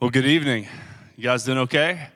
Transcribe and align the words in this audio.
Well, 0.00 0.10
good 0.10 0.26
evening. 0.26 0.68
You 1.16 1.24
guys 1.24 1.42
doing 1.42 1.58
okay? 1.58 2.10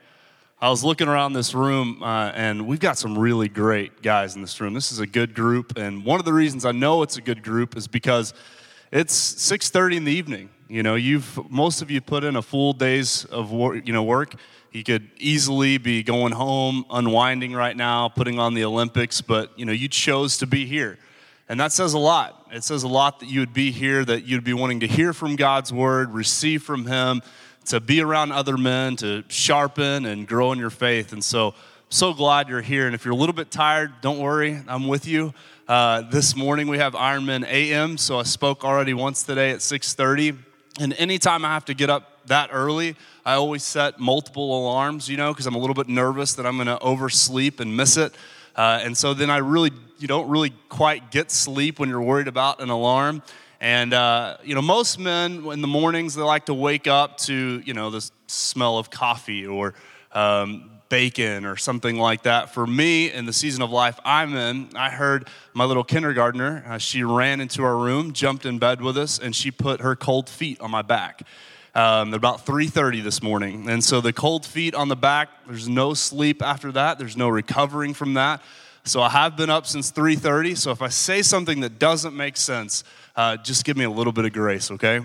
I 0.60 0.70
was 0.70 0.84
looking 0.84 1.08
around 1.08 1.32
this 1.32 1.52
room, 1.52 2.00
uh, 2.00 2.30
and 2.32 2.68
we've 2.68 2.78
got 2.78 2.96
some 2.96 3.18
really 3.18 3.48
great 3.48 4.02
guys 4.02 4.36
in 4.36 4.40
this 4.40 4.60
room. 4.60 4.72
This 4.72 4.92
is 4.92 5.00
a 5.00 5.06
good 5.06 5.34
group, 5.34 5.76
and 5.76 6.04
one 6.04 6.20
of 6.20 6.24
the 6.24 6.32
reasons 6.32 6.64
I 6.64 6.70
know 6.70 7.02
it's 7.02 7.16
a 7.16 7.20
good 7.20 7.42
group 7.42 7.76
is 7.76 7.88
because 7.88 8.34
it's 8.92 9.12
6:30 9.12 9.96
in 9.96 10.04
the 10.04 10.12
evening. 10.12 10.50
You 10.68 10.84
know, 10.84 10.94
you've 10.94 11.50
most 11.50 11.82
of 11.82 11.90
you 11.90 12.00
put 12.00 12.22
in 12.22 12.36
a 12.36 12.42
full 12.42 12.72
days 12.72 13.24
of 13.24 13.50
work, 13.50 13.84
you 13.84 13.92
know 13.92 14.04
work. 14.04 14.36
You 14.70 14.84
could 14.84 15.10
easily 15.18 15.76
be 15.78 16.04
going 16.04 16.34
home, 16.34 16.86
unwinding 16.88 17.52
right 17.52 17.76
now, 17.76 18.08
putting 18.08 18.38
on 18.38 18.54
the 18.54 18.62
Olympics, 18.62 19.20
but 19.20 19.58
you 19.58 19.64
know 19.64 19.72
you 19.72 19.88
chose 19.88 20.38
to 20.38 20.46
be 20.46 20.66
here. 20.66 21.00
And 21.48 21.58
that 21.58 21.72
says 21.72 21.94
a 21.94 21.98
lot. 21.98 22.46
It 22.52 22.62
says 22.62 22.84
a 22.84 22.88
lot 22.88 23.18
that 23.20 23.28
you 23.28 23.40
would 23.40 23.52
be 23.52 23.72
here, 23.72 24.04
that 24.04 24.24
you'd 24.24 24.44
be 24.44 24.54
wanting 24.54 24.78
to 24.80 24.86
hear 24.86 25.12
from 25.12 25.34
God's 25.34 25.72
word, 25.72 26.14
receive 26.14 26.62
from 26.62 26.86
Him, 26.86 27.22
to 27.66 27.80
be 27.80 28.00
around 28.00 28.32
other 28.32 28.56
men, 28.56 28.96
to 28.96 29.24
sharpen 29.28 30.06
and 30.06 30.26
grow 30.26 30.52
in 30.52 30.58
your 30.58 30.70
faith. 30.70 31.12
And 31.12 31.24
so, 31.24 31.54
so 31.88 32.12
glad 32.12 32.48
you're 32.48 32.60
here. 32.60 32.86
And 32.86 32.94
if 32.94 33.04
you're 33.04 33.14
a 33.14 33.16
little 33.16 33.34
bit 33.34 33.50
tired, 33.50 33.92
don't 34.00 34.18
worry, 34.18 34.60
I'm 34.66 34.88
with 34.88 35.06
you. 35.06 35.32
Uh, 35.68 36.02
this 36.10 36.34
morning 36.34 36.66
we 36.66 36.78
have 36.78 36.94
Ironman 36.94 37.46
AM, 37.46 37.96
so 37.96 38.18
I 38.18 38.24
spoke 38.24 38.64
already 38.64 38.94
once 38.94 39.22
today 39.22 39.52
at 39.52 39.58
6:30. 39.58 40.36
And 40.80 40.92
anytime 40.94 41.44
I 41.44 41.48
have 41.48 41.64
to 41.66 41.74
get 41.74 41.88
up 41.88 42.26
that 42.26 42.50
early, 42.52 42.96
I 43.24 43.34
always 43.34 43.62
set 43.62 44.00
multiple 44.00 44.58
alarms, 44.58 45.08
you 45.08 45.16
know, 45.16 45.32
because 45.32 45.46
I'm 45.46 45.54
a 45.54 45.58
little 45.58 45.74
bit 45.74 45.88
nervous 45.88 46.34
that 46.34 46.46
I'm 46.46 46.56
going 46.56 46.66
to 46.66 46.78
oversleep 46.80 47.60
and 47.60 47.76
miss 47.76 47.96
it. 47.96 48.14
Uh, 48.56 48.80
and 48.82 48.96
so 48.96 49.14
then 49.14 49.30
I 49.30 49.38
really, 49.38 49.70
you 49.98 50.08
don't 50.08 50.28
really 50.28 50.52
quite 50.68 51.10
get 51.10 51.30
sleep 51.30 51.78
when 51.78 51.88
you're 51.88 52.02
worried 52.02 52.28
about 52.28 52.60
an 52.60 52.70
alarm. 52.70 53.22
And, 53.62 53.94
uh, 53.94 54.38
you 54.42 54.56
know, 54.56 54.60
most 54.60 54.98
men 54.98 55.46
in 55.52 55.60
the 55.60 55.68
mornings, 55.68 56.16
they 56.16 56.22
like 56.22 56.46
to 56.46 56.54
wake 56.54 56.88
up 56.88 57.16
to, 57.18 57.62
you 57.64 57.74
know, 57.74 57.90
the 57.90 58.10
smell 58.26 58.76
of 58.76 58.90
coffee 58.90 59.46
or 59.46 59.74
um, 60.10 60.68
bacon 60.88 61.46
or 61.46 61.56
something 61.56 61.96
like 61.96 62.24
that. 62.24 62.52
For 62.52 62.66
me, 62.66 63.12
in 63.12 63.24
the 63.24 63.32
season 63.32 63.62
of 63.62 63.70
life 63.70 64.00
I'm 64.04 64.34
in, 64.34 64.70
I 64.74 64.90
heard 64.90 65.28
my 65.54 65.64
little 65.64 65.84
kindergartner, 65.84 66.64
uh, 66.66 66.78
she 66.78 67.04
ran 67.04 67.40
into 67.40 67.62
our 67.62 67.76
room, 67.76 68.12
jumped 68.12 68.46
in 68.46 68.58
bed 68.58 68.80
with 68.80 68.98
us, 68.98 69.20
and 69.20 69.34
she 69.34 69.52
put 69.52 69.80
her 69.80 69.94
cold 69.94 70.28
feet 70.28 70.60
on 70.60 70.72
my 70.72 70.82
back. 70.82 71.22
Um, 71.76 72.12
about 72.12 72.44
3.30 72.44 73.02
this 73.02 73.22
morning 73.22 73.70
and 73.70 73.82
so 73.82 74.02
the 74.02 74.12
cold 74.12 74.44
feet 74.44 74.74
on 74.74 74.88
the 74.88 74.96
back 74.96 75.30
there's 75.46 75.70
no 75.70 75.94
sleep 75.94 76.42
after 76.42 76.70
that 76.72 76.98
there's 76.98 77.16
no 77.16 77.30
recovering 77.30 77.94
from 77.94 78.12
that 78.12 78.42
so 78.84 79.00
i 79.00 79.08
have 79.08 79.36
been 79.36 79.50
up 79.50 79.66
since 79.66 79.92
3.30 79.92 80.56
so 80.56 80.70
if 80.70 80.82
i 80.82 80.88
say 80.88 81.22
something 81.22 81.60
that 81.60 81.78
doesn't 81.78 82.16
make 82.16 82.36
sense 82.36 82.84
uh, 83.14 83.36
just 83.36 83.64
give 83.64 83.76
me 83.76 83.84
a 83.84 83.90
little 83.90 84.12
bit 84.12 84.24
of 84.24 84.32
grace, 84.32 84.70
okay? 84.70 85.00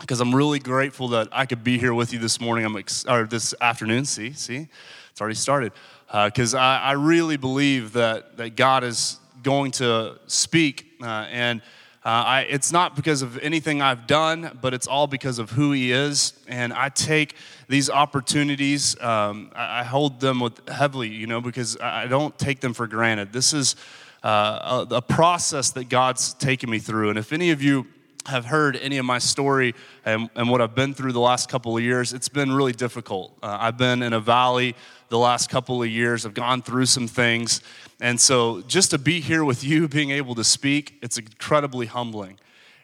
Because 0.00 0.20
I'm 0.20 0.34
really 0.34 0.58
grateful 0.58 1.08
that 1.08 1.28
I 1.32 1.46
could 1.46 1.62
be 1.62 1.78
here 1.78 1.94
with 1.94 2.12
you 2.12 2.18
this 2.18 2.40
morning, 2.40 2.64
I'm 2.64 2.76
ex- 2.76 3.04
or 3.06 3.26
this 3.26 3.54
afternoon. 3.60 4.04
See, 4.04 4.32
see, 4.32 4.68
it's 5.10 5.20
already 5.20 5.36
started. 5.36 5.72
Because 6.06 6.54
uh, 6.54 6.58
I, 6.58 6.78
I, 6.78 6.92
really 6.92 7.36
believe 7.36 7.92
that, 7.92 8.38
that 8.38 8.56
God 8.56 8.82
is 8.82 9.18
going 9.42 9.72
to 9.72 10.18
speak, 10.26 10.86
uh, 11.02 11.26
and 11.30 11.60
uh, 12.08 12.24
I, 12.24 12.40
it's 12.48 12.72
not 12.72 12.96
because 12.96 13.20
of 13.20 13.36
anything 13.40 13.82
I've 13.82 14.06
done, 14.06 14.58
but 14.62 14.72
it's 14.72 14.86
all 14.86 15.06
because 15.06 15.38
of 15.38 15.50
who 15.50 15.72
He 15.72 15.92
is. 15.92 16.32
And 16.48 16.72
I 16.72 16.88
take 16.88 17.34
these 17.68 17.90
opportunities, 17.90 18.98
um, 19.02 19.52
I, 19.54 19.80
I, 19.80 19.84
hold 19.84 20.18
them 20.18 20.40
with 20.40 20.66
heavily, 20.70 21.08
you 21.08 21.26
know, 21.26 21.42
because 21.42 21.76
I 21.78 22.06
don't 22.06 22.36
take 22.38 22.60
them 22.60 22.72
for 22.72 22.86
granted. 22.86 23.34
This 23.34 23.52
is 23.52 23.76
uh, 24.24 24.86
a, 24.90 24.94
a 24.94 25.02
process 25.02 25.72
that 25.72 25.90
God's 25.90 26.32
taken 26.32 26.70
me 26.70 26.78
through. 26.78 27.10
And 27.10 27.18
if 27.18 27.30
any 27.30 27.50
of 27.50 27.60
you 27.60 27.86
have 28.24 28.46
heard 28.46 28.76
any 28.76 28.96
of 28.96 29.04
my 29.04 29.18
story 29.18 29.74
and, 30.06 30.30
and, 30.34 30.48
what 30.48 30.62
I've 30.62 30.74
been 30.74 30.94
through 30.94 31.12
the 31.12 31.20
last 31.20 31.50
couple 31.50 31.76
of 31.76 31.82
years, 31.82 32.14
it's 32.14 32.30
been 32.30 32.50
really 32.50 32.72
difficult. 32.72 33.36
Uh, 33.42 33.58
I've 33.60 33.76
been 33.76 34.02
in 34.02 34.14
a 34.14 34.20
valley 34.20 34.74
the 35.10 35.18
last 35.18 35.50
couple 35.50 35.82
of 35.82 35.88
years, 35.90 36.24
I've 36.24 36.32
gone 36.32 36.62
through 36.62 36.86
some 36.86 37.06
things. 37.06 37.60
And 38.00 38.20
so 38.20 38.62
just 38.62 38.90
to 38.92 38.98
be 38.98 39.20
here 39.20 39.44
with 39.44 39.64
you, 39.64 39.88
being 39.88 40.10
able 40.10 40.34
to 40.36 40.44
speak, 40.44 40.98
it's 41.02 41.18
incredibly 41.18 41.86
humbling. 41.86 42.38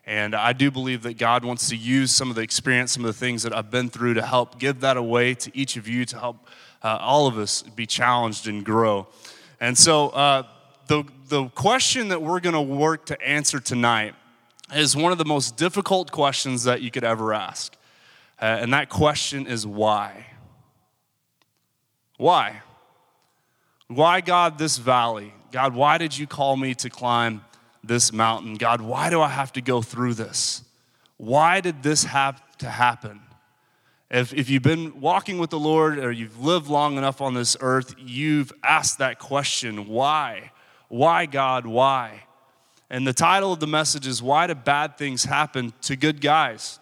And 0.06 0.34
I 0.34 0.53
do 0.53 0.71
believe 0.71 1.03
that 1.05 1.16
God 1.19 1.44
wants 1.44 1.69
to 1.69 1.77
use 1.77 2.11
some 2.11 2.28
of 2.28 2.37
the 2.37 2.43
experience, 2.43 2.93
some 2.93 3.05
of 3.05 3.06
the 3.06 3.19
things 3.19 3.43
that 3.44 3.56
I've 3.56 3.71
been 3.71 3.89
through 3.89 4.15
to 4.15 4.22
help 4.22 4.59
give 4.59 4.81
that 4.81 4.97
away 4.97 5.34
to 5.34 5.56
each 5.56 5.77
of 5.77 5.89
you, 5.89 6.05
to 6.06 6.19
help 6.19 6.49
uh, 6.83 6.99
all 7.00 7.27
of 7.27 7.39
us 7.39 7.62
be 7.62 7.87
challenged 7.87 8.47
and 8.47 8.65
grow. 8.65 9.06
And 9.61 9.78
so, 9.78 10.11
uh, 10.11 10.43
the, 10.87 11.05
the 11.28 11.47
question 11.49 12.09
that 12.09 12.21
we're 12.21 12.41
going 12.41 12.55
to 12.55 12.60
work 12.60 13.06
to 13.06 13.21
answer 13.22 13.59
tonight 13.59 14.15
is 14.75 14.94
one 14.94 15.12
of 15.12 15.19
the 15.19 15.25
most 15.25 15.56
difficult 15.56 16.12
questions 16.12 16.65
that 16.65 16.83
you 16.83 16.91
could 16.91 17.05
ever 17.05 17.33
ask. 17.33 17.75
Uh, 18.41 18.44
and 18.44 18.72
that 18.75 18.91
question 18.91 19.47
is 19.47 19.66
why? 19.66 20.27
Why? 22.19 22.60
Why, 23.94 24.21
God, 24.21 24.59
this 24.59 24.77
valley? 24.77 25.32
God, 25.53 25.72
why 25.75 25.99
did 25.99 26.19
you 26.19 26.27
call 26.27 26.56
me 26.56 26.75
to 26.75 26.91
climb 26.91 27.44
this 27.84 28.12
mountain? 28.12 28.55
God, 28.55 28.81
why 28.81 29.09
do 29.09 29.21
I 29.21 29.28
have 29.28 29.53
to 29.53 29.60
go 29.60 29.82
through 29.82 30.15
this? 30.15 30.62
Why 31.16 31.60
did 31.60 31.84
this 31.84 32.03
have 32.03 32.43
to 32.59 32.69
happen? 32.69 33.21
If, 34.10 34.34
if 34.34 34.50
you've 34.50 34.65
been 34.65 35.00
walking 35.00 35.38
with 35.38 35.50
the 35.50 35.60
Lord 35.60 35.99
or 35.99 36.10
you've 36.10 36.41
lived 36.41 36.66
long 36.66 36.99
enough 36.99 37.21
on 37.21 37.34
this 37.34 37.56
earth, 37.60 37.94
you've 37.97 38.53
asked 38.65 38.99
that 38.99 39.21
question 39.21 39.87
why? 39.87 40.50
Why, 40.88 41.27
God, 41.27 41.65
why? 41.65 42.25
And 42.91 43.06
the 43.06 43.12
title 43.12 43.53
of 43.53 43.60
the 43.60 43.66
message 43.69 44.09
is 44.09 44.21
Why 44.21 44.49
Do 44.49 44.56
Bad 44.56 44.99
Things 44.99 45.25
Happen 45.25 45.72
to 45.83 45.94
Good 45.94 46.21
Guys? 46.21 46.81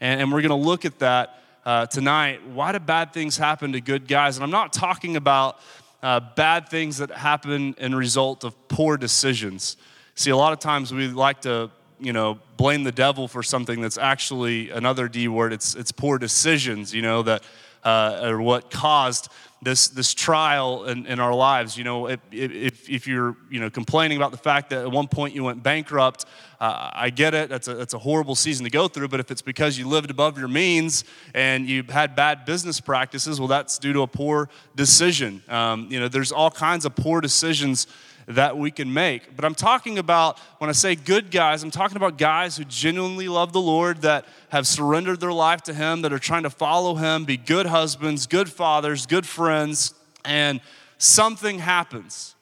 And, 0.00 0.20
and 0.20 0.32
we're 0.32 0.42
going 0.42 0.50
to 0.50 0.68
look 0.68 0.84
at 0.84 1.00
that 1.00 1.42
uh, 1.64 1.86
tonight. 1.86 2.46
Why 2.46 2.72
do 2.72 2.78
bad 2.80 3.12
things 3.12 3.36
happen 3.36 3.72
to 3.72 3.80
good 3.80 4.08
guys? 4.08 4.36
And 4.36 4.44
I'm 4.44 4.50
not 4.50 4.72
talking 4.72 5.16
about 5.16 5.58
uh, 6.02 6.20
bad 6.34 6.68
things 6.68 6.98
that 6.98 7.10
happen 7.10 7.74
in 7.78 7.94
result 7.94 8.44
of 8.44 8.56
poor 8.68 8.96
decisions. 8.96 9.76
See, 10.14 10.30
a 10.30 10.36
lot 10.36 10.52
of 10.52 10.58
times 10.58 10.92
we 10.92 11.08
like 11.08 11.42
to, 11.42 11.70
you 12.00 12.12
know, 12.12 12.38
blame 12.56 12.84
the 12.84 12.92
devil 12.92 13.28
for 13.28 13.42
something 13.42 13.80
that's 13.80 13.98
actually 13.98 14.70
another 14.70 15.08
D 15.08 15.28
word. 15.28 15.52
It's, 15.52 15.74
it's 15.74 15.92
poor 15.92 16.18
decisions, 16.18 16.92
you 16.92 17.02
know, 17.02 17.22
that 17.22 17.44
uh, 17.84 18.20
are 18.22 18.40
what 18.40 18.70
caused 18.70 19.28
this, 19.62 19.88
this 19.88 20.12
trial 20.12 20.84
in, 20.86 21.06
in 21.06 21.20
our 21.20 21.32
lives. 21.32 21.78
You 21.78 21.84
know, 21.84 22.08
if, 22.08 22.20
if, 22.32 22.90
if, 22.90 23.06
you're, 23.06 23.36
you 23.48 23.60
know, 23.60 23.70
complaining 23.70 24.16
about 24.16 24.32
the 24.32 24.36
fact 24.36 24.70
that 24.70 24.80
at 24.84 24.90
one 24.90 25.06
point 25.06 25.34
you 25.34 25.44
went 25.44 25.62
bankrupt, 25.62 26.24
uh, 26.60 26.90
I 26.92 27.10
get 27.10 27.32
it. 27.32 27.48
That's 27.48 27.68
a, 27.68 27.74
that's 27.74 27.94
a 27.94 27.98
horrible 27.98 28.34
season 28.34 28.64
to 28.64 28.70
go 28.70 28.88
through. 28.88 29.08
But 29.08 29.20
if 29.20 29.30
it's 29.30 29.42
because 29.42 29.78
you 29.78 29.86
lived 29.86 30.10
above 30.10 30.36
your 30.36 30.48
means 30.48 31.04
and 31.32 31.68
you 31.68 31.84
had 31.84 32.16
bad 32.16 32.44
business 32.44 32.80
practices, 32.80 33.38
well, 33.38 33.48
that's 33.48 33.78
due 33.78 33.92
to 33.92 34.02
a 34.02 34.08
poor 34.08 34.48
decision. 34.74 35.42
Um, 35.48 35.86
you 35.90 36.00
know, 36.00 36.08
there's 36.08 36.32
all 36.32 36.50
kinds 36.50 36.84
of 36.84 36.96
poor 36.96 37.20
decisions 37.20 37.86
that 38.26 38.56
we 38.56 38.70
can 38.70 38.92
make. 38.92 39.34
But 39.34 39.44
I'm 39.44 39.54
talking 39.54 39.98
about, 39.98 40.38
when 40.58 40.70
I 40.70 40.72
say 40.72 40.94
good 40.94 41.30
guys, 41.30 41.62
I'm 41.62 41.70
talking 41.70 41.96
about 41.96 42.18
guys 42.18 42.56
who 42.56 42.64
genuinely 42.64 43.28
love 43.28 43.52
the 43.52 43.60
Lord, 43.60 44.02
that 44.02 44.26
have 44.50 44.66
surrendered 44.66 45.20
their 45.20 45.32
life 45.32 45.62
to 45.62 45.74
Him, 45.74 46.02
that 46.02 46.12
are 46.12 46.18
trying 46.18 46.44
to 46.44 46.50
follow 46.50 46.94
Him, 46.94 47.24
be 47.24 47.36
good 47.36 47.66
husbands, 47.66 48.26
good 48.26 48.50
fathers, 48.50 49.06
good 49.06 49.26
friends, 49.26 49.94
and 50.24 50.60
something 50.98 51.58
happens 51.58 52.34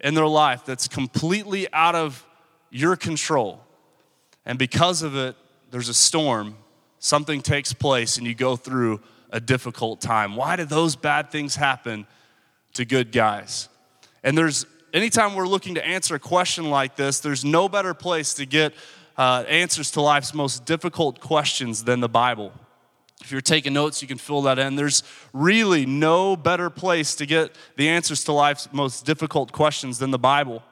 in 0.00 0.14
their 0.14 0.26
life 0.26 0.64
that's 0.66 0.88
completely 0.88 1.66
out 1.72 1.94
of 1.94 2.26
your 2.70 2.96
control. 2.96 3.60
And 4.44 4.58
because 4.58 5.02
of 5.02 5.16
it, 5.16 5.36
there's 5.70 5.88
a 5.88 5.94
storm, 5.94 6.56
something 6.98 7.40
takes 7.40 7.72
place, 7.72 8.18
and 8.18 8.26
you 8.26 8.34
go 8.34 8.56
through 8.56 9.00
a 9.30 9.40
difficult 9.40 10.00
time. 10.00 10.36
Why 10.36 10.56
do 10.56 10.64
those 10.64 10.96
bad 10.96 11.30
things 11.30 11.56
happen 11.56 12.06
to 12.74 12.84
good 12.84 13.10
guys? 13.10 13.68
And 14.22 14.36
there's 14.36 14.66
anytime 14.94 15.34
we're 15.34 15.48
looking 15.48 15.74
to 15.74 15.86
answer 15.86 16.14
a 16.14 16.18
question 16.18 16.70
like 16.70 16.96
this, 16.96 17.20
there's 17.20 17.44
no 17.44 17.68
better 17.68 17.92
place 17.92 18.34
to 18.34 18.46
get 18.46 18.72
uh, 19.18 19.44
answers 19.48 19.90
to 19.92 20.00
life's 20.00 20.32
most 20.32 20.64
difficult 20.64 21.20
questions 21.20 21.84
than 21.84 22.00
the 22.00 22.08
Bible. 22.08 22.52
If 23.20 23.32
you're 23.32 23.40
taking 23.40 23.72
notes, 23.72 24.02
you 24.02 24.08
can 24.08 24.18
fill 24.18 24.42
that 24.42 24.58
in. 24.58 24.76
There's 24.76 25.02
really 25.32 25.86
no 25.86 26.36
better 26.36 26.70
place 26.70 27.14
to 27.16 27.26
get 27.26 27.56
the 27.76 27.88
answers 27.88 28.24
to 28.24 28.32
life's 28.32 28.68
most 28.72 29.04
difficult 29.04 29.52
questions 29.52 29.98
than 29.98 30.10
the 30.10 30.18
Bible. 30.18 30.62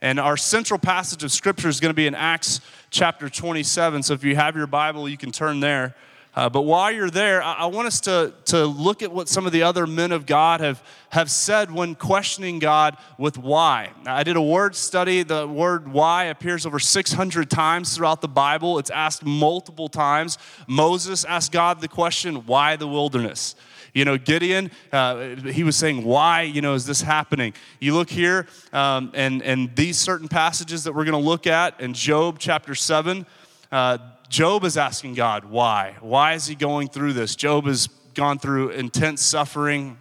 And 0.00 0.20
our 0.20 0.36
central 0.36 0.78
passage 0.78 1.24
of 1.24 1.32
Scripture 1.32 1.68
is 1.68 1.80
going 1.80 1.90
to 1.90 1.94
be 1.94 2.06
in 2.06 2.14
Acts 2.14 2.60
chapter 2.90 3.28
27. 3.28 4.02
So 4.02 4.14
if 4.14 4.24
you 4.24 4.36
have 4.36 4.56
your 4.56 4.66
Bible, 4.66 5.08
you 5.08 5.16
can 5.16 5.30
turn 5.30 5.60
there. 5.60 5.94
Uh, 6.36 6.48
but 6.48 6.62
while 6.62 6.90
you're 6.90 7.10
there, 7.10 7.42
I, 7.42 7.52
I, 7.54 7.66
want 7.66 7.86
us 7.86 8.00
to, 8.02 8.34
to 8.46 8.66
look 8.66 9.02
at 9.02 9.12
what 9.12 9.28
some 9.28 9.46
of 9.46 9.52
the 9.52 9.62
other 9.62 9.86
men 9.86 10.10
of 10.10 10.26
God 10.26 10.60
have, 10.60 10.82
have 11.10 11.30
said 11.30 11.70
when 11.70 11.94
questioning 11.94 12.58
God 12.58 12.96
with 13.18 13.38
why. 13.38 13.92
I 14.04 14.24
did 14.24 14.34
a 14.36 14.42
word 14.42 14.74
study. 14.74 15.22
The 15.22 15.46
word 15.46 15.86
why 15.86 16.24
appears 16.24 16.66
over 16.66 16.80
600 16.80 17.48
times 17.48 17.96
throughout 17.96 18.20
the 18.20 18.28
Bible, 18.28 18.80
it's 18.80 18.90
asked 18.90 19.24
multiple 19.24 19.88
times. 19.88 20.36
Moses 20.66 21.24
asked 21.24 21.52
God 21.52 21.80
the 21.80 21.88
question, 21.88 22.46
why 22.46 22.74
the 22.74 22.88
wilderness? 22.88 23.54
You 23.94 24.04
know, 24.04 24.18
Gideon, 24.18 24.72
uh, 24.92 25.36
he 25.36 25.62
was 25.62 25.76
saying, 25.76 26.02
Why, 26.02 26.42
you 26.42 26.60
know, 26.60 26.74
is 26.74 26.84
this 26.84 27.00
happening? 27.00 27.54
You 27.78 27.94
look 27.94 28.10
here, 28.10 28.48
um, 28.72 29.12
and, 29.14 29.40
and 29.40 29.74
these 29.76 29.98
certain 29.98 30.26
passages 30.26 30.82
that 30.82 30.94
we're 30.96 31.04
going 31.04 31.22
to 31.22 31.28
look 31.28 31.46
at 31.46 31.80
in 31.80 31.94
Job 31.94 32.40
chapter 32.40 32.74
7, 32.74 33.24
uh, 33.70 33.98
Job 34.34 34.64
is 34.64 34.76
asking 34.76 35.14
God, 35.14 35.44
why? 35.44 35.94
Why 36.00 36.32
is 36.32 36.44
he 36.44 36.56
going 36.56 36.88
through 36.88 37.12
this? 37.12 37.36
Job 37.36 37.66
has 37.66 37.86
gone 38.14 38.40
through 38.40 38.70
intense 38.70 39.22
suffering. 39.22 39.96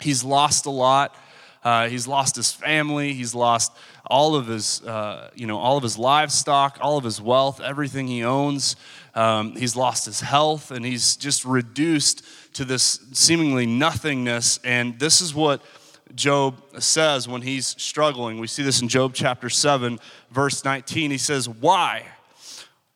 He's 0.00 0.24
lost 0.24 0.66
a 0.66 0.70
lot. 0.70 1.14
Uh, 1.62 1.88
he's 1.88 2.08
lost 2.08 2.34
his 2.34 2.50
family. 2.50 3.12
He's 3.12 3.36
lost 3.36 3.70
all 4.04 4.34
of 4.34 4.48
his, 4.48 4.82
uh, 4.82 5.30
you 5.36 5.46
know, 5.46 5.58
all 5.58 5.76
of 5.76 5.84
his 5.84 5.96
livestock, 5.96 6.78
all 6.80 6.98
of 6.98 7.04
his 7.04 7.20
wealth, 7.20 7.60
everything 7.60 8.08
he 8.08 8.24
owns. 8.24 8.74
Um, 9.14 9.54
he's 9.54 9.76
lost 9.76 10.06
his 10.06 10.22
health, 10.22 10.72
and 10.72 10.84
he's 10.84 11.14
just 11.14 11.44
reduced 11.44 12.24
to 12.54 12.64
this 12.64 12.98
seemingly 13.12 13.64
nothingness. 13.64 14.58
And 14.64 14.98
this 14.98 15.20
is 15.20 15.36
what 15.36 15.62
Job 16.16 16.60
says 16.80 17.28
when 17.28 17.42
he's 17.42 17.80
struggling. 17.80 18.40
We 18.40 18.48
see 18.48 18.64
this 18.64 18.82
in 18.82 18.88
Job 18.88 19.12
chapter 19.14 19.48
7, 19.48 20.00
verse 20.32 20.64
19. 20.64 21.12
He 21.12 21.18
says, 21.18 21.48
Why? 21.48 22.06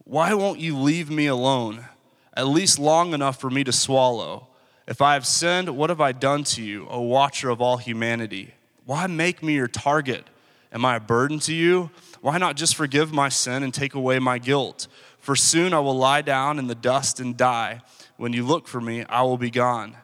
Why 0.05 0.35
won't 0.35 0.61
you 0.61 0.77
leave 0.77 1.11
me 1.11 1.27
alone, 1.27 1.87
at 2.35 2.47
least 2.47 2.79
long 2.79 3.15
enough 3.15 3.41
for 3.41 3.51
me 3.51 3.65
to 3.65 3.73
swallow? 3.73 4.49
If 4.87 5.01
I 5.01 5.15
have 5.15 5.27
sinned, 5.27 5.69
what 5.77 5.91
have 5.91 6.01
I 6.01 6.13
done 6.13 6.45
to 6.45 6.63
you, 6.63 6.87
O 6.89 7.01
watcher 7.03 7.51
of 7.51 7.61
all 7.61 7.77
humanity? 7.77 8.55
Why 8.85 9.07
make 9.07 9.43
me 9.43 9.55
your 9.55 9.69
target? 9.69 10.27
Am 10.73 10.85
I 10.85 10.97
a 10.97 11.01
burden 11.01 11.39
to 11.41 11.55
you? 11.55 11.91
Why 12.21 12.39
not 12.39 12.57
just 12.57 12.75
forgive 12.75 13.13
my 13.13 13.29
sin 13.29 13.63
and 13.63 13.73
take 13.73 13.95
away 13.95 14.19
my 14.19 14.39
guilt? 14.39 14.89
For 15.19 15.37
soon 15.37 15.73
I 15.73 15.79
will 15.81 15.97
lie 15.97 16.23
down 16.23 16.59
in 16.59 16.67
the 16.67 16.75
dust 16.75 17.21
and 17.21 17.37
die. 17.37 17.81
When 18.17 18.33
you 18.33 18.45
look 18.45 18.67
for 18.67 18.81
me, 18.81 19.05
I 19.05 19.23
will 19.23 19.39
be 19.39 19.51
gone. 19.51 19.97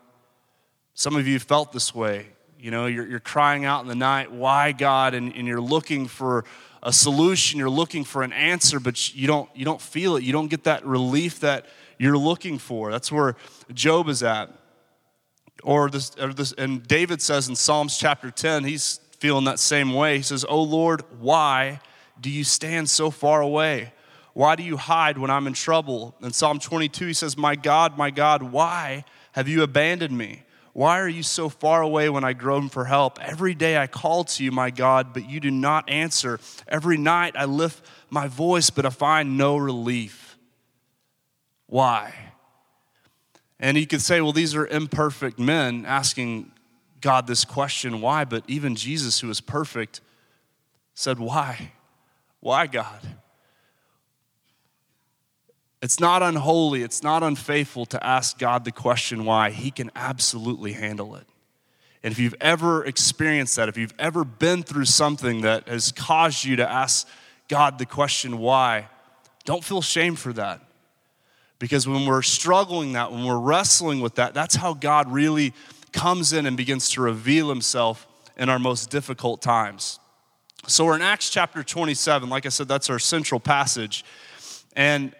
Some 0.95 1.17
of 1.17 1.27
you 1.27 1.39
felt 1.39 1.73
this 1.73 1.95
way. 1.95 2.27
You 2.59 2.71
know, 2.71 2.87
you're, 2.87 3.07
you're 3.07 3.21
crying 3.21 3.65
out 3.65 3.83
in 3.83 3.89
the 3.89 3.95
night, 3.95 4.33
why 4.33 4.73
God? 4.73 5.15
And, 5.15 5.33
and 5.35 5.47
you're 5.47 5.61
looking 5.61 6.07
for 6.07 6.45
a 6.83 6.93
solution, 6.93 7.59
you're 7.59 7.71
looking 7.71 8.05
for 8.05 8.23
an 8.23 8.33
answer, 8.33 8.81
but 8.81 9.15
you 9.15 9.27
don't, 9.27 9.49
you 9.55 9.65
don't 9.65 9.81
feel 9.81 10.17
it. 10.17 10.23
You 10.23 10.33
don't 10.33 10.49
get 10.49 10.65
that 10.65 10.85
relief 10.85 11.41
that 11.41 11.67
you're 11.99 12.19
looking 12.19 12.59
for. 12.59 12.91
That's 12.91 13.11
where 13.11 13.37
Job 13.73 14.09
is 14.09 14.23
at. 14.23 14.51
Or 15.65 15.91
this, 15.91 16.13
or 16.21 16.33
this, 16.33 16.53
and 16.53 16.87
David 16.87 17.21
says 17.21 17.49
in 17.49 17.57
Psalms 17.57 17.99
chapter 17.99 18.31
10, 18.31 18.63
he's 18.63 19.01
feeling 19.19 19.45
that 19.47 19.59
same 19.59 19.93
way. 19.93 20.17
He 20.17 20.23
says, 20.23 20.47
Oh 20.49 20.63
Lord, 20.63 21.03
why 21.19 21.81
do 22.21 22.31
you 22.31 22.45
stand 22.45 22.89
so 22.89 23.11
far 23.11 23.41
away? 23.41 23.93
Why 24.35 24.55
do 24.55 24.63
you 24.63 24.77
hide 24.77 25.19
when 25.19 25.31
I'm 25.31 25.49
in 25.49 25.55
trouble? 25.55 26.15
In 26.23 26.33
Psalm 26.33 26.61
22, 26.61 27.09
he 27.09 27.13
says, 27.13 27.37
My 27.37 27.57
God, 27.57 27.99
my 27.99 28.11
God, 28.11 28.43
why 28.43 29.05
have 29.33 29.49
you 29.49 29.65
abandoned 29.65 30.17
me? 30.17 30.45
Why 30.79 31.01
are 31.01 31.09
you 31.09 31.25
so 31.25 31.49
far 31.49 31.83
away 31.83 32.09
when 32.09 32.23
I 32.23 32.35
groan 32.35 32.69
for 32.69 32.85
help? 32.85 33.19
Every 33.21 33.53
day 33.53 33.77
I 33.77 33.89
call 33.89 34.23
to 34.23 34.45
you, 34.45 34.53
my 34.53 34.71
God, 34.71 35.13
but 35.13 35.29
you 35.29 35.41
do 35.41 35.51
not 35.51 35.91
answer. 35.91 36.39
Every 36.69 36.97
night 36.97 37.35
I 37.37 37.47
lift 37.47 37.85
my 38.11 38.29
voice, 38.29 38.71
but 38.71 38.87
I 38.87 38.91
find 38.91 39.37
no 39.37 39.57
relief. 39.57 40.39
Why? 41.67 42.15
And 43.59 43.77
you 43.77 43.89
could 43.89 44.01
say, 44.01 44.21
well, 44.21 44.31
these 44.31 44.55
are 44.55 44.69
imperfect 44.69 45.37
men 45.37 45.85
asking 45.85 46.53
God 47.01 47.27
this 47.27 47.45
question, 47.45 48.01
why? 48.01 48.25
But 48.25 48.45
even 48.47 48.77
Jesus, 48.77 49.19
who 49.19 49.29
is 49.31 49.41
perfect, 49.41 50.01
said, 50.95 51.19
Why? 51.19 51.73
Why, 52.39 52.69
God? 52.69 53.01
It's 55.81 56.01
not 56.01 56.23
unholy, 56.23 56.83
it's 56.83 57.03
not 57.03 57.23
unfaithful 57.23 57.87
to 57.87 58.05
ask 58.05 58.39
God 58.39 58.65
the 58.65 58.73
question 58.73 59.25
why. 59.25 59.51
He 59.51 59.71
can 59.71 59.91
absolutely 59.95 60.73
handle 60.73 61.15
it. 61.15 61.27
And 62.03 62.13
if 62.13 62.19
you've 62.19 62.35
ever 62.41 62.85
experienced 62.85 63.57
that, 63.57 63.69
if 63.69 63.77
you've 63.77 63.95
ever 63.99 64.25
been 64.25 64.63
through 64.63 64.87
something 64.87 65.43
that 65.43 65.69
has 65.69 65.93
caused 65.93 66.45
you 66.45 66.57
to 66.57 66.69
ask 66.69 67.09
God 67.49 67.79
the 67.79 67.87
question 67.87 68.39
why, 68.39 68.89
don't 69.45 69.65
feel 69.65 69.83
shame 69.83 70.17
for 70.17 70.33
that. 70.35 70.61
Because 71.59 71.89
when 71.89 72.07
we're 72.07 72.23
struggling 72.23 72.93
that, 72.93 73.11
when 73.11 73.25
we're 73.25 73.39
wrestling 73.39 74.01
with 74.01 74.17
that, 74.17 74.33
that's 74.35 74.55
how 74.55 74.75
God 74.75 75.11
really 75.11 75.53
comes 75.93 76.33
in 76.33 76.47
and 76.47 76.57
begins 76.57 76.91
to 76.91 77.01
reveal 77.01 77.49
himself 77.49 78.07
in 78.37 78.49
our 78.49 78.59
most 78.59 78.91
difficult 78.91 79.43
times. 79.43 79.99
So 80.67 80.85
we're 80.85 80.97
in 80.97 81.03
Acts 81.03 81.31
chapter 81.31 81.65
27. 81.65 82.29
Like 82.29 82.47
I 82.47 82.51
said, 82.51 82.69
that's 82.69 82.91
our 82.91 82.99
central 82.99 83.41
passage. 83.41 84.05
And 84.77 85.13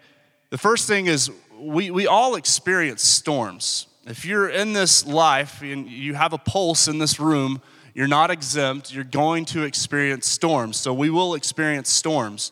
the 0.49 0.57
first 0.57 0.87
thing 0.87 1.07
is 1.07 1.31
we, 1.59 1.91
we 1.91 2.07
all 2.07 2.35
experience 2.35 3.03
storms. 3.03 3.87
If 4.05 4.25
you're 4.25 4.49
in 4.49 4.73
this 4.73 5.05
life 5.05 5.61
and 5.61 5.87
you 5.87 6.15
have 6.15 6.33
a 6.33 6.37
pulse 6.37 6.87
in 6.87 6.97
this 6.97 7.19
room, 7.19 7.61
you're 7.93 8.07
not 8.07 8.31
exempt. 8.31 8.93
You're 8.93 9.03
going 9.03 9.45
to 9.45 9.63
experience 9.63 10.27
storms. 10.27 10.77
So 10.77 10.93
we 10.93 11.09
will 11.09 11.35
experience 11.35 11.89
storms. 11.89 12.51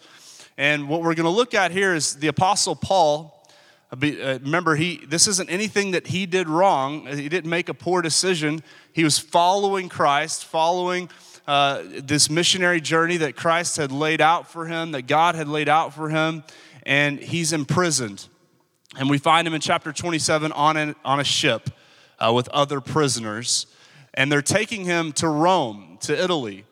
And 0.57 0.89
what 0.89 1.01
we're 1.01 1.15
going 1.15 1.25
to 1.25 1.29
look 1.29 1.53
at 1.53 1.71
here 1.71 1.95
is 1.95 2.15
the 2.15 2.27
Apostle 2.27 2.75
Paul 2.75 3.37
uh, 3.91 3.95
remember, 4.41 4.75
he, 4.75 4.97
this 5.07 5.27
isn't 5.27 5.49
anything 5.49 5.91
that 5.91 6.07
he 6.07 6.25
did 6.25 6.49
wrong. 6.49 7.07
He 7.07 7.29
didn't 7.29 7.49
make 7.49 7.69
a 7.69 7.73
poor 7.73 8.01
decision. 8.01 8.61
He 8.91 9.03
was 9.03 9.17
following 9.17 9.87
Christ, 9.87 10.43
following 10.43 11.09
uh, 11.47 11.83
this 11.85 12.29
missionary 12.29 12.81
journey 12.81 13.17
that 13.17 13.37
Christ 13.37 13.77
had 13.77 13.93
laid 13.93 14.19
out 14.19 14.51
for 14.51 14.65
him, 14.65 14.91
that 14.91 15.03
God 15.03 15.35
had 15.35 15.47
laid 15.47 15.69
out 15.69 15.93
for 15.93 16.09
him, 16.09 16.43
and 16.87 17.19
he's 17.19 17.51
imprisoned. 17.51 18.27
And 18.97 19.09
we 19.09 19.17
find 19.17 19.45
him 19.45 19.53
in 19.53 19.59
chapter 19.59 19.91
27 19.91 20.53
on, 20.53 20.77
an, 20.77 20.95
on 21.03 21.19
a 21.19 21.23
ship 21.23 21.69
uh, 22.17 22.31
with 22.33 22.47
other 22.47 22.79
prisoners. 22.79 23.67
And 24.13 24.31
they're 24.31 24.41
taking 24.41 24.85
him 24.85 25.11
to 25.13 25.27
Rome, 25.27 25.99
to 26.01 26.19
Italy. 26.19 26.65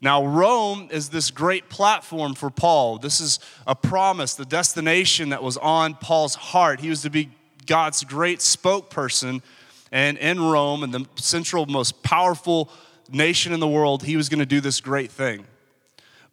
Now, 0.00 0.24
Rome 0.24 0.88
is 0.92 1.08
this 1.08 1.32
great 1.32 1.68
platform 1.68 2.34
for 2.34 2.48
Paul. 2.48 2.98
This 2.98 3.20
is 3.20 3.40
a 3.66 3.74
promise, 3.74 4.34
the 4.34 4.44
destination 4.44 5.30
that 5.30 5.42
was 5.42 5.56
on 5.56 5.94
Paul's 5.94 6.36
heart. 6.36 6.80
He 6.80 6.88
was 6.88 7.02
to 7.02 7.10
be 7.10 7.30
God's 7.66 8.04
great 8.04 8.38
spokesperson. 8.38 9.42
And 9.90 10.16
in 10.16 10.40
Rome, 10.40 10.84
in 10.84 10.92
the 10.92 11.06
central, 11.16 11.66
most 11.66 12.04
powerful 12.04 12.70
nation 13.10 13.52
in 13.52 13.58
the 13.58 13.68
world, 13.68 14.04
he 14.04 14.16
was 14.16 14.28
going 14.28 14.38
to 14.38 14.46
do 14.46 14.60
this 14.60 14.80
great 14.80 15.10
thing. 15.10 15.44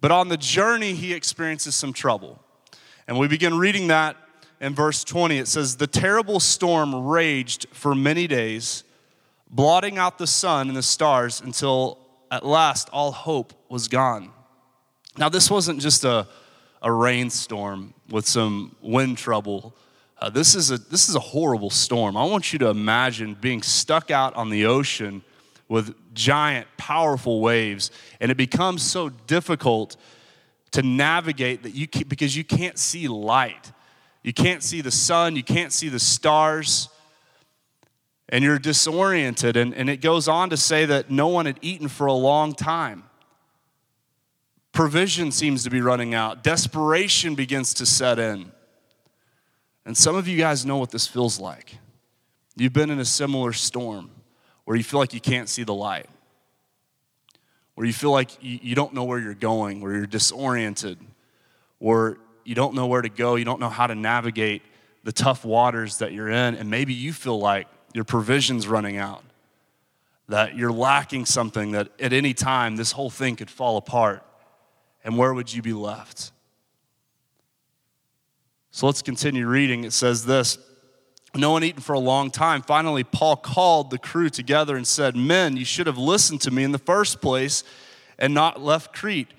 But 0.01 0.11
on 0.11 0.27
the 0.27 0.37
journey, 0.37 0.93
he 0.93 1.13
experiences 1.13 1.75
some 1.75 1.93
trouble. 1.93 2.42
And 3.07 3.19
we 3.19 3.27
begin 3.27 3.57
reading 3.57 3.87
that 3.87 4.15
in 4.61 4.73
verse 4.73 5.03
20. 5.03 5.37
It 5.37 5.47
says, 5.47 5.75
The 5.75 5.87
terrible 5.87 6.39
storm 6.39 7.05
raged 7.05 7.67
for 7.71 7.93
many 7.93 8.27
days, 8.27 8.83
blotting 9.49 9.97
out 9.97 10.17
the 10.17 10.27
sun 10.27 10.69
and 10.69 10.77
the 10.77 10.83
stars 10.83 11.41
until 11.41 11.99
at 12.31 12.45
last 12.45 12.89
all 12.91 13.11
hope 13.11 13.53
was 13.69 13.87
gone. 13.87 14.31
Now, 15.17 15.29
this 15.29 15.51
wasn't 15.51 15.79
just 15.79 16.05
a, 16.05 16.27
a 16.81 16.91
rainstorm 16.91 17.93
with 18.09 18.25
some 18.25 18.75
wind 18.81 19.17
trouble. 19.17 19.75
Uh, 20.19 20.29
this, 20.29 20.55
is 20.55 20.71
a, 20.71 20.77
this 20.77 21.09
is 21.09 21.15
a 21.15 21.19
horrible 21.19 21.69
storm. 21.69 22.15
I 22.17 22.23
want 22.23 22.53
you 22.53 22.59
to 22.59 22.69
imagine 22.69 23.35
being 23.39 23.61
stuck 23.61 24.09
out 24.09 24.33
on 24.35 24.49
the 24.49 24.65
ocean 24.65 25.23
with 25.67 25.93
giant, 26.13 26.67
powerful 26.77 27.41
waves, 27.41 27.91
and 28.19 28.31
it 28.31 28.37
becomes 28.37 28.81
so 28.81 29.09
difficult 29.09 29.97
to 30.73 30.83
navigate 30.83 31.63
that 31.63 31.73
you 31.73 31.87
can, 31.87 32.07
because 32.07 32.35
you 32.35 32.43
can't 32.43 32.77
see 32.77 33.07
light. 33.07 33.71
You 34.21 34.33
can't 34.33 34.61
see 34.61 34.81
the 34.81 34.91
sun, 34.91 35.35
you 35.35 35.43
can't 35.43 35.73
see 35.73 35.89
the 35.89 35.99
stars 35.99 36.89
and 38.29 38.43
you're 38.43 38.59
disoriented. 38.59 39.57
And, 39.57 39.75
and 39.75 39.89
it 39.89 39.97
goes 39.97 40.27
on 40.27 40.49
to 40.49 40.57
say 40.57 40.85
that 40.85 41.11
no 41.11 41.27
one 41.27 41.45
had 41.45 41.59
eaten 41.61 41.87
for 41.87 42.07
a 42.07 42.13
long 42.13 42.53
time. 42.53 43.03
Provision 44.71 45.31
seems 45.31 45.63
to 45.63 45.69
be 45.69 45.81
running 45.81 46.15
out, 46.15 46.43
desperation 46.43 47.35
begins 47.35 47.75
to 47.75 47.85
set 47.85 48.17
in. 48.17 48.51
And 49.85 49.95
some 49.95 50.15
of 50.15 50.27
you 50.27 50.37
guys 50.37 50.65
know 50.65 50.77
what 50.77 50.91
this 50.91 51.05
feels 51.05 51.39
like. 51.39 51.77
You've 52.55 52.73
been 52.73 52.89
in 52.89 52.99
a 52.99 53.05
similar 53.05 53.53
storm 53.53 54.09
where 54.65 54.77
you 54.77 54.83
feel 54.83 54.99
like 54.99 55.13
you 55.13 55.21
can't 55.21 55.49
see 55.49 55.63
the 55.63 55.73
light, 55.73 56.07
where 57.75 57.87
you 57.87 57.93
feel 57.93 58.11
like 58.11 58.31
you, 58.41 58.75
don't 58.75 58.93
know 58.93 59.03
where 59.03 59.19
you're 59.19 59.33
going, 59.33 59.81
where 59.81 59.93
you're 59.93 60.05
disoriented, 60.05 60.97
where 61.79 62.17
you 62.43 62.55
don't 62.55 62.75
know 62.75 62.87
where 62.87 63.01
to 63.01 63.09
go, 63.09 63.35
you 63.35 63.45
don't 63.45 63.59
know 63.59 63.69
how 63.69 63.87
to 63.87 63.95
navigate 63.95 64.61
the 65.03 65.11
tough 65.11 65.43
waters 65.43 65.97
that 65.97 66.13
you're 66.13 66.29
in, 66.29 66.55
and 66.55 66.69
maybe 66.69 66.93
you 66.93 67.11
feel 67.11 67.39
like 67.39 67.67
your 67.93 68.03
provision's 68.03 68.67
running 68.67 68.97
out, 68.97 69.23
that 70.29 70.55
you're 70.55 70.71
lacking 70.71 71.25
something, 71.25 71.71
that 71.71 71.89
at 71.99 72.13
any 72.13 72.33
time 72.33 72.75
this 72.75 72.91
whole 72.91 73.09
thing 73.09 73.35
could 73.35 73.49
fall 73.49 73.77
apart. 73.77 74.23
And 75.03 75.17
where 75.17 75.33
would 75.33 75.53
you 75.53 75.61
be 75.61 75.73
left? 75.73 76.31
So 78.71 78.85
let's 78.85 79.01
continue 79.01 79.45
reading. 79.47 79.83
It 79.83 79.93
says 79.93 80.25
this 80.25 80.57
No 81.35 81.51
one 81.51 81.63
eaten 81.63 81.81
for 81.81 81.93
a 81.93 81.99
long 81.99 82.29
time. 82.29 82.61
Finally, 82.61 83.03
Paul 83.03 83.35
called 83.35 83.89
the 83.89 83.97
crew 83.97 84.29
together 84.29 84.75
and 84.75 84.85
said, 84.85 85.15
Men, 85.15 85.57
you 85.57 85.65
should 85.65 85.87
have 85.87 85.97
listened 85.97 86.41
to 86.41 86.51
me 86.51 86.63
in 86.63 86.71
the 86.71 86.77
first 86.77 87.21
place 87.21 87.63
and 88.19 88.33
not 88.33 88.61
left 88.61 88.93
Crete. 88.93 89.29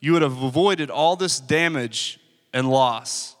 You 0.00 0.14
would 0.14 0.22
have 0.22 0.42
avoided 0.42 0.90
all 0.90 1.14
this 1.14 1.38
damage 1.38 2.18
and 2.54 2.70
loss. 2.70 3.36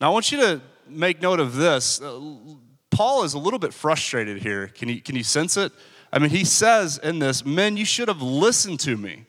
Now, 0.00 0.10
I 0.10 0.12
want 0.12 0.32
you 0.32 0.38
to 0.38 0.60
make 0.88 1.22
note 1.22 1.38
of 1.38 1.54
this. 1.54 2.02
Uh, 2.02 2.20
Paul 2.90 3.22
is 3.22 3.34
a 3.34 3.38
little 3.38 3.58
bit 3.58 3.72
frustrated 3.72 4.42
here. 4.42 4.68
Can 4.68 4.88
you, 4.88 5.00
can 5.00 5.14
you 5.14 5.22
sense 5.22 5.56
it? 5.56 5.72
I 6.12 6.18
mean, 6.18 6.30
he 6.30 6.44
says 6.44 6.98
in 6.98 7.20
this, 7.20 7.44
Men, 7.44 7.76
you 7.76 7.84
should 7.84 8.08
have 8.08 8.20
listened 8.20 8.80
to 8.80 8.96
me. 8.96 9.26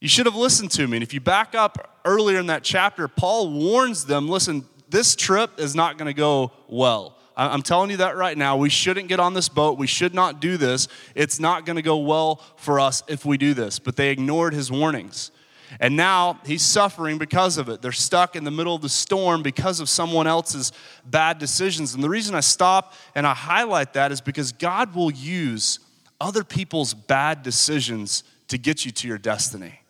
You 0.00 0.08
should 0.08 0.26
have 0.26 0.36
listened 0.36 0.72
to 0.72 0.86
me. 0.86 0.98
And 0.98 1.02
if 1.02 1.14
you 1.14 1.20
back 1.20 1.54
up 1.54 2.00
earlier 2.04 2.38
in 2.38 2.46
that 2.46 2.64
chapter, 2.64 3.08
Paul 3.08 3.50
warns 3.50 4.04
them 4.04 4.28
listen, 4.28 4.66
this 4.88 5.16
trip 5.16 5.58
is 5.58 5.74
not 5.74 5.98
going 5.98 6.06
to 6.06 6.14
go 6.14 6.52
well. 6.68 7.16
I'm 7.36 7.62
telling 7.62 7.90
you 7.90 7.98
that 7.98 8.16
right 8.16 8.36
now. 8.36 8.56
We 8.56 8.70
shouldn't 8.70 9.08
get 9.08 9.20
on 9.20 9.34
this 9.34 9.50
boat. 9.50 9.76
We 9.76 9.86
should 9.86 10.14
not 10.14 10.40
do 10.40 10.56
this. 10.56 10.88
It's 11.14 11.38
not 11.38 11.66
going 11.66 11.76
to 11.76 11.82
go 11.82 11.98
well 11.98 12.36
for 12.56 12.80
us 12.80 13.02
if 13.08 13.26
we 13.26 13.36
do 13.36 13.52
this. 13.52 13.78
But 13.78 13.96
they 13.96 14.10
ignored 14.10 14.54
his 14.54 14.72
warnings. 14.72 15.30
And 15.78 15.96
now 15.96 16.40
he's 16.46 16.62
suffering 16.62 17.18
because 17.18 17.58
of 17.58 17.68
it. 17.68 17.82
They're 17.82 17.92
stuck 17.92 18.36
in 18.36 18.44
the 18.44 18.50
middle 18.50 18.74
of 18.74 18.80
the 18.80 18.88
storm 18.88 19.42
because 19.42 19.80
of 19.80 19.88
someone 19.90 20.26
else's 20.26 20.72
bad 21.04 21.38
decisions. 21.38 21.92
And 21.92 22.02
the 22.02 22.08
reason 22.08 22.34
I 22.34 22.40
stop 22.40 22.94
and 23.14 23.26
I 23.26 23.34
highlight 23.34 23.92
that 23.94 24.12
is 24.12 24.22
because 24.22 24.52
God 24.52 24.94
will 24.94 25.10
use 25.10 25.78
other 26.20 26.44
people's 26.44 26.94
bad 26.94 27.42
decisions 27.42 28.24
to 28.48 28.56
get 28.56 28.86
you 28.86 28.92
to 28.92 29.08
your 29.08 29.18
destiny. 29.18 29.80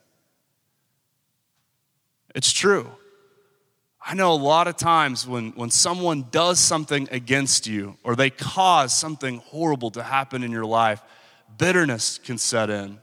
It's 2.35 2.53
true. 2.53 2.91
I 4.09 4.15
know 4.15 4.33
a 4.33 4.35
lot 4.35 4.69
of 4.69 4.77
times 4.77 5.27
when, 5.27 5.51
when 5.57 5.69
someone 5.69 6.27
does 6.31 6.61
something 6.61 7.09
against 7.11 7.67
you 7.67 7.97
or 8.05 8.15
they 8.15 8.31
cause 8.31 8.97
something 8.97 9.39
horrible 9.39 9.91
to 9.91 10.03
happen 10.05 10.45
in 10.45 10.53
your 10.53 10.65
life, 10.65 11.03
bitterness 11.59 12.19
can 12.19 12.39
set 12.39 12.71
in. 12.71 12.99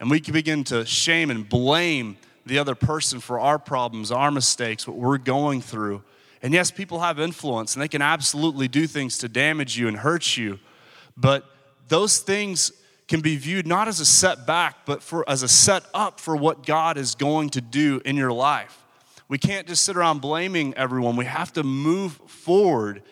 And 0.00 0.10
we 0.10 0.18
can 0.18 0.32
begin 0.32 0.64
to 0.64 0.84
shame 0.84 1.30
and 1.30 1.48
blame 1.48 2.16
the 2.44 2.58
other 2.58 2.74
person 2.74 3.20
for 3.20 3.38
our 3.38 3.56
problems, 3.56 4.10
our 4.10 4.32
mistakes, 4.32 4.84
what 4.84 4.96
we're 4.96 5.16
going 5.16 5.60
through. 5.60 6.02
And 6.42 6.52
yes, 6.52 6.72
people 6.72 6.98
have 6.98 7.20
influence 7.20 7.76
and 7.76 7.82
they 7.82 7.86
can 7.86 8.02
absolutely 8.02 8.66
do 8.66 8.88
things 8.88 9.18
to 9.18 9.28
damage 9.28 9.78
you 9.78 9.86
and 9.86 9.96
hurt 9.96 10.36
you. 10.36 10.58
But 11.16 11.44
those 11.86 12.18
things 12.18 12.72
can 13.06 13.20
be 13.20 13.36
viewed 13.36 13.68
not 13.68 13.86
as 13.86 14.00
a 14.00 14.04
setback, 14.04 14.86
but 14.86 15.04
for, 15.04 15.28
as 15.30 15.44
a 15.44 15.48
set 15.48 15.84
up 15.94 16.18
for 16.18 16.34
what 16.34 16.66
God 16.66 16.98
is 16.98 17.14
going 17.14 17.50
to 17.50 17.60
do 17.60 18.00
in 18.04 18.16
your 18.16 18.32
life. 18.32 18.81
We 19.28 19.38
can't 19.38 19.66
just 19.66 19.84
sit 19.84 19.96
around 19.96 20.20
blaming 20.20 20.74
everyone. 20.74 21.16
We 21.16 21.24
have 21.24 21.52
to 21.54 21.62
move 21.62 22.12
forward 22.26 23.02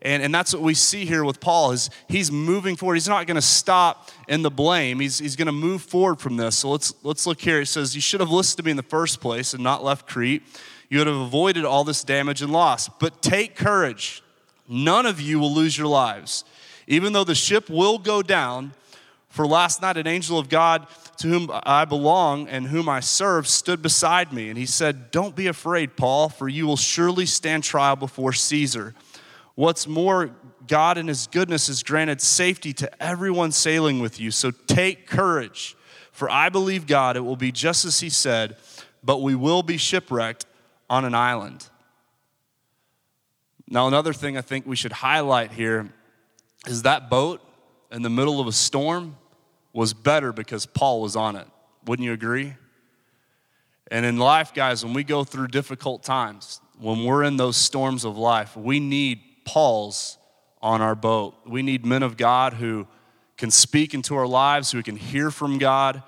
and, 0.00 0.22
and 0.22 0.32
that's 0.32 0.52
what 0.52 0.62
we 0.62 0.74
see 0.74 1.04
here 1.04 1.24
with 1.24 1.40
Paul 1.40 1.72
is 1.72 1.90
he's 2.08 2.30
moving 2.30 2.76
forward. 2.76 2.94
He's 2.94 3.08
not 3.08 3.26
going 3.26 3.34
to 3.34 3.42
stop 3.42 4.10
in 4.28 4.42
the 4.42 4.50
blame. 4.50 5.00
He's, 5.00 5.18
he's 5.18 5.34
going 5.34 5.46
to 5.46 5.52
move 5.52 5.82
forward 5.82 6.20
from 6.20 6.36
this. 6.36 6.58
So 6.58 6.70
let's, 6.70 6.94
let's 7.02 7.26
look 7.26 7.40
here. 7.40 7.60
It 7.60 7.66
says, 7.66 7.94
You 7.94 8.00
should 8.00 8.20
have 8.20 8.30
listened 8.30 8.58
to 8.58 8.62
me 8.62 8.70
in 8.70 8.76
the 8.76 8.82
first 8.84 9.20
place 9.20 9.54
and 9.54 9.62
not 9.62 9.82
left 9.82 10.06
Crete. 10.06 10.42
You 10.88 10.98
would 10.98 11.06
have 11.08 11.16
avoided 11.16 11.64
all 11.64 11.84
this 11.84 12.04
damage 12.04 12.42
and 12.42 12.52
loss. 12.52 12.88
But 12.88 13.20
take 13.22 13.56
courage. 13.56 14.22
None 14.68 15.04
of 15.04 15.20
you 15.20 15.40
will 15.40 15.52
lose 15.52 15.76
your 15.76 15.88
lives. 15.88 16.44
Even 16.86 17.12
though 17.12 17.24
the 17.24 17.34
ship 17.34 17.68
will 17.68 17.98
go 17.98 18.22
down, 18.22 18.72
for 19.28 19.46
last 19.46 19.82
night 19.82 19.96
an 19.96 20.06
angel 20.06 20.38
of 20.38 20.48
God 20.48 20.86
to 21.18 21.28
whom 21.28 21.50
I 21.52 21.84
belong 21.84 22.48
and 22.48 22.66
whom 22.66 22.88
I 22.88 23.00
serve 23.00 23.46
stood 23.46 23.82
beside 23.82 24.32
me. 24.32 24.48
And 24.48 24.58
he 24.58 24.66
said, 24.66 25.10
Don't 25.10 25.36
be 25.36 25.46
afraid, 25.46 25.96
Paul, 25.96 26.28
for 26.28 26.48
you 26.48 26.66
will 26.66 26.76
surely 26.76 27.26
stand 27.26 27.64
trial 27.64 27.96
before 27.96 28.32
Caesar. 28.32 28.94
What's 29.54 29.86
more, 29.86 30.30
God 30.66 30.98
in 30.98 31.08
His 31.08 31.26
goodness 31.26 31.66
has 31.66 31.82
granted 31.82 32.20
safety 32.20 32.72
to 32.74 33.02
everyone 33.02 33.52
sailing 33.52 34.00
with 34.00 34.20
you. 34.20 34.30
So 34.30 34.50
take 34.50 35.06
courage, 35.06 35.76
for 36.12 36.30
I 36.30 36.48
believe 36.48 36.86
God, 36.86 37.16
it 37.16 37.20
will 37.20 37.36
be 37.36 37.50
just 37.50 37.84
as 37.84 38.00
He 38.00 38.08
said, 38.08 38.56
but 39.02 39.20
we 39.20 39.34
will 39.34 39.62
be 39.62 39.76
shipwrecked 39.76 40.46
on 40.88 41.04
an 41.04 41.14
island. 41.14 41.68
Now, 43.68 43.86
another 43.88 44.12
thing 44.12 44.38
I 44.38 44.40
think 44.40 44.66
we 44.66 44.76
should 44.76 44.92
highlight 44.92 45.52
here 45.52 45.92
is 46.66 46.82
that 46.82 47.10
boat 47.10 47.42
in 47.90 48.02
the 48.02 48.10
middle 48.10 48.40
of 48.40 48.46
a 48.46 48.52
storm 48.52 49.16
was 49.78 49.94
better 49.94 50.32
because 50.32 50.66
Paul 50.66 51.00
was 51.00 51.14
on 51.14 51.36
it. 51.36 51.46
Wouldn't 51.86 52.04
you 52.04 52.12
agree? 52.12 52.54
And 53.92 54.04
in 54.04 54.18
life, 54.18 54.52
guys, 54.52 54.84
when 54.84 54.92
we 54.92 55.04
go 55.04 55.22
through 55.22 55.46
difficult 55.46 56.02
times, 56.02 56.60
when 56.80 57.04
we're 57.04 57.22
in 57.22 57.36
those 57.36 57.56
storms 57.56 58.04
of 58.04 58.18
life, 58.18 58.56
we 58.56 58.80
need 58.80 59.20
Pauls 59.44 60.18
on 60.60 60.82
our 60.82 60.96
boat. 60.96 61.36
We 61.46 61.62
need 61.62 61.86
men 61.86 62.02
of 62.02 62.16
God 62.16 62.54
who 62.54 62.88
can 63.36 63.52
speak 63.52 63.94
into 63.94 64.16
our 64.16 64.26
lives, 64.26 64.72
who 64.72 64.82
can 64.82 64.96
hear 64.96 65.30
from 65.30 65.58
God, 65.58 66.02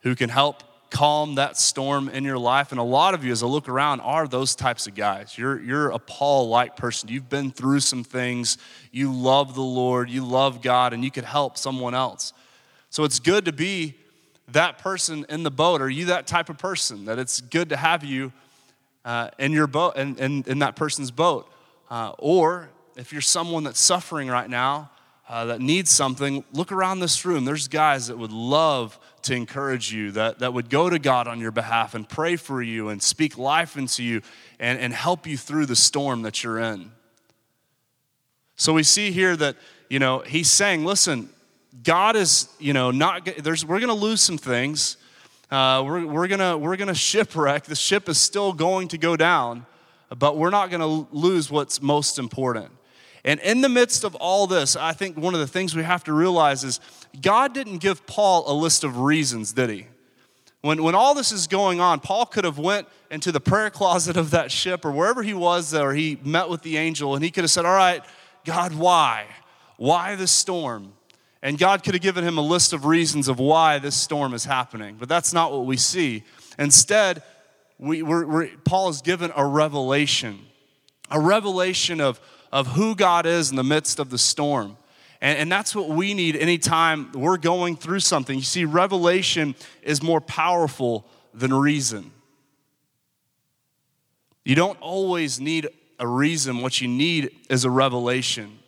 who 0.00 0.14
can 0.14 0.30
help 0.30 0.62
calm 0.88 1.34
that 1.34 1.58
storm 1.58 2.08
in 2.08 2.24
your 2.24 2.38
life. 2.38 2.72
And 2.72 2.80
a 2.80 2.84
lot 2.84 3.12
of 3.12 3.22
you, 3.22 3.32
as 3.32 3.42
I 3.42 3.46
look 3.46 3.68
around, 3.68 4.00
are 4.00 4.26
those 4.26 4.54
types 4.54 4.86
of 4.86 4.94
guys. 4.94 5.36
You're, 5.36 5.60
you're 5.60 5.90
a 5.90 5.98
Paul 5.98 6.48
like 6.48 6.74
person. 6.74 7.10
You've 7.10 7.28
been 7.28 7.50
through 7.50 7.80
some 7.80 8.02
things. 8.02 8.56
You 8.92 9.12
love 9.12 9.54
the 9.54 9.60
Lord, 9.60 10.08
you 10.08 10.24
love 10.24 10.62
God, 10.62 10.94
and 10.94 11.04
you 11.04 11.10
could 11.10 11.24
help 11.24 11.58
someone 11.58 11.94
else. 11.94 12.32
So 12.94 13.02
it's 13.02 13.18
good 13.18 13.46
to 13.46 13.52
be 13.52 13.96
that 14.52 14.78
person 14.78 15.26
in 15.28 15.42
the 15.42 15.50
boat. 15.50 15.80
Are 15.80 15.90
you 15.90 16.04
that 16.04 16.28
type 16.28 16.48
of 16.48 16.58
person 16.58 17.06
that 17.06 17.18
it's 17.18 17.40
good 17.40 17.70
to 17.70 17.76
have 17.76 18.04
you 18.04 18.32
uh, 19.04 19.30
in 19.36 19.50
your 19.50 19.66
boat, 19.66 19.96
in, 19.96 20.16
in, 20.18 20.44
in 20.46 20.60
that 20.60 20.76
person's 20.76 21.10
boat? 21.10 21.52
Uh, 21.90 22.12
or 22.18 22.68
if 22.94 23.10
you're 23.10 23.20
someone 23.20 23.64
that's 23.64 23.80
suffering 23.80 24.28
right 24.28 24.48
now, 24.48 24.92
uh, 25.28 25.46
that 25.46 25.60
needs 25.60 25.90
something, 25.90 26.44
look 26.52 26.70
around 26.70 27.00
this 27.00 27.24
room. 27.24 27.44
There's 27.44 27.66
guys 27.66 28.06
that 28.06 28.16
would 28.16 28.30
love 28.30 28.96
to 29.22 29.34
encourage 29.34 29.92
you, 29.92 30.12
that, 30.12 30.38
that 30.38 30.54
would 30.54 30.70
go 30.70 30.88
to 30.88 31.00
God 31.00 31.26
on 31.26 31.40
your 31.40 31.50
behalf 31.50 31.96
and 31.96 32.08
pray 32.08 32.36
for 32.36 32.62
you 32.62 32.90
and 32.90 33.02
speak 33.02 33.36
life 33.36 33.76
into 33.76 34.04
you 34.04 34.22
and, 34.60 34.78
and 34.78 34.92
help 34.92 35.26
you 35.26 35.36
through 35.36 35.66
the 35.66 35.74
storm 35.74 36.22
that 36.22 36.44
you're 36.44 36.60
in. 36.60 36.92
So 38.54 38.72
we 38.72 38.84
see 38.84 39.10
here 39.10 39.34
that, 39.34 39.56
you 39.90 39.98
know, 39.98 40.20
he's 40.20 40.48
saying, 40.48 40.84
listen, 40.84 41.30
God 41.82 42.16
is, 42.16 42.48
you 42.58 42.72
know, 42.72 42.90
not, 42.90 43.28
there's, 43.38 43.64
we're 43.64 43.80
going 43.80 43.88
to 43.88 43.94
lose 43.94 44.20
some 44.20 44.38
things. 44.38 44.96
Uh, 45.50 45.82
we're 45.84 46.06
we're 46.06 46.26
going 46.26 46.60
we're 46.60 46.76
gonna 46.76 46.94
shipwreck. 46.94 47.64
The 47.64 47.76
ship 47.76 48.08
is 48.08 48.18
still 48.18 48.52
going 48.52 48.88
to 48.88 48.98
go 48.98 49.16
down 49.16 49.66
but 50.18 50.36
we're 50.36 50.50
not 50.50 50.70
going 50.70 50.80
to 50.80 51.08
lose 51.14 51.50
what's 51.50 51.82
most 51.82 52.18
important. 52.18 52.70
And 53.24 53.40
in 53.40 53.62
the 53.62 53.68
midst 53.68 54.04
of 54.04 54.14
all 54.16 54.46
this, 54.46 54.76
I 54.76 54.92
think 54.92 55.16
one 55.16 55.34
of 55.34 55.40
the 55.40 55.46
things 55.46 55.74
we 55.74 55.82
have 55.82 56.04
to 56.04 56.12
realize 56.12 56.62
is 56.62 56.80
God 57.20 57.54
didn't 57.54 57.78
give 57.78 58.06
Paul 58.06 58.44
a 58.46 58.54
list 58.54 58.84
of 58.84 58.98
reasons, 58.98 59.52
did 59.52 59.70
he? 59.70 59.86
When, 60.60 60.82
when 60.82 60.94
all 60.94 61.14
this 61.14 61.32
is 61.32 61.46
going 61.46 61.80
on, 61.80 62.00
Paul 62.00 62.26
could 62.26 62.44
have 62.44 62.58
went 62.58 62.86
into 63.10 63.32
the 63.32 63.40
prayer 63.40 63.70
closet 63.70 64.16
of 64.16 64.30
that 64.30 64.50
ship 64.50 64.84
or 64.84 64.92
wherever 64.92 65.22
he 65.22 65.34
was 65.34 65.74
or 65.74 65.92
he 65.94 66.18
met 66.22 66.48
with 66.48 66.62
the 66.62 66.76
angel 66.76 67.14
and 67.14 67.24
he 67.24 67.30
could 67.30 67.44
have 67.44 67.50
said, 67.50 67.64
all 67.64 67.74
right, 67.74 68.02
God, 68.44 68.74
why? 68.74 69.26
Why 69.76 70.14
the 70.16 70.26
storm? 70.26 70.92
And 71.44 71.58
God 71.58 71.84
could 71.84 71.92
have 71.92 72.02
given 72.02 72.24
him 72.24 72.38
a 72.38 72.42
list 72.42 72.72
of 72.72 72.86
reasons 72.86 73.28
of 73.28 73.38
why 73.38 73.78
this 73.78 73.94
storm 73.94 74.32
is 74.32 74.46
happening. 74.46 74.96
But 74.98 75.10
that's 75.10 75.34
not 75.34 75.52
what 75.52 75.66
we 75.66 75.76
see. 75.76 76.24
Instead, 76.58 77.22
we, 77.78 78.02
we're, 78.02 78.24
we're, 78.24 78.48
Paul 78.64 78.88
is 78.88 79.02
given 79.02 79.30
a 79.36 79.44
revelation, 79.44 80.38
a 81.10 81.20
revelation 81.20 82.00
of, 82.00 82.18
of 82.50 82.68
who 82.68 82.94
God 82.96 83.26
is 83.26 83.50
in 83.50 83.56
the 83.56 83.62
midst 83.62 83.98
of 83.98 84.08
the 84.08 84.16
storm. 84.16 84.78
And, 85.20 85.38
and 85.38 85.52
that's 85.52 85.76
what 85.76 85.90
we 85.90 86.14
need 86.14 86.34
anytime 86.34 87.12
we're 87.12 87.36
going 87.36 87.76
through 87.76 88.00
something. 88.00 88.38
You 88.38 88.44
see, 88.44 88.64
revelation 88.64 89.54
is 89.82 90.02
more 90.02 90.22
powerful 90.22 91.04
than 91.34 91.52
reason. 91.52 92.10
You 94.46 94.54
don't 94.54 94.80
always 94.80 95.40
need 95.40 95.68
a 95.98 96.06
reason. 96.06 96.62
What 96.62 96.80
you 96.80 96.88
need 96.88 97.32
is 97.50 97.66
a 97.66 97.70
revelation. 97.70 98.60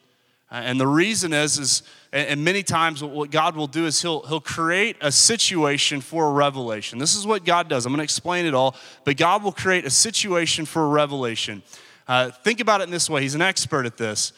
And 0.50 0.78
the 0.78 0.86
reason 0.86 1.32
is, 1.32 1.58
is 1.58 1.82
and 2.16 2.44
many 2.44 2.62
times 2.62 3.02
what 3.02 3.30
God 3.30 3.56
will 3.56 3.66
do 3.66 3.84
is 3.84 4.00
he'll, 4.00 4.22
he'll 4.22 4.40
create 4.40 4.96
a 5.00 5.12
situation 5.12 6.00
for 6.00 6.28
a 6.28 6.32
revelation. 6.32 6.98
This 6.98 7.14
is 7.14 7.26
what 7.26 7.44
God 7.44 7.68
does. 7.68 7.84
I'm 7.84 7.92
going 7.92 7.98
to 7.98 8.04
explain 8.04 8.46
it 8.46 8.54
all, 8.54 8.74
but 9.04 9.16
God 9.16 9.42
will 9.42 9.52
create 9.52 9.84
a 9.84 9.90
situation 9.90 10.64
for 10.64 10.84
a 10.84 10.88
revelation. 10.88 11.62
Uh, 12.08 12.30
think 12.30 12.60
about 12.60 12.80
it 12.80 12.84
in 12.84 12.90
this 12.90 13.10
way. 13.10 13.20
He's 13.20 13.34
an 13.34 13.42
expert 13.42 13.84
at 13.84 13.96
this. 13.96 14.32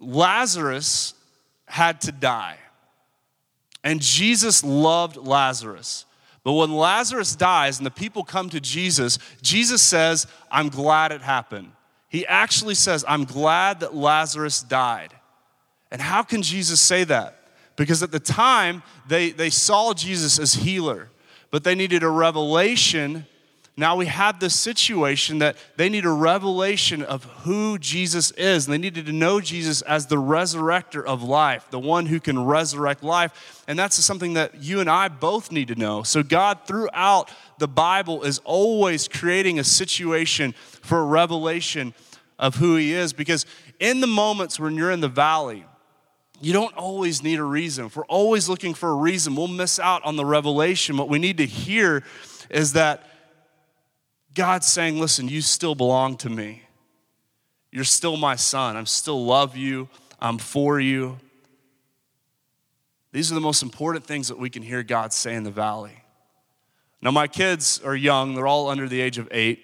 Lazarus 0.00 1.14
had 1.66 2.00
to 2.02 2.12
die, 2.12 2.58
and 3.84 4.00
Jesus 4.00 4.64
loved 4.64 5.16
Lazarus. 5.16 6.06
But 6.42 6.52
when 6.52 6.72
Lazarus 6.72 7.34
dies 7.34 7.78
and 7.78 7.86
the 7.86 7.90
people 7.90 8.22
come 8.22 8.50
to 8.50 8.60
Jesus, 8.60 9.18
Jesus 9.42 9.82
says, 9.82 10.26
I'm 10.50 10.68
glad 10.68 11.12
it 11.12 11.20
happened. 11.20 11.72
He 12.08 12.24
actually 12.26 12.76
says, 12.76 13.04
I'm 13.08 13.24
glad 13.24 13.80
that 13.80 13.94
Lazarus 13.94 14.62
died. 14.62 15.12
And 15.96 16.02
how 16.02 16.22
can 16.22 16.42
Jesus 16.42 16.78
say 16.78 17.04
that? 17.04 17.38
Because 17.74 18.02
at 18.02 18.12
the 18.12 18.20
time, 18.20 18.82
they, 19.08 19.30
they 19.30 19.48
saw 19.48 19.94
Jesus 19.94 20.38
as 20.38 20.52
healer, 20.52 21.08
but 21.50 21.64
they 21.64 21.74
needed 21.74 22.02
a 22.02 22.08
revelation. 22.10 23.24
Now 23.78 23.96
we 23.96 24.04
have 24.04 24.38
this 24.38 24.54
situation 24.54 25.38
that 25.38 25.56
they 25.78 25.88
need 25.88 26.04
a 26.04 26.10
revelation 26.10 27.02
of 27.02 27.24
who 27.24 27.78
Jesus 27.78 28.30
is. 28.32 28.66
And 28.66 28.74
they 28.74 28.78
needed 28.78 29.06
to 29.06 29.12
know 29.12 29.40
Jesus 29.40 29.80
as 29.80 30.08
the 30.08 30.16
resurrector 30.16 31.02
of 31.02 31.22
life, 31.22 31.66
the 31.70 31.78
one 31.78 32.04
who 32.04 32.20
can 32.20 32.44
resurrect 32.44 33.02
life. 33.02 33.64
And 33.66 33.78
that's 33.78 33.96
something 33.96 34.34
that 34.34 34.62
you 34.62 34.80
and 34.80 34.90
I 34.90 35.08
both 35.08 35.50
need 35.50 35.68
to 35.68 35.76
know. 35.76 36.02
So, 36.02 36.22
God, 36.22 36.58
throughout 36.66 37.30
the 37.56 37.68
Bible, 37.68 38.22
is 38.22 38.38
always 38.44 39.08
creating 39.08 39.58
a 39.58 39.64
situation 39.64 40.52
for 40.52 40.98
a 40.98 41.06
revelation 41.06 41.94
of 42.38 42.56
who 42.56 42.76
He 42.76 42.92
is. 42.92 43.14
Because 43.14 43.46
in 43.80 44.02
the 44.02 44.06
moments 44.06 44.60
when 44.60 44.74
you're 44.74 44.90
in 44.90 45.00
the 45.00 45.08
valley, 45.08 45.64
you 46.40 46.52
don't 46.52 46.76
always 46.76 47.22
need 47.22 47.38
a 47.38 47.44
reason. 47.44 47.86
If 47.86 47.96
we're 47.96 48.04
always 48.06 48.48
looking 48.48 48.74
for 48.74 48.90
a 48.90 48.94
reason, 48.94 49.36
we'll 49.36 49.48
miss 49.48 49.78
out 49.78 50.04
on 50.04 50.16
the 50.16 50.24
revelation. 50.24 50.96
What 50.96 51.08
we 51.08 51.18
need 51.18 51.38
to 51.38 51.46
hear 51.46 52.02
is 52.50 52.74
that 52.74 53.04
God's 54.34 54.66
saying, 54.66 55.00
listen, 55.00 55.28
you 55.28 55.40
still 55.40 55.74
belong 55.74 56.16
to 56.18 56.28
me. 56.28 56.62
You're 57.72 57.84
still 57.84 58.16
my 58.16 58.36
son. 58.36 58.76
I'm 58.76 58.86
still 58.86 59.24
love 59.24 59.56
you. 59.56 59.88
I'm 60.20 60.38
for 60.38 60.78
you. 60.78 61.18
These 63.12 63.32
are 63.32 63.34
the 63.34 63.40
most 63.40 63.62
important 63.62 64.04
things 64.04 64.28
that 64.28 64.38
we 64.38 64.50
can 64.50 64.62
hear 64.62 64.82
God 64.82 65.12
say 65.12 65.34
in 65.34 65.42
the 65.42 65.50
valley. 65.50 66.02
Now, 67.00 67.10
my 67.10 67.28
kids 67.28 67.80
are 67.84 67.94
young, 67.94 68.34
they're 68.34 68.46
all 68.46 68.68
under 68.68 68.88
the 68.88 69.00
age 69.00 69.18
of 69.18 69.28
eight, 69.30 69.62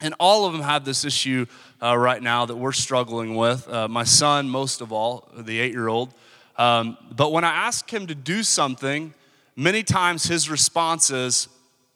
and 0.00 0.14
all 0.18 0.46
of 0.46 0.52
them 0.52 0.62
have 0.62 0.84
this 0.84 1.04
issue 1.04 1.46
uh, 1.82 1.96
right 1.96 2.22
now 2.22 2.46
that 2.46 2.56
we're 2.56 2.72
struggling 2.72 3.36
with. 3.36 3.68
Uh, 3.68 3.88
my 3.88 4.04
son, 4.04 4.48
most 4.48 4.80
of 4.80 4.92
all, 4.92 5.28
the 5.36 5.60
eight 5.60 5.72
year 5.72 5.88
old. 5.88 6.14
Um, 6.56 6.96
but 7.14 7.32
when 7.32 7.44
I 7.44 7.50
ask 7.50 7.92
him 7.92 8.06
to 8.06 8.14
do 8.14 8.42
something, 8.42 9.12
many 9.54 9.82
times 9.82 10.24
his 10.24 10.48
response 10.48 11.10
is, 11.10 11.48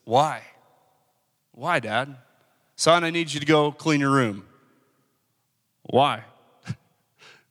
Why? 0.04 0.42
Why, 1.52 1.80
Dad? 1.80 2.16
Son, 2.76 3.04
I 3.04 3.10
need 3.10 3.32
you 3.32 3.40
to 3.40 3.46
go 3.46 3.72
clean 3.72 4.00
your 4.00 4.10
room. 4.10 4.44
Why? 5.82 6.24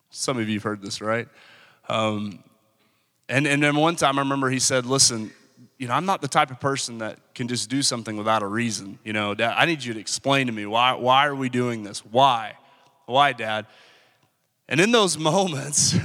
Some 0.09 0.38
of 0.38 0.48
you 0.50 0.55
have 0.55 0.63
heard 0.63 0.81
this, 0.81 1.01
right? 1.01 1.27
Um, 1.88 2.43
and, 3.27 3.45
and 3.45 3.62
then 3.62 3.75
one 3.75 3.95
time 3.95 4.17
I 4.17 4.21
remember 4.21 4.50
he 4.50 4.59
said, 4.59 4.86
Listen, 4.86 5.31
you 5.79 5.88
know, 5.88 5.93
I'm 5.93 6.05
not 6.05 6.21
the 6.21 6.27
type 6.27 6.51
of 6.51 6.59
person 6.59 6.98
that 6.98 7.17
can 7.33 7.48
just 7.48 7.69
do 7.69 7.81
something 7.81 8.17
without 8.17 8.43
a 8.43 8.48
reason. 8.48 9.00
You 9.05 9.13
know, 9.13 9.33
Dad, 9.33 9.55
I 9.57 9.65
need 9.65 9.81
you 9.81 9.93
to 9.93 10.00
explain 10.00 10.48
to 10.48 10.53
me 10.53 10.65
why, 10.65 10.93
why 10.93 11.25
are 11.25 11.33
we 11.33 11.48
doing 11.48 11.83
this? 11.83 12.05
Why? 12.05 12.57
Why, 13.05 13.31
Dad? 13.31 13.65
And 14.67 14.81
in 14.81 14.91
those 14.91 15.17
moments, 15.31 15.95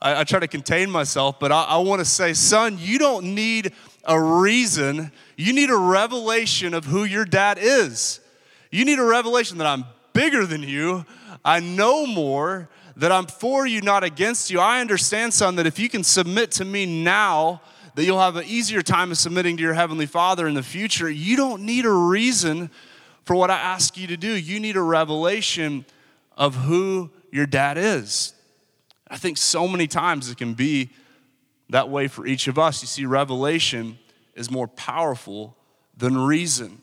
I, 0.00 0.20
I, 0.20 0.24
try 0.24 0.40
to 0.40 0.48
contain 0.48 0.90
myself, 0.90 1.38
but 1.38 1.52
I, 1.52 1.64
I 1.64 1.76
want 1.78 2.00
to 2.00 2.06
say, 2.06 2.32
son, 2.32 2.78
you 2.80 2.98
don't 2.98 3.34
need 3.34 3.74
a 4.04 4.20
reason. 4.20 5.12
You 5.36 5.52
need 5.52 5.68
a 5.68 5.76
revelation 5.76 6.72
of 6.72 6.86
who 6.86 7.04
your 7.04 7.26
dad 7.26 7.58
is. 7.60 8.20
You 8.70 8.86
need 8.86 8.98
a 8.98 9.04
revelation 9.04 9.58
that 9.58 9.66
I'm 9.66 9.84
bigger 10.14 10.46
than 10.46 10.62
you, 10.62 11.04
I 11.44 11.60
know 11.60 12.06
more, 12.06 12.68
that 12.96 13.12
I'm 13.12 13.26
for 13.26 13.66
you, 13.66 13.82
not 13.82 14.02
against 14.02 14.50
you. 14.50 14.60
I 14.60 14.80
understand, 14.80 15.32
son, 15.34 15.56
that 15.56 15.66
if 15.66 15.78
you 15.78 15.88
can 15.88 16.02
submit 16.02 16.50
to 16.52 16.64
me 16.64 17.04
now, 17.04 17.60
that 17.98 18.04
you'll 18.04 18.20
have 18.20 18.36
an 18.36 18.44
easier 18.46 18.80
time 18.80 19.10
of 19.10 19.18
submitting 19.18 19.56
to 19.56 19.62
your 19.64 19.74
Heavenly 19.74 20.06
Father 20.06 20.46
in 20.46 20.54
the 20.54 20.62
future. 20.62 21.10
You 21.10 21.36
don't 21.36 21.62
need 21.62 21.84
a 21.84 21.90
reason 21.90 22.70
for 23.24 23.34
what 23.34 23.50
I 23.50 23.56
ask 23.56 23.96
you 23.96 24.06
to 24.06 24.16
do. 24.16 24.36
You 24.36 24.60
need 24.60 24.76
a 24.76 24.80
revelation 24.80 25.84
of 26.36 26.54
who 26.54 27.10
your 27.32 27.44
dad 27.44 27.76
is. 27.76 28.34
I 29.10 29.16
think 29.16 29.36
so 29.36 29.66
many 29.66 29.88
times 29.88 30.30
it 30.30 30.38
can 30.38 30.54
be 30.54 30.90
that 31.70 31.88
way 31.88 32.06
for 32.06 32.24
each 32.24 32.46
of 32.46 32.56
us. 32.56 32.82
You 32.82 32.86
see, 32.86 33.04
revelation 33.04 33.98
is 34.36 34.48
more 34.48 34.68
powerful 34.68 35.56
than 35.96 36.16
reason. 36.16 36.80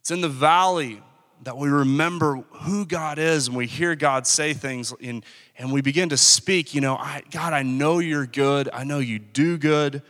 It's 0.00 0.10
in 0.10 0.22
the 0.22 0.30
valley 0.30 1.02
that 1.42 1.58
we 1.58 1.68
remember 1.68 2.36
who 2.52 2.86
God 2.86 3.18
is 3.18 3.48
and 3.48 3.56
we 3.56 3.66
hear 3.66 3.94
God 3.94 4.26
say 4.26 4.54
things 4.54 4.94
and, 5.02 5.26
and 5.58 5.70
we 5.70 5.82
begin 5.82 6.08
to 6.08 6.16
speak, 6.16 6.74
you 6.74 6.80
know, 6.80 6.96
I, 6.96 7.22
God, 7.30 7.52
I 7.52 7.64
know 7.64 7.98
you're 7.98 8.24
good. 8.24 8.70
I 8.72 8.84
know 8.84 8.98
you 8.98 9.18
do 9.18 9.58
good. 9.58 10.00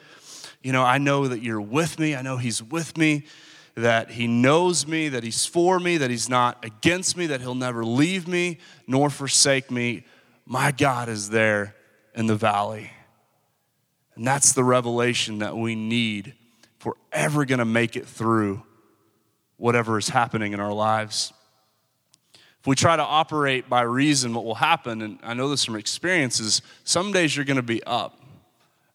You 0.63 0.73
know, 0.73 0.83
I 0.83 0.99
know 0.99 1.29
that 1.29 1.43
you're 1.43 1.61
with 1.61 1.99
me. 1.99 2.15
I 2.15 2.23
know 2.23 2.37
He's 2.37 2.63
with 2.63 2.97
me, 2.97 3.25
that 3.75 4.11
He 4.13 4.27
knows 4.27 4.87
me, 4.87 5.09
that 5.09 5.25
He's 5.25 5.45
for 5.45 5.81
me, 5.81 5.97
that 5.99 6.11
He's 6.11 6.29
not 6.29 6.65
against 6.65 7.17
me, 7.17 7.27
that 7.27 7.41
He'll 7.41 7.55
never 7.55 7.85
leave 7.85 8.29
me 8.29 8.59
nor 8.87 9.11
forsake 9.11 9.71
me. 9.71 10.05
My 10.47 10.71
God 10.73 11.09
is 11.09 11.31
there 11.31 11.75
in 12.15 12.27
the 12.27 12.37
valley. 12.37 12.91
And 14.15 14.27
that's 14.27 14.53
the 14.53 14.65
revelation 14.65 15.39
that 15.39 15.57
we 15.57 15.75
need 15.75 16.35
if 16.79 16.87
we're 16.87 16.93
ever 17.13 17.45
going 17.45 17.61
to 17.61 17.65
make 17.65 17.97
it 17.97 18.07
through 18.07 18.63
whatever 19.57 19.97
is 19.97 20.09
happening 20.09 20.53
in 20.53 20.61
our 20.61 20.73
lives. 20.73 21.33
If 22.61 22.67
we 22.67 22.77
try 22.77 22.97
to 22.97 23.03
operate 23.03 23.69
by 23.69 23.83
reason, 23.83 24.35
what 24.35 24.45
will 24.45 24.55
happen, 24.55 25.03
and 25.03 25.19
I 25.23 25.35
know 25.35 25.49
this 25.49 25.65
from 25.65 25.77
experience, 25.77 26.39
is 26.41 26.63
some 26.85 27.11
days 27.11 27.35
you're 27.35 27.45
going 27.45 27.57
to 27.57 27.63
be 27.63 27.83
up, 27.85 28.21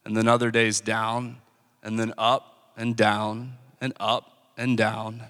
and 0.04 0.16
then 0.16 0.28
other 0.28 0.50
days 0.50 0.80
down, 0.80 1.38
and 1.82 1.98
then 1.98 2.12
up 2.18 2.72
and 2.76 2.96
down 2.96 3.54
and 3.80 3.92
up 3.98 4.50
and 4.56 4.76
down. 4.76 5.22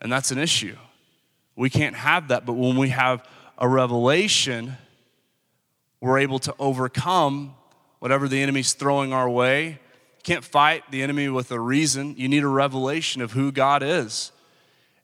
And 0.00 0.12
that's 0.12 0.30
an 0.30 0.38
issue. 0.38 0.76
We 1.56 1.70
can't 1.70 1.96
have 1.96 2.28
that, 2.28 2.46
but 2.46 2.52
when 2.52 2.76
we 2.76 2.90
have 2.90 3.26
a 3.58 3.68
revelation, 3.68 4.76
we're 6.00 6.18
able 6.18 6.38
to 6.40 6.54
overcome 6.58 7.54
whatever 7.98 8.28
the 8.28 8.40
enemy's 8.40 8.72
throwing 8.72 9.12
our 9.12 9.28
way. 9.28 9.66
You 9.68 10.22
can't 10.22 10.44
fight 10.44 10.84
the 10.90 11.02
enemy 11.02 11.28
with 11.28 11.50
a 11.50 11.58
reason. 11.58 12.14
You 12.16 12.28
need 12.28 12.44
a 12.44 12.48
revelation 12.48 13.22
of 13.22 13.32
who 13.32 13.50
God 13.50 13.82
is. 13.82 14.30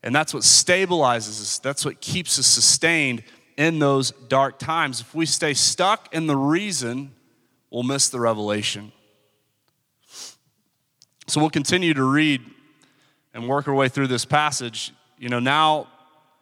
And 0.03 0.15
that's 0.15 0.35
what 0.35 0.43
stabilizes 0.43 1.41
us, 1.41 1.59
that's 1.59 1.85
what 1.85 2.01
keeps 2.01 2.39
us 2.39 2.47
sustained 2.47 3.25
in 3.57 3.79
those 3.79 4.11
dark 4.29 4.59
times. 4.59 5.01
If 5.01 5.15
we 5.15 5.27
stay 5.27 5.55
stuck 5.55 6.15
in 6.15 6.27
the 6.27 6.37
reason, 6.37 7.13
we'll 7.71 7.85
miss 7.85 8.09
the 8.11 8.21
revelation. 8.21 8.93
So 11.27 11.41
we'll 11.41 11.51
continue 11.51 11.95
to 11.95 12.05
read 12.05 12.43
and 13.33 13.49
work 13.49 13.67
our 13.67 13.75
way 13.75 13.89
through 13.89 14.09
this 14.09 14.25
passage. 14.25 14.93
You 15.19 15.29
know, 15.31 15.41
now 15.41 15.89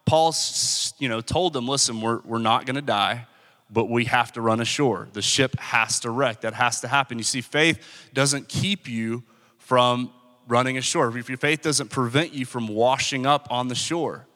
Paul's, 0.06 0.92
you 0.98 1.08
know, 1.08 1.20
told 1.20 1.52
them, 1.52 1.68
listen, 1.68 2.00
we're, 2.00 2.20
we're 2.24 2.38
not 2.38 2.66
going 2.66 2.76
to 2.76 2.82
die, 2.82 3.26
but 3.70 3.88
we 3.88 4.06
have 4.06 4.32
to 4.32 4.40
run 4.40 4.60
ashore. 4.60 5.08
The 5.12 5.22
ship 5.22 5.58
has 5.58 6.00
to 6.00 6.10
wreck. 6.10 6.40
That 6.40 6.54
has 6.54 6.80
to 6.80 6.88
happen. 6.88 7.16
You 7.18 7.24
see, 7.24 7.40
faith 7.40 8.10
doesn't 8.12 8.48
keep 8.48 8.88
you 8.88 9.22
from 9.58 10.10
running 10.48 10.76
ashore. 10.76 11.16
If 11.16 11.28
your 11.28 11.38
faith 11.38 11.62
doesn't 11.62 11.88
prevent 11.90 12.34
you 12.34 12.44
from 12.44 12.66
washing 12.66 13.24
up 13.24 13.46
on 13.50 13.68
the 13.68 13.76
shore, 13.76 14.26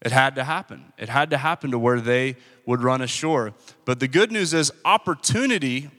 it 0.00 0.12
had 0.12 0.36
to 0.36 0.44
happen. 0.44 0.92
It 0.96 1.08
had 1.08 1.30
to 1.30 1.36
happen 1.36 1.72
to 1.72 1.78
where 1.78 2.00
they 2.00 2.36
would 2.64 2.82
run 2.82 3.02
ashore. 3.02 3.52
But 3.84 4.00
the 4.00 4.08
good 4.08 4.30
news 4.32 4.54
is, 4.54 4.72
opportunity 4.84 5.90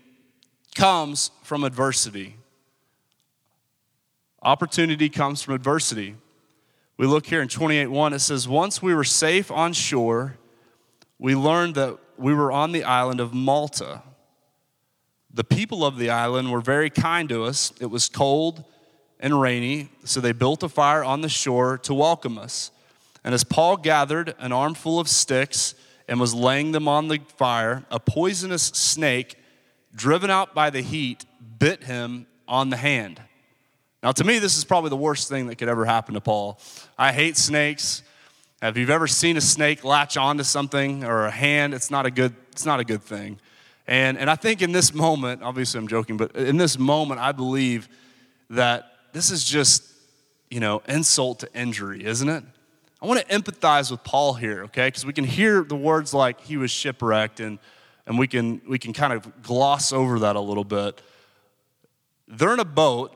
comes 0.75 1.31
from 1.43 1.63
adversity. 1.63 2.35
Opportunity 4.41 5.09
comes 5.09 5.41
from 5.41 5.53
adversity. 5.53 6.15
We 6.97 7.07
look 7.07 7.25
here 7.25 7.41
in 7.41 7.47
28:1 7.47 8.13
it 8.13 8.19
says 8.19 8.47
once 8.47 8.81
we 8.81 8.93
were 8.93 9.03
safe 9.03 9.51
on 9.51 9.73
shore 9.73 10.37
we 11.21 11.35
learned 11.35 11.75
that 11.75 11.99
we 12.17 12.33
were 12.33 12.51
on 12.51 12.71
the 12.71 12.83
island 12.83 13.19
of 13.19 13.31
Malta. 13.31 14.01
The 15.31 15.43
people 15.43 15.85
of 15.85 15.99
the 15.99 16.09
island 16.09 16.51
were 16.51 16.61
very 16.61 16.89
kind 16.89 17.29
to 17.29 17.43
us. 17.43 17.71
It 17.79 17.85
was 17.85 18.09
cold 18.09 18.63
and 19.19 19.39
rainy, 19.39 19.89
so 20.03 20.19
they 20.19 20.31
built 20.31 20.63
a 20.63 20.69
fire 20.69 21.03
on 21.03 21.21
the 21.21 21.29
shore 21.29 21.77
to 21.77 21.93
welcome 21.93 22.39
us. 22.39 22.71
And 23.23 23.35
as 23.35 23.43
Paul 23.43 23.77
gathered 23.77 24.33
an 24.39 24.51
armful 24.51 24.99
of 24.99 25.07
sticks 25.07 25.75
and 26.07 26.19
was 26.19 26.33
laying 26.33 26.71
them 26.71 26.87
on 26.87 27.07
the 27.07 27.19
fire, 27.37 27.85
a 27.91 27.99
poisonous 27.99 28.63
snake 28.63 29.35
driven 29.95 30.29
out 30.29 30.53
by 30.53 30.69
the 30.69 30.81
heat, 30.81 31.25
bit 31.59 31.83
him 31.83 32.27
on 32.47 32.69
the 32.69 32.77
hand. 32.77 33.21
Now, 34.03 34.11
to 34.13 34.23
me, 34.23 34.39
this 34.39 34.57
is 34.57 34.63
probably 34.63 34.89
the 34.89 34.97
worst 34.97 35.29
thing 35.29 35.47
that 35.47 35.57
could 35.57 35.69
ever 35.69 35.85
happen 35.85 36.15
to 36.15 36.21
Paul. 36.21 36.59
I 36.97 37.11
hate 37.11 37.37
snakes. 37.37 38.01
If 38.61 38.77
you've 38.77 38.89
ever 38.89 39.07
seen 39.07 39.37
a 39.37 39.41
snake 39.41 39.83
latch 39.83 40.17
onto 40.17 40.43
something 40.43 41.03
or 41.03 41.25
a 41.25 41.31
hand, 41.31 41.73
it's 41.73 41.91
not 41.91 42.05
a 42.05 42.11
good, 42.11 42.35
it's 42.51 42.65
not 42.65 42.79
a 42.79 42.83
good 42.83 43.03
thing. 43.03 43.39
And, 43.87 44.17
and 44.17 44.29
I 44.29 44.35
think 44.35 44.61
in 44.61 44.71
this 44.71 44.93
moment, 44.93 45.43
obviously 45.43 45.79
I'm 45.79 45.87
joking, 45.87 46.17
but 46.17 46.35
in 46.35 46.57
this 46.57 46.79
moment, 46.79 47.19
I 47.19 47.31
believe 47.31 47.89
that 48.49 48.91
this 49.13 49.31
is 49.31 49.43
just, 49.43 49.83
you 50.49 50.59
know, 50.59 50.81
insult 50.87 51.39
to 51.39 51.53
injury, 51.53 52.05
isn't 52.05 52.29
it? 52.29 52.43
I 53.01 53.05
want 53.07 53.19
to 53.19 53.25
empathize 53.25 53.89
with 53.89 54.03
Paul 54.03 54.35
here, 54.35 54.63
okay? 54.65 54.87
Because 54.87 55.05
we 55.05 55.13
can 55.13 55.23
hear 55.23 55.63
the 55.63 55.75
words 55.75 56.13
like 56.13 56.41
he 56.41 56.57
was 56.57 56.69
shipwrecked 56.69 57.39
and 57.39 57.57
and 58.05 58.17
we 58.17 58.27
can, 58.27 58.61
we 58.67 58.79
can 58.79 58.93
kind 58.93 59.13
of 59.13 59.41
gloss 59.43 59.93
over 59.93 60.19
that 60.19 60.35
a 60.35 60.39
little 60.39 60.63
bit. 60.63 61.01
They're 62.27 62.53
in 62.53 62.59
a 62.59 62.65
boat. 62.65 63.15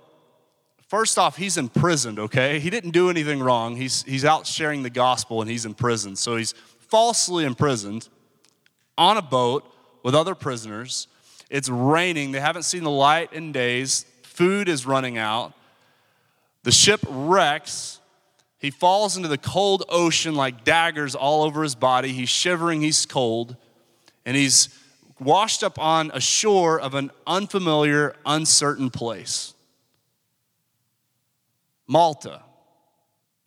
First 0.87 1.17
off, 1.17 1.37
he's 1.37 1.57
imprisoned, 1.57 2.19
okay? 2.19 2.59
He 2.59 2.69
didn't 2.69 2.91
do 2.91 3.09
anything 3.09 3.39
wrong. 3.39 3.75
He's, 3.75 4.03
he's 4.03 4.23
out 4.23 4.45
sharing 4.45 4.83
the 4.83 4.89
gospel 4.89 5.41
and 5.41 5.49
he's 5.49 5.65
in 5.65 5.73
prison. 5.73 6.15
So 6.15 6.35
he's 6.35 6.53
falsely 6.77 7.45
imprisoned 7.45 8.07
on 8.97 9.17
a 9.17 9.21
boat 9.21 9.69
with 10.03 10.15
other 10.15 10.35
prisoners. 10.35 11.07
It's 11.49 11.69
raining. 11.69 12.31
They 12.31 12.39
haven't 12.39 12.63
seen 12.63 12.83
the 12.83 12.91
light 12.91 13.33
in 13.33 13.51
days. 13.51 14.05
Food 14.23 14.69
is 14.69 14.85
running 14.85 15.17
out. 15.17 15.53
The 16.63 16.71
ship 16.71 16.99
wrecks. 17.07 17.99
He 18.57 18.71
falls 18.71 19.17
into 19.17 19.29
the 19.29 19.37
cold 19.37 19.83
ocean 19.89 20.35
like 20.35 20.63
daggers 20.63 21.15
all 21.15 21.43
over 21.43 21.63
his 21.63 21.75
body. 21.75 22.11
He's 22.11 22.29
shivering, 22.29 22.81
he's 22.81 23.05
cold, 23.05 23.55
and 24.25 24.35
he's 24.35 24.69
washed 25.19 25.63
up 25.63 25.79
on 25.79 26.11
a 26.13 26.19
shore 26.19 26.79
of 26.79 26.93
an 26.93 27.11
unfamiliar, 27.25 28.15
uncertain 28.25 28.89
place. 28.89 29.53
Malta. 31.87 32.41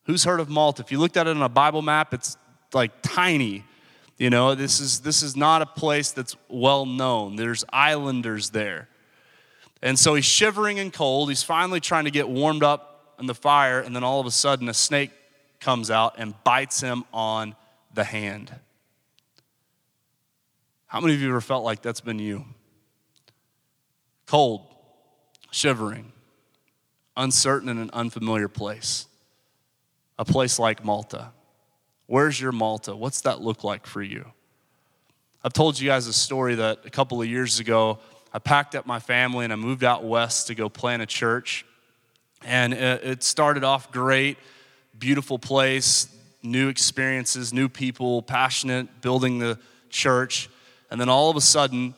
Who's 0.05 0.25
heard 0.25 0.41
of 0.41 0.49
Malta? 0.49 0.83
If 0.83 0.91
you 0.91 0.99
looked 0.99 1.17
at 1.17 1.27
it 1.27 1.37
on 1.37 1.43
a 1.43 1.49
Bible 1.49 1.83
map, 1.83 2.15
it's 2.15 2.37
like 2.73 2.93
tiny. 3.03 3.65
You 4.17 4.31
know, 4.31 4.55
this 4.55 4.81
is 4.81 5.01
this 5.01 5.23
is 5.23 5.37
not 5.37 5.63
a 5.63 5.67
place 5.67 6.13
that's 6.13 6.37
well 6.49 6.87
known. 6.87 7.37
There's 7.37 7.65
islanders 7.73 8.51
there. 8.51 8.89
And 9.83 9.99
so 9.99 10.15
he's 10.15 10.25
shivering 10.25 10.79
and 10.79 10.93
cold. 10.93 11.29
He's 11.29 11.43
finally 11.43 11.81
trying 11.81 12.05
to 12.05 12.11
get 12.11 12.29
warmed 12.29 12.65
up 12.65 13.15
in 13.21 13.27
the 13.27 13.35
fire, 13.35 13.81
and 13.81 13.95
then 13.95 14.03
all 14.03 14.21
of 14.21 14.27
a 14.27 14.31
sudden 14.31 14.69
a 14.69 14.75
snake 14.75 15.11
comes 15.61 15.91
out 15.91 16.15
and 16.19 16.35
bites 16.45 16.81
him 16.81 17.05
on 17.13 17.55
the 17.95 18.05
hand. 18.05 18.53
How 20.89 21.01
many 21.01 21.13
of 21.13 21.21
you 21.21 21.29
ever 21.29 21.43
felt 21.43 21.65
like 21.65 21.83
that's 21.83 22.01
been 22.01 22.19
you? 22.19 22.47
Cold, 24.27 24.63
shivering, 25.51 26.13
uncertain 27.15 27.69
in 27.69 27.79
an 27.79 27.91
unfamiliar 27.93 28.49
place. 28.49 29.07
A 30.19 30.25
place 30.25 30.59
like 30.59 30.83
Malta. 30.83 31.31
Where's 32.07 32.41
your 32.41 32.53
Malta? 32.53 32.97
What's 32.97 33.21
that 33.21 33.43
look 33.43 33.65
like 33.65 33.87
for 33.87 34.03
you? 34.03 34.25
I've 35.45 35.53
told 35.53 35.79
you 35.79 35.87
guys 35.87 36.07
a 36.07 36.13
story 36.13 36.55
that 36.55 36.81
a 36.87 36.91
couple 36.91 37.21
of 37.21 37.29
years 37.29 37.61
ago, 37.61 37.99
I 38.33 38.39
packed 38.39 38.75
up 38.75 38.87
my 38.87 38.99
family 38.99 39.45
and 39.45 39.53
I 39.53 39.57
moved 39.57 39.85
out 39.85 40.05
west 40.05 40.47
to 40.47 40.55
go 40.55 40.71
plant 40.71 41.03
a 41.03 41.07
church. 41.07 41.67
And 42.45 42.73
it 42.73 43.23
started 43.23 43.63
off 43.63 43.93
great, 43.93 44.39
beautiful 44.99 45.39
place, 45.39 46.09
new 46.43 46.69
experiences, 46.69 47.53
new 47.53 47.69
people, 47.69 48.23
passionate, 48.23 49.03
building 49.03 49.39
the 49.39 49.59
church. 49.91 50.49
And 50.91 51.01
then 51.01 51.09
all 51.09 51.31
of 51.31 51.37
a 51.37 51.41
sudden, 51.41 51.95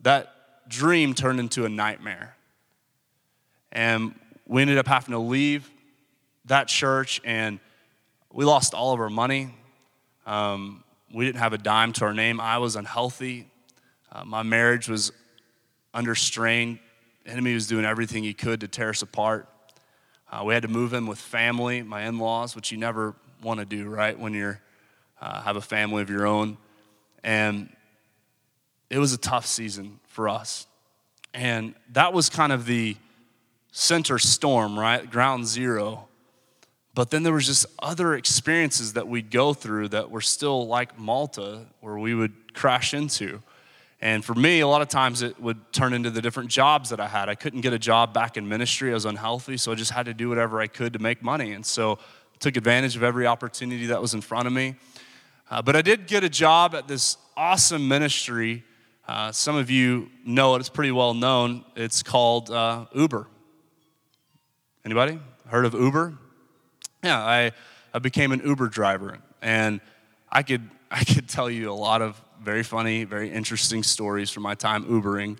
that 0.00 0.68
dream 0.68 1.14
turned 1.14 1.40
into 1.40 1.64
a 1.64 1.68
nightmare. 1.68 2.36
And 3.70 4.14
we 4.46 4.62
ended 4.62 4.78
up 4.78 4.86
having 4.88 5.12
to 5.12 5.18
leave 5.18 5.70
that 6.46 6.68
church, 6.68 7.20
and 7.24 7.60
we 8.32 8.44
lost 8.44 8.74
all 8.74 8.92
of 8.92 9.00
our 9.00 9.10
money. 9.10 9.54
Um, 10.26 10.82
we 11.12 11.24
didn't 11.24 11.40
have 11.40 11.52
a 11.52 11.58
dime 11.58 11.92
to 11.94 12.04
our 12.04 12.14
name. 12.14 12.40
I 12.40 12.58
was 12.58 12.76
unhealthy. 12.76 13.48
Uh, 14.10 14.24
my 14.24 14.42
marriage 14.42 14.88
was 14.88 15.12
under 15.94 16.14
strain. 16.14 16.80
The 17.24 17.30
enemy 17.30 17.54
was 17.54 17.66
doing 17.66 17.84
everything 17.84 18.24
he 18.24 18.34
could 18.34 18.60
to 18.60 18.68
tear 18.68 18.90
us 18.90 19.02
apart. 19.02 19.48
Uh, 20.30 20.42
we 20.44 20.54
had 20.54 20.62
to 20.62 20.68
move 20.68 20.94
in 20.94 21.06
with 21.06 21.18
family, 21.18 21.82
my 21.82 22.02
in-laws, 22.06 22.56
which 22.56 22.72
you 22.72 22.78
never 22.78 23.14
want 23.42 23.60
to 23.60 23.66
do, 23.66 23.88
right? 23.88 24.18
When 24.18 24.32
you 24.32 24.56
uh, 25.20 25.42
have 25.42 25.56
a 25.56 25.60
family 25.60 26.02
of 26.02 26.10
your 26.10 26.26
own, 26.26 26.56
and 27.22 27.68
it 28.92 28.98
was 28.98 29.14
a 29.14 29.18
tough 29.18 29.46
season 29.46 29.98
for 30.06 30.28
us. 30.28 30.66
And 31.32 31.74
that 31.92 32.12
was 32.12 32.28
kind 32.28 32.52
of 32.52 32.66
the 32.66 32.94
center 33.72 34.18
storm, 34.18 34.78
right? 34.78 35.10
Ground 35.10 35.46
zero. 35.46 36.08
But 36.92 37.10
then 37.10 37.22
there 37.22 37.32
was 37.32 37.46
just 37.46 37.64
other 37.78 38.14
experiences 38.14 38.92
that 38.92 39.08
we'd 39.08 39.30
go 39.30 39.54
through 39.54 39.88
that 39.88 40.10
were 40.10 40.20
still 40.20 40.66
like 40.66 40.98
Malta, 40.98 41.64
where 41.80 41.96
we 41.98 42.14
would 42.14 42.52
crash 42.52 42.92
into. 42.92 43.40
And 44.02 44.22
for 44.22 44.34
me, 44.34 44.60
a 44.60 44.68
lot 44.68 44.82
of 44.82 44.88
times 44.88 45.22
it 45.22 45.40
would 45.40 45.72
turn 45.72 45.94
into 45.94 46.10
the 46.10 46.20
different 46.20 46.50
jobs 46.50 46.90
that 46.90 47.00
I 47.00 47.08
had. 47.08 47.30
I 47.30 47.34
couldn't 47.34 47.62
get 47.62 47.72
a 47.72 47.78
job 47.78 48.12
back 48.12 48.36
in 48.36 48.46
ministry. 48.46 48.90
I 48.90 48.94
was 48.94 49.06
unhealthy, 49.06 49.56
so 49.56 49.72
I 49.72 49.74
just 49.74 49.92
had 49.92 50.04
to 50.04 50.12
do 50.12 50.28
whatever 50.28 50.60
I 50.60 50.66
could 50.66 50.92
to 50.92 50.98
make 50.98 51.22
money. 51.22 51.52
And 51.52 51.64
so 51.64 51.92
I 51.92 52.36
took 52.40 52.58
advantage 52.58 52.94
of 52.94 53.02
every 53.02 53.26
opportunity 53.26 53.86
that 53.86 54.02
was 54.02 54.12
in 54.12 54.20
front 54.20 54.48
of 54.48 54.52
me. 54.52 54.74
Uh, 55.50 55.62
but 55.62 55.76
I 55.76 55.80
did 55.80 56.06
get 56.06 56.24
a 56.24 56.28
job 56.28 56.74
at 56.74 56.88
this 56.88 57.16
awesome 57.38 57.88
ministry 57.88 58.64
uh, 59.08 59.32
some 59.32 59.56
of 59.56 59.70
you 59.70 60.10
know 60.24 60.54
it, 60.54 60.60
it's 60.60 60.68
pretty 60.68 60.92
well 60.92 61.14
known. 61.14 61.64
It's 61.74 62.02
called 62.02 62.50
uh, 62.50 62.86
Uber. 62.94 63.26
Anybody 64.84 65.18
heard 65.48 65.64
of 65.64 65.74
Uber? 65.74 66.14
Yeah, 67.02 67.18
I, 67.18 67.52
I 67.92 67.98
became 67.98 68.32
an 68.32 68.42
Uber 68.44 68.68
driver, 68.68 69.18
and 69.40 69.80
I 70.30 70.42
could, 70.42 70.68
I 70.90 71.04
could 71.04 71.28
tell 71.28 71.50
you 71.50 71.70
a 71.70 71.74
lot 71.74 72.02
of 72.02 72.20
very 72.42 72.62
funny, 72.62 73.04
very 73.04 73.30
interesting 73.30 73.82
stories 73.82 74.30
from 74.30 74.42
my 74.42 74.54
time 74.54 74.84
Ubering. 74.84 75.38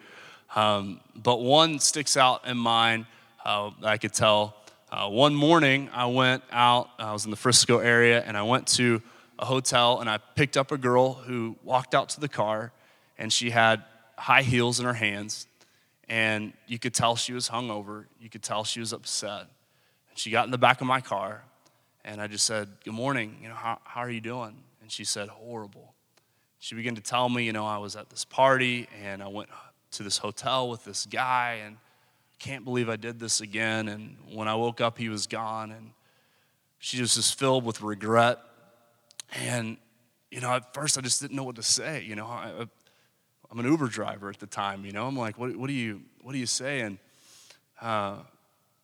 Um, 0.54 1.00
but 1.16 1.40
one 1.40 1.78
sticks 1.78 2.16
out 2.16 2.46
in 2.46 2.56
mind 2.56 3.06
uh, 3.44 3.70
I 3.82 3.98
could 3.98 4.12
tell. 4.12 4.56
Uh, 4.90 5.08
one 5.08 5.34
morning, 5.34 5.88
I 5.92 6.06
went 6.06 6.42
out, 6.52 6.90
I 6.98 7.12
was 7.12 7.24
in 7.24 7.30
the 7.30 7.36
Frisco 7.36 7.78
area, 7.78 8.22
and 8.26 8.36
I 8.36 8.42
went 8.42 8.66
to 8.68 9.02
a 9.38 9.44
hotel 9.44 10.00
and 10.00 10.08
I 10.08 10.18
picked 10.18 10.56
up 10.56 10.70
a 10.70 10.76
girl 10.76 11.14
who 11.14 11.56
walked 11.64 11.94
out 11.94 12.10
to 12.10 12.20
the 12.20 12.28
car 12.28 12.72
and 13.22 13.32
she 13.32 13.50
had 13.50 13.84
high 14.18 14.42
heels 14.42 14.80
in 14.80 14.84
her 14.84 14.94
hands, 14.94 15.46
and 16.08 16.52
you 16.66 16.76
could 16.76 16.92
tell 16.92 17.14
she 17.14 17.32
was 17.32 17.48
hungover. 17.48 18.06
You 18.20 18.28
could 18.28 18.42
tell 18.42 18.64
she 18.64 18.80
was 18.80 18.92
upset. 18.92 19.42
And 20.10 20.18
she 20.18 20.32
got 20.32 20.44
in 20.44 20.50
the 20.50 20.58
back 20.58 20.80
of 20.80 20.88
my 20.88 21.00
car, 21.00 21.44
and 22.04 22.20
I 22.20 22.26
just 22.26 22.44
said, 22.44 22.68
Good 22.84 22.94
morning, 22.94 23.38
you 23.40 23.48
know, 23.48 23.54
how, 23.54 23.78
how 23.84 24.00
are 24.00 24.10
you 24.10 24.20
doing? 24.20 24.56
And 24.80 24.90
she 24.90 25.04
said, 25.04 25.28
Horrible. 25.28 25.94
She 26.58 26.74
began 26.74 26.96
to 26.96 27.00
tell 27.00 27.28
me, 27.28 27.44
you 27.44 27.52
know, 27.52 27.64
I 27.64 27.78
was 27.78 27.94
at 27.94 28.10
this 28.10 28.24
party 28.24 28.88
and 29.04 29.22
I 29.22 29.28
went 29.28 29.50
to 29.92 30.02
this 30.02 30.18
hotel 30.18 30.68
with 30.68 30.84
this 30.84 31.06
guy 31.06 31.60
and 31.64 31.76
can't 32.40 32.64
believe 32.64 32.88
I 32.88 32.96
did 32.96 33.20
this 33.20 33.40
again. 33.40 33.88
And 33.88 34.16
when 34.32 34.48
I 34.48 34.56
woke 34.56 34.80
up, 34.80 34.98
he 34.98 35.08
was 35.08 35.28
gone. 35.28 35.70
And 35.70 35.90
she 36.78 36.96
just 36.98 37.16
was 37.16 37.30
filled 37.30 37.64
with 37.64 37.82
regret. 37.82 38.38
And, 39.32 39.76
you 40.30 40.40
know, 40.40 40.50
at 40.50 40.72
first 40.72 40.98
I 40.98 41.00
just 41.00 41.20
didn't 41.20 41.36
know 41.36 41.44
what 41.44 41.56
to 41.56 41.64
say. 41.64 42.04
You 42.04 42.14
know, 42.14 42.26
I, 42.26 42.66
I'm 43.52 43.58
an 43.58 43.66
Uber 43.66 43.88
driver 43.88 44.30
at 44.30 44.40
the 44.40 44.46
time, 44.46 44.86
you 44.86 44.92
know. 44.92 45.06
I'm 45.06 45.16
like, 45.16 45.38
what, 45.38 45.54
what 45.54 45.66
do 45.66 45.74
you 45.74 46.00
what 46.22 46.32
do 46.32 46.38
you 46.38 46.46
say? 46.46 46.80
And 46.80 46.96
uh, 47.82 48.16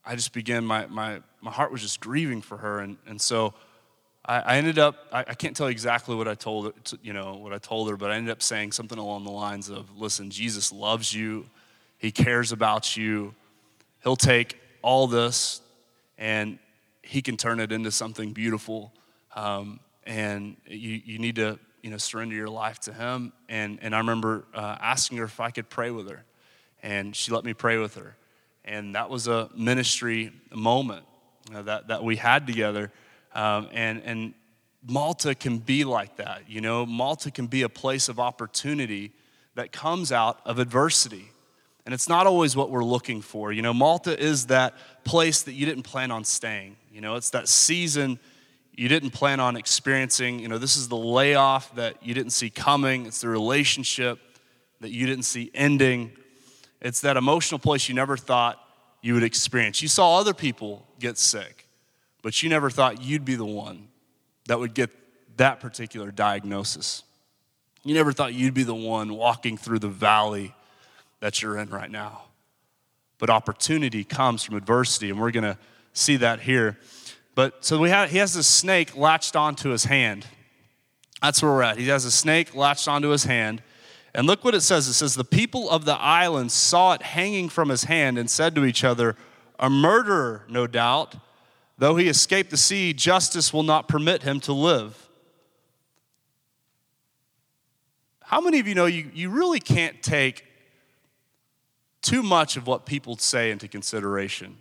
I 0.05 0.15
just 0.15 0.35
began 0.35 0.63
my 0.63 0.85
my 0.89 1.23
my 1.41 1.51
heart 1.51 1.73
was 1.73 1.81
just 1.81 2.01
grieving 2.01 2.43
for 2.43 2.59
her, 2.59 2.81
and 2.81 2.99
and 3.07 3.19
so 3.19 3.55
I, 4.27 4.41
I 4.41 4.57
ended 4.59 4.79
up 4.79 4.97
I, 5.11 5.21
I, 5.21 5.35
can't 5.35 5.57
tell 5.57 5.69
you 5.69 5.71
exactly 5.71 6.15
what 6.15 6.29
I 6.29 6.35
told 6.35 6.67
her, 6.67 6.99
you 7.03 7.15
know 7.15 7.37
what 7.37 7.55
I 7.55 7.59
told 7.59 7.89
her, 7.89 7.97
but 7.97 8.11
I 8.11 8.17
ended 8.17 8.31
up 8.31 8.43
saying 8.43 8.73
something 8.73 8.99
along 8.99 9.25
the 9.25 9.31
lines 9.31 9.71
of, 9.71 9.97
"Listen, 9.97 10.31
Jesus 10.31 10.71
loves 10.71 11.15
you, 11.15 11.47
He 11.97 12.11
cares 12.11 12.53
about 12.53 12.95
you, 12.95 13.35
He'll 14.03 14.17
take 14.17 14.59
all 14.83 15.07
this 15.07 15.63
and 16.19 16.59
He 17.01 17.23
can 17.23 17.39
turn 17.39 17.59
it 17.59 17.73
into 17.73 17.91
something 17.91 18.35
beautiful." 18.35 18.93
Um, 19.35 19.81
and 20.05 20.57
you, 20.67 21.01
you 21.03 21.19
need 21.19 21.37
to 21.37 21.59
you 21.89 21.93
know, 21.93 21.97
surrender 21.97 22.35
your 22.35 22.51
life 22.51 22.79
to 22.81 22.93
Him. 22.93 23.33
And, 23.49 23.79
and 23.81 23.95
I 23.95 23.99
remember 23.99 24.45
uh, 24.53 24.77
asking 24.79 25.17
her 25.17 25.25
if 25.25 25.41
I 25.41 25.51
could 25.51 25.71
pray 25.71 25.91
with 25.91 26.11
her, 26.11 26.23
and 26.83 27.17
she 27.17 27.33
let 27.33 27.45
me 27.45 27.55
pray 27.55 27.79
with 27.79 27.95
her. 27.95 28.15
And 28.63 28.95
that 28.95 29.09
was 29.09 29.27
a 29.27 29.49
ministry 29.57 30.31
moment 30.55 31.07
uh, 31.55 31.63
that, 31.63 31.89
that 31.89 32.05
we 32.05 32.17
had 32.17 32.47
together. 32.47 32.93
Um, 33.35 33.71
and, 33.73 34.03
and 34.05 34.35
Malta 34.87 35.35
can 35.35 35.57
be 35.57 35.85
like 35.85 36.17
that. 36.17 36.43
You 36.47 36.61
know, 36.61 36.85
Malta 36.85 37.31
can 37.31 37.47
be 37.47 37.63
a 37.63 37.71
place 37.71 38.11
of 38.11 38.21
opportunity 38.21 39.13
that 39.55 39.73
comes 39.73 40.13
out 40.13 40.41
of 40.45 40.59
adversity. 40.59 41.31
And 41.87 41.95
it's 41.95 42.07
not 42.07 42.27
always 42.27 42.55
what 42.55 42.69
we're 42.71 42.85
looking 42.85 43.23
for. 43.23 43.51
You 43.51 43.63
know, 43.63 43.73
Malta 43.73 44.15
is 44.23 44.49
that 44.49 44.75
place 45.05 45.41
that 45.45 45.55
you 45.55 45.65
didn't 45.65 45.85
plan 45.85 46.11
on 46.11 46.23
staying. 46.23 46.77
You 46.93 47.01
know, 47.01 47.15
it's 47.15 47.31
that 47.31 47.49
season 47.49 48.19
you 48.79 48.89
didn't 48.89 49.11
plan 49.11 49.41
on 49.41 49.57
experiencing. 49.57 50.39
You 50.39 50.47
know, 50.47 50.57
this 50.57 50.77
is 50.77 50.87
the 50.87 50.97
layoff 50.97 51.75
that 51.75 52.01
you 52.01 52.15
didn't 52.15 52.31
see 52.31 52.49
coming, 52.49 53.07
it's 53.07 53.21
the 53.21 53.29
relationship 53.29 54.21
that 54.81 54.91
you 54.91 55.05
didn't 55.05 55.25
see 55.25 55.51
ending. 55.53 56.13
It's 56.81 57.01
that 57.01 57.17
emotional 57.17 57.59
place 57.59 57.89
you 57.89 57.97
never 57.97 58.17
thought 58.17 58.57
you 59.03 59.15
would 59.15 59.25
experience. 59.25 59.83
You 59.83 59.89
saw 59.89 60.17
other 60.21 60.33
people 60.33 60.87
get 61.01 61.19
sick, 61.19 61.67
but 62.23 62.41
you 62.41 62.49
never 62.49 62.71
thought 62.71 63.03
you'd 63.03 63.25
be 63.25 63.35
the 63.35 63.45
one 63.45 63.89
that 64.47 64.61
would 64.61 64.75
get 64.75 64.91
that 65.39 65.59
particular 65.59 66.13
diagnosis. 66.13 67.03
You 67.83 67.95
never 67.95 68.13
thought 68.13 68.33
you'd 68.33 68.55
be 68.55 68.63
the 68.63 68.77
one 68.77 69.15
walking 69.15 69.57
through 69.57 69.81
the 69.81 69.89
valley 69.89 70.55
that 71.19 71.43
you're 71.43 71.59
in 71.59 71.69
right 71.71 71.91
now. 71.91 72.27
But 73.19 73.29
opportunity 73.29 74.05
comes 74.05 74.45
from 74.45 74.55
adversity, 74.55 75.11
and 75.11 75.19
we're 75.19 75.33
going 75.33 75.43
to 75.43 75.59
see 75.95 76.17
that 76.19 76.39
here. 76.39 76.79
But 77.39 77.65
so 77.65 77.79
we 77.79 77.91
have, 77.91 78.11
he 78.11 78.19
has 78.19 78.35
this 78.35 78.49
snake 78.49 78.97
latched 78.97 79.37
onto 79.37 79.69
his 79.69 79.85
hand. 79.85 80.27
That's 81.23 81.41
where 81.41 81.53
we're 81.53 81.63
at. 81.63 81.79
He 81.79 81.87
has 81.87 82.05
a 82.05 82.11
snake 82.11 82.53
latched 82.53 82.89
onto 82.89 83.11
his 83.11 83.23
hand. 83.23 83.63
And 84.13 84.27
look 84.27 84.43
what 84.43 84.57
it 84.57 84.63
says. 84.63 84.89
It 84.89 84.95
says, 84.95 85.15
The 85.15 85.23
people 85.23 85.71
of 85.71 85.85
the 85.85 85.95
island 85.95 86.51
saw 86.51 86.95
it 86.95 87.03
hanging 87.03 87.49
from 87.49 87.69
his 87.69 87.85
hand 87.85 88.19
and 88.19 88.29
said 88.29 88.57
to 88.57 88.65
each 88.65 88.83
other, 88.83 89.15
A 89.61 89.71
murderer, 89.71 90.47
no 90.49 90.67
doubt. 90.67 91.15
Though 91.79 91.95
he 91.95 92.09
escaped 92.09 92.51
the 92.51 92.57
sea, 92.57 92.93
justice 92.93 93.53
will 93.53 93.63
not 93.63 93.87
permit 93.87 94.25
him 94.25 94.41
to 94.41 94.53
live. 94.53 95.09
How 98.21 98.41
many 98.41 98.59
of 98.59 98.67
you 98.67 98.75
know 98.75 98.87
you, 98.87 99.13
you 99.15 99.31
really 99.31 99.61
can't 99.61 100.03
take 100.03 100.45
too 102.03 102.25
much 102.25 102.57
of 102.57 102.67
what 102.67 102.85
people 102.85 103.17
say 103.17 103.53
into 103.53 103.69
consideration? 103.69 104.59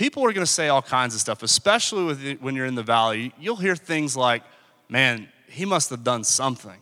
People 0.00 0.24
are 0.24 0.32
going 0.32 0.46
to 0.46 0.50
say 0.50 0.68
all 0.68 0.80
kinds 0.80 1.14
of 1.14 1.20
stuff, 1.20 1.42
especially 1.42 2.34
when 2.36 2.56
you're 2.56 2.64
in 2.64 2.74
the 2.74 2.82
valley. 2.82 3.34
You'll 3.38 3.56
hear 3.56 3.76
things 3.76 4.16
like, 4.16 4.42
man, 4.88 5.28
he 5.46 5.66
must 5.66 5.90
have 5.90 6.02
done 6.02 6.24
something. 6.24 6.80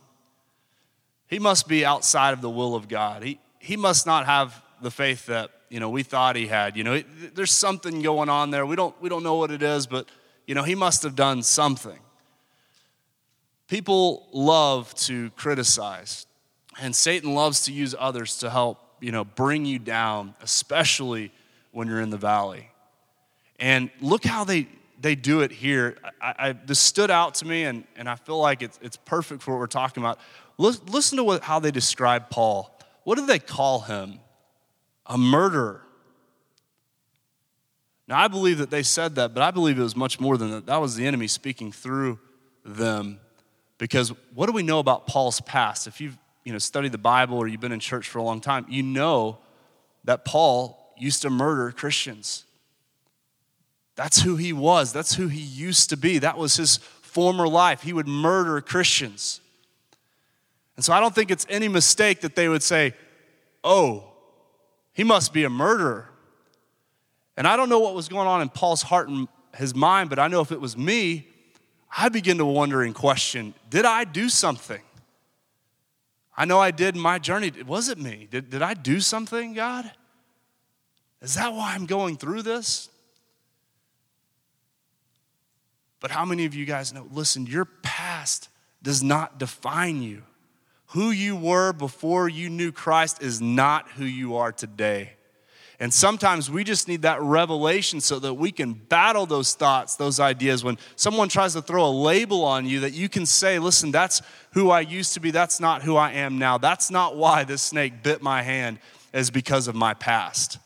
He 1.27 1.37
must 1.37 1.67
be 1.67 1.85
outside 1.85 2.31
of 2.31 2.39
the 2.39 2.49
will 2.49 2.75
of 2.75 2.87
God. 2.87 3.23
He, 3.23 3.37
he 3.59 3.75
must 3.75 4.07
not 4.07 4.25
have 4.25 4.63
the 4.81 4.89
faith 4.89 5.25
that 5.25 5.51
you 5.69 5.81
know 5.81 5.89
we 5.89 6.01
thought 6.01 6.37
he 6.37 6.47
had. 6.47 6.77
You 6.77 6.85
know, 6.85 7.03
there's 7.35 7.51
something 7.51 8.01
going 8.01 8.29
on 8.29 8.51
there. 8.51 8.65
We 8.65 8.77
don't 8.77 8.99
we 9.01 9.09
don't 9.09 9.21
know 9.21 9.35
what 9.35 9.51
it 9.51 9.61
is, 9.61 9.85
but 9.85 10.07
you 10.47 10.55
know 10.55 10.63
he 10.63 10.73
must 10.73 11.03
have 11.03 11.15
done 11.15 11.43
something. 11.43 11.99
People 13.67 14.29
love 14.31 14.95
to 14.95 15.29
criticize, 15.31 16.25
and 16.81 16.95
Satan 16.95 17.35
loves 17.35 17.65
to 17.65 17.73
use 17.73 17.93
others 17.99 18.37
to 18.37 18.49
help 18.49 18.79
you 19.01 19.11
know 19.11 19.25
bring 19.25 19.65
you 19.65 19.77
down, 19.77 20.35
especially 20.41 21.31
when 21.71 21.89
you're 21.89 22.01
in 22.01 22.11
the 22.11 22.17
valley. 22.17 22.69
And 23.59 23.89
look 23.99 24.23
how 24.23 24.43
they, 24.43 24.67
they 24.99 25.15
do 25.15 25.41
it 25.41 25.51
here. 25.51 25.97
I, 26.21 26.33
I, 26.39 26.51
this 26.53 26.79
stood 26.79 27.11
out 27.11 27.35
to 27.35 27.45
me, 27.45 27.63
and, 27.63 27.83
and 27.95 28.09
I 28.09 28.15
feel 28.15 28.39
like 28.39 28.61
it's, 28.61 28.79
it's 28.81 28.97
perfect 28.97 29.41
for 29.41 29.51
what 29.51 29.59
we're 29.59 29.67
talking 29.67 30.01
about. 30.01 30.19
Listen 30.57 31.17
to 31.17 31.23
what, 31.23 31.43
how 31.43 31.59
they 31.59 31.71
describe 31.71 32.29
Paul. 32.29 32.77
What 33.03 33.17
do 33.17 33.25
they 33.25 33.39
call 33.39 33.81
him? 33.81 34.19
A 35.05 35.17
murderer. 35.17 35.81
Now, 38.07 38.19
I 38.19 38.27
believe 38.27 38.57
that 38.57 38.71
they 38.71 38.83
said 38.83 39.15
that, 39.15 39.33
but 39.33 39.43
I 39.43 39.51
believe 39.51 39.77
it 39.77 39.83
was 39.83 39.95
much 39.95 40.19
more 40.19 40.37
than 40.37 40.51
that. 40.51 40.65
That 40.65 40.81
was 40.81 40.95
the 40.95 41.05
enemy 41.05 41.27
speaking 41.27 41.71
through 41.71 42.19
them. 42.65 43.19
Because 43.77 44.11
what 44.33 44.47
do 44.47 44.51
we 44.51 44.63
know 44.63 44.79
about 44.79 45.07
Paul's 45.07 45.41
past? 45.41 45.87
If 45.87 46.01
you've 46.01 46.17
you 46.43 46.51
know, 46.51 46.59
studied 46.59 46.91
the 46.91 46.97
Bible 46.97 47.37
or 47.37 47.47
you've 47.47 47.61
been 47.61 47.71
in 47.71 47.79
church 47.79 48.09
for 48.09 48.19
a 48.19 48.23
long 48.23 48.41
time, 48.41 48.65
you 48.67 48.83
know 48.83 49.37
that 50.05 50.25
Paul 50.25 50.93
used 50.97 51.21
to 51.21 51.29
murder 51.29 51.71
Christians. 51.71 52.45
That's 53.99 54.21
who 54.21 54.37
he 54.37 54.53
was. 54.53 54.93
That's 54.93 55.15
who 55.15 55.27
he 55.27 55.41
used 55.41 55.89
to 55.89 55.97
be. 55.97 56.19
That 56.19 56.37
was 56.37 56.55
his 56.55 56.77
former 56.77 57.49
life. 57.49 57.81
He 57.81 57.91
would 57.91 58.07
murder 58.07 58.61
Christians. 58.61 59.41
And 60.77 60.85
so 60.85 60.93
I 60.93 61.01
don't 61.01 61.13
think 61.13 61.31
it's 61.31 61.45
any 61.49 61.67
mistake 61.67 62.21
that 62.21 62.33
they 62.33 62.47
would 62.47 62.63
say, 62.63 62.93
oh, 63.61 64.05
he 64.93 65.03
must 65.03 65.33
be 65.33 65.43
a 65.43 65.49
murderer. 65.49 66.09
And 67.35 67.45
I 67.45 67.57
don't 67.57 67.67
know 67.67 67.79
what 67.79 67.93
was 67.93 68.07
going 68.07 68.25
on 68.25 68.41
in 68.41 68.47
Paul's 68.47 68.83
heart 68.83 69.09
and 69.09 69.27
his 69.53 69.75
mind, 69.75 70.09
but 70.09 70.17
I 70.17 70.29
know 70.29 70.39
if 70.39 70.53
it 70.53 70.61
was 70.61 70.77
me, 70.77 71.27
I 71.97 72.07
begin 72.07 72.37
to 72.37 72.45
wonder 72.45 72.81
and 72.81 72.95
question 72.95 73.53
did 73.69 73.83
I 73.83 74.05
do 74.05 74.29
something? 74.29 74.81
I 76.37 76.45
know 76.45 76.57
I 76.57 76.71
did 76.71 76.95
my 76.95 77.19
journey. 77.19 77.51
Was 77.67 77.89
it 77.89 77.97
me? 77.97 78.29
Did, 78.31 78.49
did 78.49 78.61
I 78.61 78.75
do 78.75 79.01
something, 79.01 79.55
God? 79.55 79.91
Is 81.21 81.35
that 81.35 81.51
why 81.51 81.73
I'm 81.73 81.85
going 81.85 82.15
through 82.15 82.43
this? 82.43 82.87
But 85.99 86.11
how 86.11 86.25
many 86.25 86.45
of 86.45 86.55
you 86.55 86.65
guys 86.65 86.93
know? 86.93 87.07
Listen, 87.11 87.45
your 87.45 87.65
past 87.65 88.49
does 88.81 89.03
not 89.03 89.37
define 89.37 90.01
you. 90.01 90.23
Who 90.87 91.11
you 91.11 91.35
were 91.35 91.73
before 91.73 92.29
you 92.29 92.49
knew 92.49 92.71
Christ 92.71 93.21
is 93.21 93.41
not 93.41 93.89
who 93.91 94.05
you 94.05 94.37
are 94.37 94.51
today. 94.51 95.11
And 95.81 95.93
sometimes 95.93 96.51
we 96.51 96.65
just 96.65 96.89
need 96.89 97.03
that 97.03 97.21
revelation 97.21 98.01
so 98.01 98.19
that 98.19 98.33
we 98.33 98.51
can 98.51 98.73
battle 98.73 99.25
those 99.25 99.53
thoughts, 99.53 99.95
those 99.95 100.19
ideas. 100.19 100.61
When 100.61 100.77
someone 100.97 101.29
tries 101.29 101.53
to 101.53 101.61
throw 101.61 101.87
a 101.87 101.89
label 101.89 102.43
on 102.43 102.65
you, 102.65 102.81
that 102.81 102.93
you 102.93 103.07
can 103.07 103.25
say, 103.25 103.59
listen, 103.59 103.91
that's 103.91 104.21
who 104.51 104.71
I 104.71 104.81
used 104.81 105.13
to 105.13 105.21
be. 105.21 105.31
That's 105.31 105.61
not 105.61 105.83
who 105.83 105.95
I 105.95 106.11
am 106.11 106.37
now. 106.37 106.57
That's 106.57 106.91
not 106.91 107.15
why 107.15 107.45
this 107.45 107.61
snake 107.61 108.03
bit 108.03 108.21
my 108.21 108.41
hand, 108.41 108.79
is 109.13 109.31
because 109.31 109.69
of 109.69 109.75
my 109.75 109.93
past. 109.93 110.57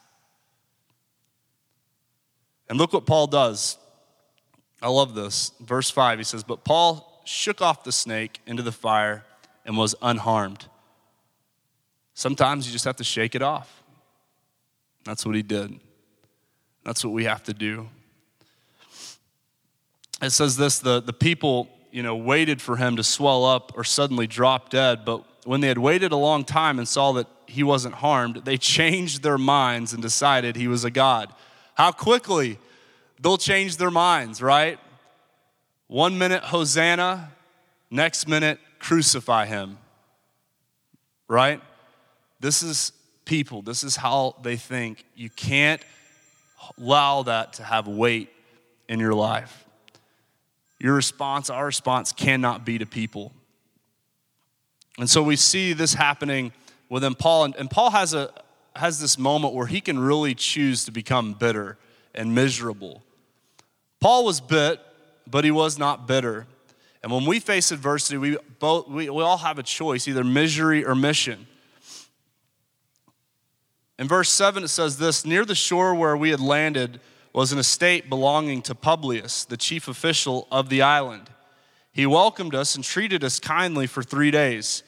And 2.68 2.80
look 2.80 2.92
what 2.92 3.06
Paul 3.06 3.28
does. 3.28 3.78
I 4.84 4.90
love 4.90 5.16
this. 5.16 5.54
Verse 5.62 5.90
5, 5.90 6.18
he 6.18 6.26
says, 6.26 6.44
But 6.44 6.66
Paul 6.66 7.22
shook 7.24 7.62
off 7.62 7.86
the 7.86 7.92
snake 7.94 8.42
into 8.46 8.62
the 8.62 8.72
fire 8.74 9.24
and 9.66 9.78
was 9.78 9.96
unharmed. 10.02 10.66
Sometimes 12.14 12.68
you 12.68 12.74
just 12.74 12.84
have 12.84 12.98
to 12.98 13.04
shake 13.04 13.34
it 13.34 13.42
off. 13.42 13.82
That's 15.06 15.26
what 15.26 15.36
he 15.36 15.42
did. 15.42 15.80
That's 16.84 17.04
what 17.04 17.14
we 17.14 17.24
have 17.24 17.44
to 17.44 17.54
do. 17.54 17.88
It 20.22 20.32
says 20.32 20.58
this 20.58 20.80
the, 20.80 21.02
the 21.02 21.14
people, 21.14 21.70
you 21.92 22.04
know, 22.04 22.18
waited 22.18 22.62
for 22.62 22.76
him 22.76 22.98
to 22.98 23.04
swell 23.04 23.46
up 23.46 23.72
or 23.76 23.86
suddenly 23.86 24.28
drop 24.28 24.70
dead, 24.70 25.06
but 25.06 25.24
when 25.46 25.62
they 25.62 25.70
had 25.70 25.78
waited 25.78 26.12
a 26.12 26.18
long 26.18 26.44
time 26.44 26.78
and 26.78 26.88
saw 26.88 27.14
that 27.14 27.28
he 27.46 27.64
wasn't 27.64 27.96
harmed, 27.96 28.42
they 28.44 28.58
changed 28.78 29.24
their 29.24 29.38
minds 29.38 29.94
and 29.94 30.02
decided 30.02 30.58
he 30.58 30.68
was 30.68 30.84
a 30.84 30.92
god. 30.92 31.34
How 31.76 31.92
quickly 31.92 32.60
they'll 33.24 33.38
change 33.38 33.78
their 33.78 33.90
minds, 33.90 34.42
right? 34.42 34.78
One 35.88 36.18
minute, 36.18 36.44
Hosanna, 36.44 37.32
next 37.90 38.28
minute, 38.28 38.60
crucify 38.80 39.46
him, 39.46 39.78
right? 41.28 41.62
This 42.42 42.62
is 42.62 42.92
people, 43.24 43.62
this 43.62 43.84
is 43.84 43.96
how 43.96 44.36
they 44.42 44.58
think. 44.58 45.06
You 45.16 45.30
can't 45.30 45.82
allow 46.78 47.24
that 47.24 47.54
to 47.54 47.64
have 47.64 47.88
weight 47.88 48.30
in 48.90 49.00
your 49.00 49.14
life. 49.14 49.66
Your 50.80 50.94
response, 50.94 51.50
our 51.50 51.66
response, 51.66 52.12
cannot 52.12 52.66
be 52.66 52.78
to 52.78 52.86
people. 52.86 53.32
And 55.00 55.10
so 55.10 55.24
we 55.24 55.38
see 55.38 55.72
this 55.72 55.94
happening 55.94 56.52
within 56.90 57.16
Paul. 57.16 57.46
And, 57.46 57.56
and 57.56 57.72
Paul 57.72 57.92
has, 57.92 58.14
a, 58.14 58.32
has 58.76 59.00
this 59.00 59.18
moment 59.18 59.54
where 59.54 59.68
he 59.68 59.80
can 59.80 59.98
really 59.98 60.36
choose 60.36 60.84
to 60.86 60.92
become 60.92 61.34
bitter 61.34 61.78
and 62.14 62.36
miserable 62.36 63.02
Paul 64.04 64.26
was 64.26 64.42
bit, 64.42 64.82
but 65.26 65.46
he 65.46 65.52
was 65.52 65.80
not 65.80 66.10
bitter. 66.10 66.46
And 67.02 67.10
when 67.10 67.26
we 67.26 67.40
face 67.40 67.72
adversity, 67.72 68.18
we, 68.18 68.38
both, 68.60 68.90
we, 68.90 69.10
we 69.10 69.24
all 69.24 69.38
have 69.38 69.58
a 69.58 69.64
choice 69.64 70.10
either 70.10 70.26
misery 70.26 70.84
or 70.84 70.94
mission. 70.94 71.48
In 73.98 74.10
verse 74.10 74.28
7, 74.28 74.66
it 74.66 74.68
says 74.68 74.98
this 74.98 75.24
Near 75.24 75.46
the 75.46 75.56
shore 75.56 75.96
where 75.96 76.18
we 76.18 76.32
had 76.32 76.42
landed 76.42 77.00
was 77.32 77.54
an 77.54 77.60
estate 77.60 78.10
belonging 78.10 78.62
to 78.64 78.76
Publius, 78.76 79.46
the 79.46 79.56
chief 79.56 79.88
official 79.88 80.50
of 80.52 80.68
the 80.68 80.82
island. 80.82 81.30
He 81.94 82.06
welcomed 82.06 82.56
us 82.56 82.76
and 82.76 82.84
treated 82.84 83.24
us 83.24 83.40
kindly 83.40 83.88
for 83.88 84.04
three 84.04 84.32
days. 84.32 84.84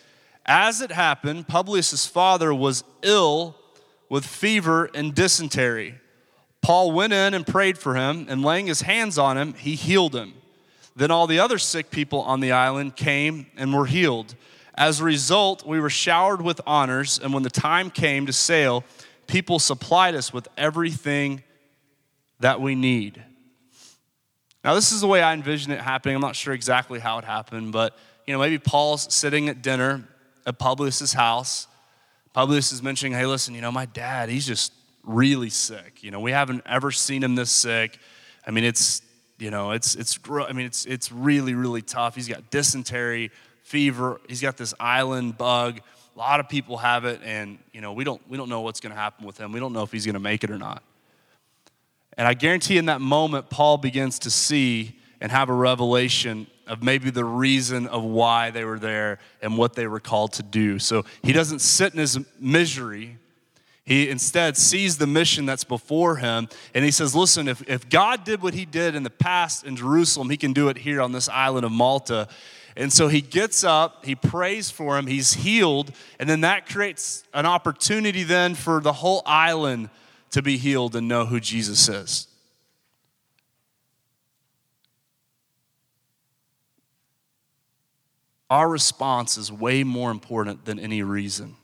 As 0.46 0.82
it 0.82 0.92
happened, 0.92 1.48
Publius's 1.48 2.06
father 2.06 2.54
was 2.54 2.84
ill 3.02 3.56
with 4.10 4.26
fever 4.26 4.90
and 4.94 5.16
dysentery. 5.16 6.02
Paul 6.66 6.94
went 6.94 7.14
in 7.14 7.36
and 7.36 7.46
prayed 7.46 7.78
for 7.78 7.94
him, 7.94 8.26
and 8.28 8.42
laying 8.42 8.66
his 8.66 8.82
hands 8.82 9.20
on 9.20 9.38
him, 9.38 9.54
he 9.54 9.76
healed 9.76 10.16
him. 10.16 10.34
Then 10.96 11.12
all 11.12 11.28
the 11.28 11.38
other 11.38 11.60
sick 11.60 11.92
people 11.92 12.22
on 12.22 12.40
the 12.40 12.54
island 12.54 12.96
came 12.96 13.46
and 13.56 13.72
were 13.72 13.86
healed. 13.86 14.34
As 14.74 15.00
a 15.00 15.04
result, 15.04 15.64
we 15.64 15.80
were 15.80 15.92
showered 15.92 16.42
with 16.42 16.60
honors, 16.66 17.20
and 17.20 17.36
when 17.36 17.44
the 17.44 17.52
time 17.52 17.92
came 17.92 18.26
to 18.26 18.34
sail, 18.34 18.84
people 19.28 19.60
supplied 19.60 20.16
us 20.16 20.34
with 20.34 20.48
everything 20.58 21.44
that 22.40 22.60
we 22.60 22.74
need. 22.74 23.22
Now, 24.64 24.74
this 24.74 24.92
is 24.92 25.02
the 25.02 25.08
way 25.08 25.22
I 25.22 25.36
envision 25.36 25.72
it 25.72 25.80
happening. 25.80 26.16
I'm 26.16 26.22
not 26.22 26.36
sure 26.36 26.56
exactly 26.56 26.98
how 26.98 27.20
it 27.20 27.26
happened, 27.26 27.74
but 27.74 27.96
you 28.26 28.34
know, 28.34 28.40
maybe 28.40 28.58
Paul's 28.58 29.14
sitting 29.14 29.50
at 29.50 29.62
dinner 29.62 30.04
at 30.48 30.58
Publius's 30.58 31.14
house. 31.14 31.68
Publius 32.34 32.72
is 32.72 32.82
mentioning, 32.82 33.14
hey, 33.14 33.28
listen, 33.28 33.54
you 33.54 33.62
know, 33.62 33.72
my 33.72 33.86
dad, 33.86 34.30
he's 34.30 34.48
just 34.48 34.74
really 35.06 35.50
sick. 35.50 36.04
You 36.04 36.12
know, 36.12 36.20
we 36.20 36.32
haven't 36.32 36.64
ever 36.66 36.92
seen 36.92 37.24
him 37.24 37.36
this 37.36 37.52
sick. 37.52 38.00
I 38.46 38.52
mean, 38.52 38.64
it's, 38.64 39.02
you 39.38 39.52
know, 39.52 39.72
it's, 39.72 39.96
it's, 39.96 40.20
I 40.30 40.52
mean, 40.52 40.66
it's, 40.66 40.86
it's 40.86 41.12
really, 41.12 41.54
really 41.54 41.82
tough. 41.82 42.16
He's 42.16 42.28
got 42.28 42.50
dysentery, 42.50 43.32
fever. 43.64 44.20
He's 44.28 44.42
got 44.42 44.58
this 44.58 44.74
island 44.80 45.38
bug. 45.38 45.80
A 46.16 46.20
lot 46.20 46.40
of 46.40 46.48
people 46.48 46.78
have 46.78 47.04
it, 47.04 47.20
and, 47.26 47.60
you 47.74 47.82
know, 47.82 47.92
we 47.92 48.06
don't, 48.06 48.22
we 48.30 48.38
don't 48.38 48.48
know 48.48 48.62
what's 48.62 48.80
going 48.80 48.94
to 48.96 49.00
happen 49.00 49.26
with 49.26 49.38
him. 49.38 49.52
We 49.52 49.60
don't 49.60 49.74
know 49.74 49.84
if 49.84 49.92
he's 49.92 50.06
going 50.06 50.14
to 50.14 50.20
make 50.20 50.46
it 50.46 50.50
or 50.50 50.58
not. 50.58 50.82
And 52.18 52.26
I 52.26 52.34
guarantee 52.34 52.78
in 52.78 52.86
that 52.86 53.02
moment, 53.02 53.50
Paul 53.50 53.78
begins 53.78 54.20
to 54.20 54.32
see 54.32 54.98
and 55.20 55.30
have 55.32 55.50
a 55.50 55.54
revelation 55.54 56.48
of 56.68 56.82
maybe 56.82 57.10
the 57.10 57.26
reason 57.26 57.88
of 57.88 58.04
why 58.04 58.52
they 58.52 58.64
were 58.64 58.80
there 58.80 59.20
and 59.42 59.58
what 59.58 59.74
they 59.74 59.88
were 59.88 60.00
called 60.00 60.34
to 60.34 60.44
do. 60.44 60.80
So 60.80 61.04
he 61.22 61.34
doesn't 61.34 61.60
sit 61.60 61.94
in 61.94 62.00
his 62.00 62.18
misery, 62.40 63.18
he 63.86 64.10
instead 64.10 64.58
sees 64.58 64.98
the 64.98 65.06
mission 65.06 65.46
that's 65.46 65.64
before 65.64 66.16
him 66.16 66.50
and 66.74 66.84
he 66.84 66.90
says, 66.90 67.16
Listen, 67.16 67.48
if, 67.48 67.62
if 67.70 67.88
God 67.88 68.24
did 68.24 68.42
what 68.42 68.56
he 68.56 68.66
did 68.66 68.96
in 68.96 69.04
the 69.04 69.12
past 69.12 69.64
in 69.64 69.76
Jerusalem, 69.76 70.32
he 70.32 70.38
can 70.38 70.54
do 70.54 70.70
it 70.70 70.78
here 70.80 71.02
on 71.02 71.12
this 71.12 71.30
island 71.30 71.66
of 71.66 71.72
Malta. 71.72 72.28
And 72.76 72.92
so 72.92 73.08
he 73.08 73.22
gets 73.22 73.64
up, 73.64 74.04
he 74.04 74.16
prays 74.16 74.72
for 74.72 74.98
him, 74.98 75.06
he's 75.06 75.34
healed, 75.34 75.92
and 76.20 76.28
then 76.28 76.42
that 76.42 76.68
creates 76.68 77.24
an 77.34 77.46
opportunity 77.46 78.24
then 78.24 78.56
for 78.56 78.82
the 78.82 78.92
whole 78.92 79.22
island 79.26 79.90
to 80.32 80.42
be 80.42 80.58
healed 80.58 80.96
and 80.96 81.08
know 81.08 81.26
who 81.26 81.40
Jesus 81.40 81.88
is. 81.88 82.28
Our 88.50 88.68
response 88.68 89.38
is 89.38 89.52
way 89.52 89.84
more 89.84 90.12
important 90.12 90.66
than 90.66 90.80
any 90.80 91.04
reason 91.04 91.56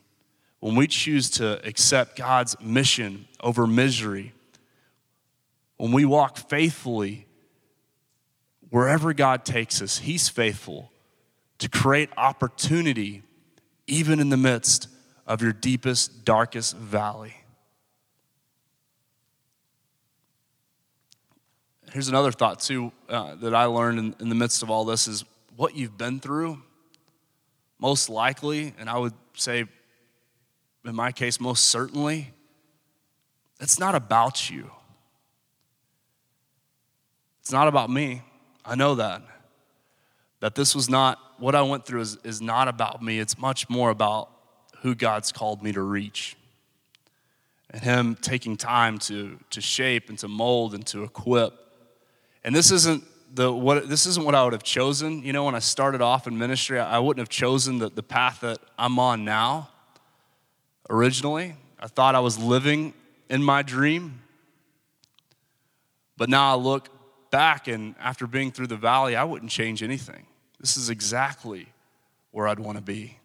when 0.62 0.76
we 0.76 0.88
choose 0.88 1.30
to 1.32 1.60
accept 1.67 2.15
God's 2.15 2.56
mission 2.62 3.28
over 3.41 3.67
misery, 3.67 4.32
when 5.78 5.91
we 5.91 6.06
walk 6.06 6.38
faithfully 6.38 7.26
wherever 8.69 9.12
God 9.12 9.43
takes 9.43 9.82
us, 9.82 9.97
He's 9.97 10.30
faithful 10.30 10.91
to 11.58 11.67
create 11.67 12.10
opportunity 12.15 13.24
even 13.88 14.19
in 14.19 14.30
the 14.30 14.38
midst 14.38 14.88
of 15.26 15.41
your 15.41 15.52
deepest, 15.52 16.24
darkest 16.26 16.78
valley. 16.78 17.36
Here's 21.91 22.08
another 22.08 22.32
thought, 22.32 22.60
too, 22.60 22.91
uh, 23.10 23.36
that 23.36 23.56
I 23.56 23.65
learned 23.65 24.00
in, 24.00 24.15
in 24.19 24.30
the 24.30 24.36
midst 24.36 24.62
of 24.62 24.69
all 24.69 24.86
this 24.86 25.08
is 25.08 25.26
what 25.56 25.76
you've 25.76 25.97
been 25.97 26.19
through, 26.19 26.62
most 27.80 28.10
likely, 28.10 28.74
and 28.80 28.88
I 28.89 28.97
would 29.00 29.13
say 29.36 29.65
in 30.86 30.96
my 30.96 31.12
case, 31.12 31.39
most 31.39 31.65
certainly, 31.67 32.34
it's 33.60 33.80
not 33.80 33.94
about 33.94 34.50
you. 34.50 34.72
It's 37.41 37.52
not 37.52 37.67
about 37.67 37.89
me. 37.89 38.24
I 38.65 38.76
know 38.76 38.96
that. 38.96 39.22
That 40.39 40.56
this 40.56 40.74
was 40.74 40.89
not, 40.89 41.20
what 41.38 41.54
I 41.54 41.62
went 41.62 41.86
through 41.86 42.02
is, 42.02 42.17
is 42.24 42.41
not 42.41 42.67
about 42.67 43.02
me. 43.04 43.20
It's 43.20 43.38
much 43.38 43.70
more 43.70 43.91
about 43.91 44.30
who 44.82 44.96
God's 44.96 45.32
called 45.32 45.62
me 45.62 45.72
to 45.72 45.82
reach. 45.82 46.36
And 47.70 47.84
Him 47.84 48.15
taking 48.15 48.58
time 48.58 48.98
to, 49.00 49.39
to 49.52 49.62
shape 49.62 50.10
and 50.10 50.17
to 50.20 50.28
mold 50.28 50.74
and 50.74 50.86
to 50.88 51.04
equip. 51.04 51.54
And 52.44 52.56
this 52.56 52.72
isn't 52.72 53.04
the 53.34 53.54
what 53.54 53.88
this 53.88 54.06
isn't 54.06 54.26
what 54.26 54.36
I 54.36 54.44
would 54.44 54.52
have 54.52 54.63
chosen. 54.63 55.24
You 55.24 55.32
know, 55.32 55.46
when 55.46 55.56
I 55.56 55.60
started 55.60 56.02
off 56.02 56.28
in 56.28 56.38
ministry, 56.38 56.80
I 56.80 57.00
wouldn't 57.00 57.22
have 57.22 57.30
chosen 57.30 57.78
the, 57.78 57.89
the 57.89 58.04
path 58.04 58.41
that 58.41 58.58
I'm 58.78 59.00
on 59.00 59.24
now 59.24 59.70
originally. 60.92 61.56
I 61.80 61.88
thought 61.88 62.14
I 62.14 62.20
was 62.20 62.38
living 62.38 62.94
in 63.30 63.42
my 63.42 63.64
dream. 63.64 64.22
But 66.18 66.30
now 66.30 66.52
I 66.52 66.56
look 66.56 66.90
back, 67.32 67.68
and 67.68 67.96
after 68.00 68.28
being 68.28 68.52
through 68.52 68.68
the 68.68 68.76
valley, 68.76 69.16
I 69.16 69.24
wouldn't 69.24 69.50
change 69.50 69.82
anything. 69.82 70.28
This 70.60 70.78
is 70.78 70.90
exactly 70.90 71.70
where 72.30 72.48
I'd 72.48 72.60
want 72.60 72.78
to 72.78 72.84
be. 72.84 73.18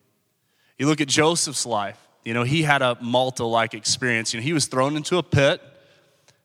You 0.79 0.87
look 0.87 1.01
at 1.01 1.09
Joseph's 1.09 1.67
life, 1.67 1.99
you 2.25 2.33
know, 2.33 2.45
he 2.45 2.63
had 2.63 2.83
a 2.83 2.97
Malta 3.01 3.45
like 3.45 3.75
experience. 3.75 4.33
You 4.33 4.41
know, 4.41 4.45
he 4.45 4.53
was 4.53 4.67
thrown 4.67 4.97
into 4.97 5.19
a 5.19 5.23
pit, 5.23 5.61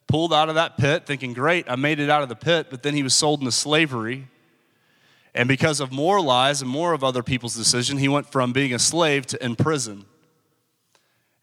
pulled 0.08 0.34
out 0.34 0.50
of 0.50 0.56
that 0.56 0.78
pit, 0.78 1.06
thinking, 1.06 1.34
great, 1.34 1.70
I 1.70 1.76
made 1.76 2.00
it 2.00 2.10
out 2.10 2.24
of 2.24 2.30
the 2.30 2.36
pit, 2.36 2.68
but 2.70 2.84
then 2.84 2.94
he 2.94 3.04
was 3.04 3.14
sold 3.14 3.40
into 3.40 3.52
slavery. 3.52 4.28
And 5.34 5.48
because 5.48 5.80
of 5.80 5.92
more 5.92 6.20
lies 6.20 6.62
and 6.62 6.70
more 6.70 6.94
of 6.94 7.04
other 7.04 7.24
people's 7.24 7.56
decision, 7.56 7.98
he 7.98 8.10
went 8.10 8.30
from 8.30 8.52
being 8.52 8.74
a 8.74 8.80
slave 8.80 9.26
to 9.28 9.44
in 9.44 9.56
prison. 9.56 10.06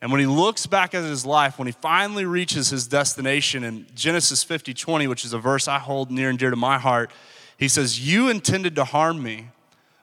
And 0.00 0.12
when 0.12 0.20
he 0.20 0.26
looks 0.26 0.66
back 0.66 0.94
at 0.94 1.02
his 1.02 1.26
life, 1.26 1.58
when 1.58 1.66
he 1.66 1.72
finally 1.72 2.24
reaches 2.24 2.70
his 2.70 2.87
destination 2.87 3.64
in 3.64 3.87
Genesis 3.94 4.44
50 4.44 4.72
20, 4.74 5.06
which 5.08 5.24
is 5.24 5.32
a 5.32 5.38
verse 5.38 5.66
I 5.66 5.78
hold 5.78 6.11
near 6.11 6.30
and 6.30 6.38
dear 6.38 6.50
to 6.50 6.56
my 6.56 6.78
heart, 6.78 7.11
he 7.56 7.68
says, 7.68 8.06
You 8.06 8.28
intended 8.28 8.76
to 8.76 8.84
harm 8.84 9.22
me, 9.22 9.48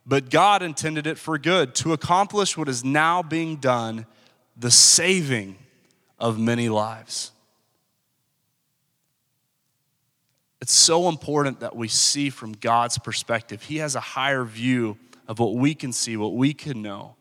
but 0.05 0.29
God 0.29 0.62
intended 0.62 1.08
it 1.08 1.17
for 1.17 1.38
good, 1.38 1.73
to 1.75 1.93
accomplish 1.93 2.58
what 2.58 2.67
is 2.67 2.84
now 2.84 3.23
being 3.23 3.55
done, 3.55 4.05
the 4.58 4.71
saving 4.71 5.58
of 6.19 6.38
many 6.38 6.67
lives. 6.67 7.31
It's 10.62 10.73
so 10.73 11.08
important 11.10 11.60
that 11.62 11.75
we 11.75 11.88
see 11.88 12.29
from 12.29 12.53
God's 12.53 12.97
perspective. 12.97 13.62
He 13.62 13.77
has 13.77 13.95
a 13.95 13.99
higher 13.99 14.43
view 14.43 14.97
of 15.27 15.39
what 15.39 15.55
we 15.55 15.75
can 15.75 15.93
see, 15.93 16.17
what 16.17 16.34
we 16.34 16.53
can 16.53 16.81
know. 16.81 17.14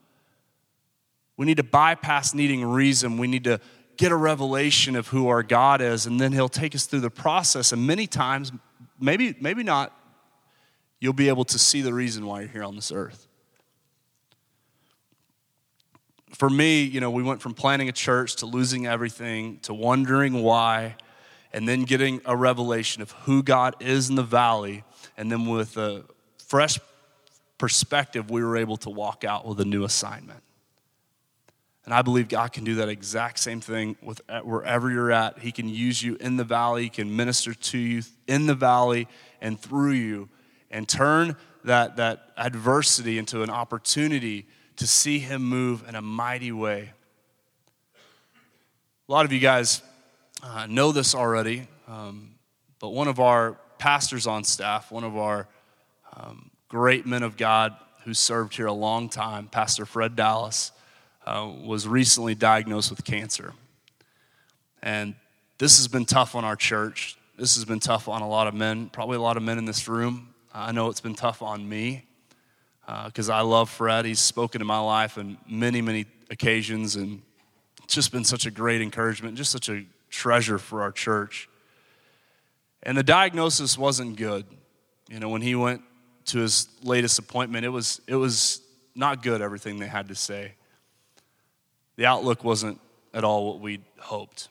We 1.37 1.47
need 1.47 1.57
to 1.57 1.65
bypass 1.65 2.35
needing 2.35 2.65
reason. 2.65 3.19
We 3.19 3.27
need 3.27 3.45
to 3.45 3.61
get 3.97 4.13
a 4.13 4.17
revelation 4.17 4.97
of 4.97 5.09
who 5.09 5.29
our 5.29 5.43
God 5.43 5.81
is, 5.81 6.07
and 6.07 6.21
then 6.21 6.33
He'll 6.33 6.49
take 6.49 6.75
us 6.75 6.87
through 6.87 7.01
the 7.01 7.11
process. 7.11 7.73
And 7.73 7.87
many 7.87 8.07
times, 8.07 8.53
maybe, 9.01 9.35
maybe 9.41 9.63
not, 9.63 9.93
you'll 11.01 11.13
be 11.13 11.29
able 11.29 11.45
to 11.45 11.59
see 11.59 11.81
the 11.81 11.93
reason 11.93 12.27
why 12.27 12.41
you're 12.41 12.49
here 12.49 12.65
on 12.65 12.75
this 12.75 12.91
earth. 12.91 13.27
For 16.35 16.51
me, 16.51 16.83
you 16.83 17.01
know, 17.01 17.11
we 17.11 17.23
went 17.23 17.41
from 17.41 17.55
planning 17.55 17.89
a 17.89 17.93
church 17.93 18.37
to 18.37 18.47
losing 18.47 18.87
everything 18.87 19.59
to 19.61 19.75
wondering 19.75 20.43
why, 20.43 20.97
and 21.53 21.69
then 21.69 21.85
getting 21.85 22.21
a 22.25 22.37
revelation 22.37 23.03
of 23.03 23.13
who 23.13 23.43
God 23.43 23.77
is 23.79 24.09
in 24.09 24.17
the 24.17 24.25
valley. 24.25 24.83
And 25.17 25.31
then 25.31 25.47
with 25.47 25.77
a 25.77 26.05
fresh 26.39 26.81
perspective, 27.59 28.31
we 28.31 28.43
were 28.43 28.57
able 28.57 28.77
to 28.79 28.91
walk 28.91 29.23
out 29.23 29.47
with 29.47 29.61
a 29.61 29.65
new 29.65 29.85
assignment. 29.85 30.43
And 31.85 31.93
I 31.93 32.03
believe 32.03 32.29
God 32.29 32.53
can 32.53 32.65
do 32.65 32.77
that 32.77 32.89
exact 32.89 33.39
same 33.39 33.61
thing 33.61 33.97
with 34.03 34.21
wherever 34.43 34.91
you're 34.91 35.13
at. 35.13 35.39
He 35.41 35.53
can 35.53 35.69
use 35.69 36.03
you 36.03 36.17
in 36.17 36.37
the 36.37 36.45
valley, 36.45 36.85
He 36.85 36.89
can 36.89 37.15
minister 37.15 37.53
to 37.53 37.79
you 37.79 38.03
in 38.27 38.47
the 38.47 38.55
valley 38.55 39.07
and 39.41 39.61
through 39.61 39.93
you, 39.93 40.29
and 40.71 40.89
turn 40.89 41.37
that, 41.65 41.97
that 41.97 42.31
adversity 42.37 43.19
into 43.19 43.43
an 43.43 43.51
opportunity 43.51 44.47
to 44.77 44.87
see 44.87 45.19
Him 45.19 45.45
move 45.45 45.87
in 45.87 45.95
a 45.95 46.03
mighty 46.03 46.53
way. 46.53 46.93
A 49.09 49.13
lot 49.13 49.27
of 49.27 49.33
you 49.33 49.41
guys 49.41 49.83
uh, 50.43 50.67
know 50.67 50.91
this 50.91 51.15
already, 51.15 51.69
um, 51.87 52.31
but 52.79 52.89
one 52.89 53.09
of 53.09 53.21
our 53.21 53.59
pastors 53.79 54.27
on 54.27 54.45
staff, 54.45 54.91
one 54.91 55.05
of 55.05 55.17
our 55.17 55.47
um, 56.17 56.51
great 56.69 57.05
men 57.05 57.23
of 57.23 57.37
God 57.37 57.75
who 58.05 58.15
served 58.15 58.57
here 58.57 58.67
a 58.67 58.73
long 58.73 59.11
time, 59.11 59.49
Pastor 59.49 59.85
Fred 59.85 60.17
Dallas, 60.17 60.73
uh, 61.27 61.51
was 61.65 61.89
recently 61.89 62.35
diagnosed 62.35 62.91
with 62.91 63.05
cancer. 63.05 63.53
And 64.83 65.15
this 65.59 65.79
has 65.79 65.89
been 65.89 66.05
tough 66.05 66.35
on 66.35 66.45
our 66.45 66.57
church. 66.57 67.17
This 67.39 67.55
has 67.57 67.65
been 67.65 67.81
tough 67.81 68.09
on 68.09 68.23
a 68.23 68.29
lot 68.29 68.47
of 68.47 68.55
men, 68.55 68.91
probably 68.91 69.17
a 69.17 69.21
lot 69.21 69.37
of 69.37 69.43
men 69.43 69.59
in 69.59 69.65
this 69.65 69.89
room. 69.89 70.35
I 70.53 70.73
know 70.73 70.89
it's 70.89 71.01
been 71.01 71.15
tough 71.15 71.43
on 71.43 71.69
me 71.69 72.05
because 73.07 73.31
uh, 73.31 73.35
I 73.35 73.41
love 73.41 73.71
Fred. 73.71 74.05
He's 74.05 74.21
spoken 74.21 74.61
in 74.61 74.67
my 74.67 74.79
life 74.79 75.17
on 75.17 75.39
many, 75.49 75.81
many 75.81 76.07
occasions, 76.31 76.97
and 76.97 77.23
it's 77.83 77.95
just 77.95 78.13
been 78.13 78.25
such 78.25 78.47
a 78.47 78.51
great 78.51 78.83
encouragement, 78.83 79.37
just 79.37 79.51
such 79.51 79.69
a 79.69 79.85
treasure 80.11 80.59
for 80.59 80.83
our 80.83 80.93
church. 80.93 81.49
And 82.83 82.97
the 82.97 83.03
diagnosis 83.03 83.79
wasn't 83.79 84.17
good. 84.17 84.45
You 85.09 85.19
know, 85.19 85.31
when 85.31 85.43
he 85.43 85.55
went 85.55 85.83
to 86.27 86.39
his 86.39 86.69
latest 86.83 87.19
appointment, 87.19 87.65
it 87.65 87.71
was, 87.71 88.01
it 88.07 88.17
was 88.17 88.61
not 88.95 89.23
good, 89.23 89.41
everything 89.41 89.79
they 89.79 89.87
had 89.87 90.09
to 90.09 90.15
say 90.15 90.53
the 91.97 92.07
outlook 92.07 92.45
wasn't 92.45 92.81
at 93.13 93.25
all 93.25 93.47
what 93.47 93.61
we'd 93.61 93.85
hoped. 93.99 94.49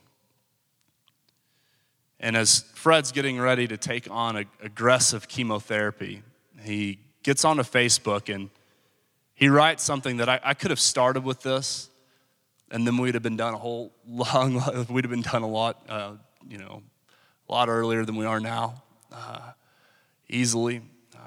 And 2.20 2.38
as 2.38 2.62
Fred's 2.74 3.12
getting 3.12 3.40
ready 3.40 3.68
to 3.68 3.76
take 3.76 4.10
on 4.10 4.38
a, 4.38 4.46
aggressive 4.62 5.28
chemotherapy, 5.28 6.24
he 6.64 7.00
gets 7.22 7.44
onto 7.44 7.64
Facebook 7.64 8.34
and 8.34 8.50
he 9.36 9.50
writes 9.50 9.84
something 9.84 10.18
that 10.18 10.30
I, 10.30 10.40
I, 10.44 10.54
could 10.54 10.70
have 10.70 10.80
started 10.80 11.24
with 11.26 11.42
this, 11.42 11.90
and 12.72 12.88
then 12.88 12.98
we'd 12.98 13.16
have 13.16 13.24
been 13.24 13.36
done 13.36 13.54
a 13.54 13.58
whole 13.58 13.92
long, 14.08 14.54
we'd 14.90 15.04
have 15.04 15.12
been 15.12 15.22
done 15.22 15.42
a 15.42 15.48
lot, 15.48 15.84
uh, 15.90 16.14
you 16.48 16.58
know, 16.58 16.82
a 17.50 17.52
lot 17.52 17.68
earlier 17.68 18.06
than 18.06 18.16
we 18.16 18.26
are 18.26 18.40
now, 18.40 18.82
uh, 19.12 19.52
easily, 20.30 20.82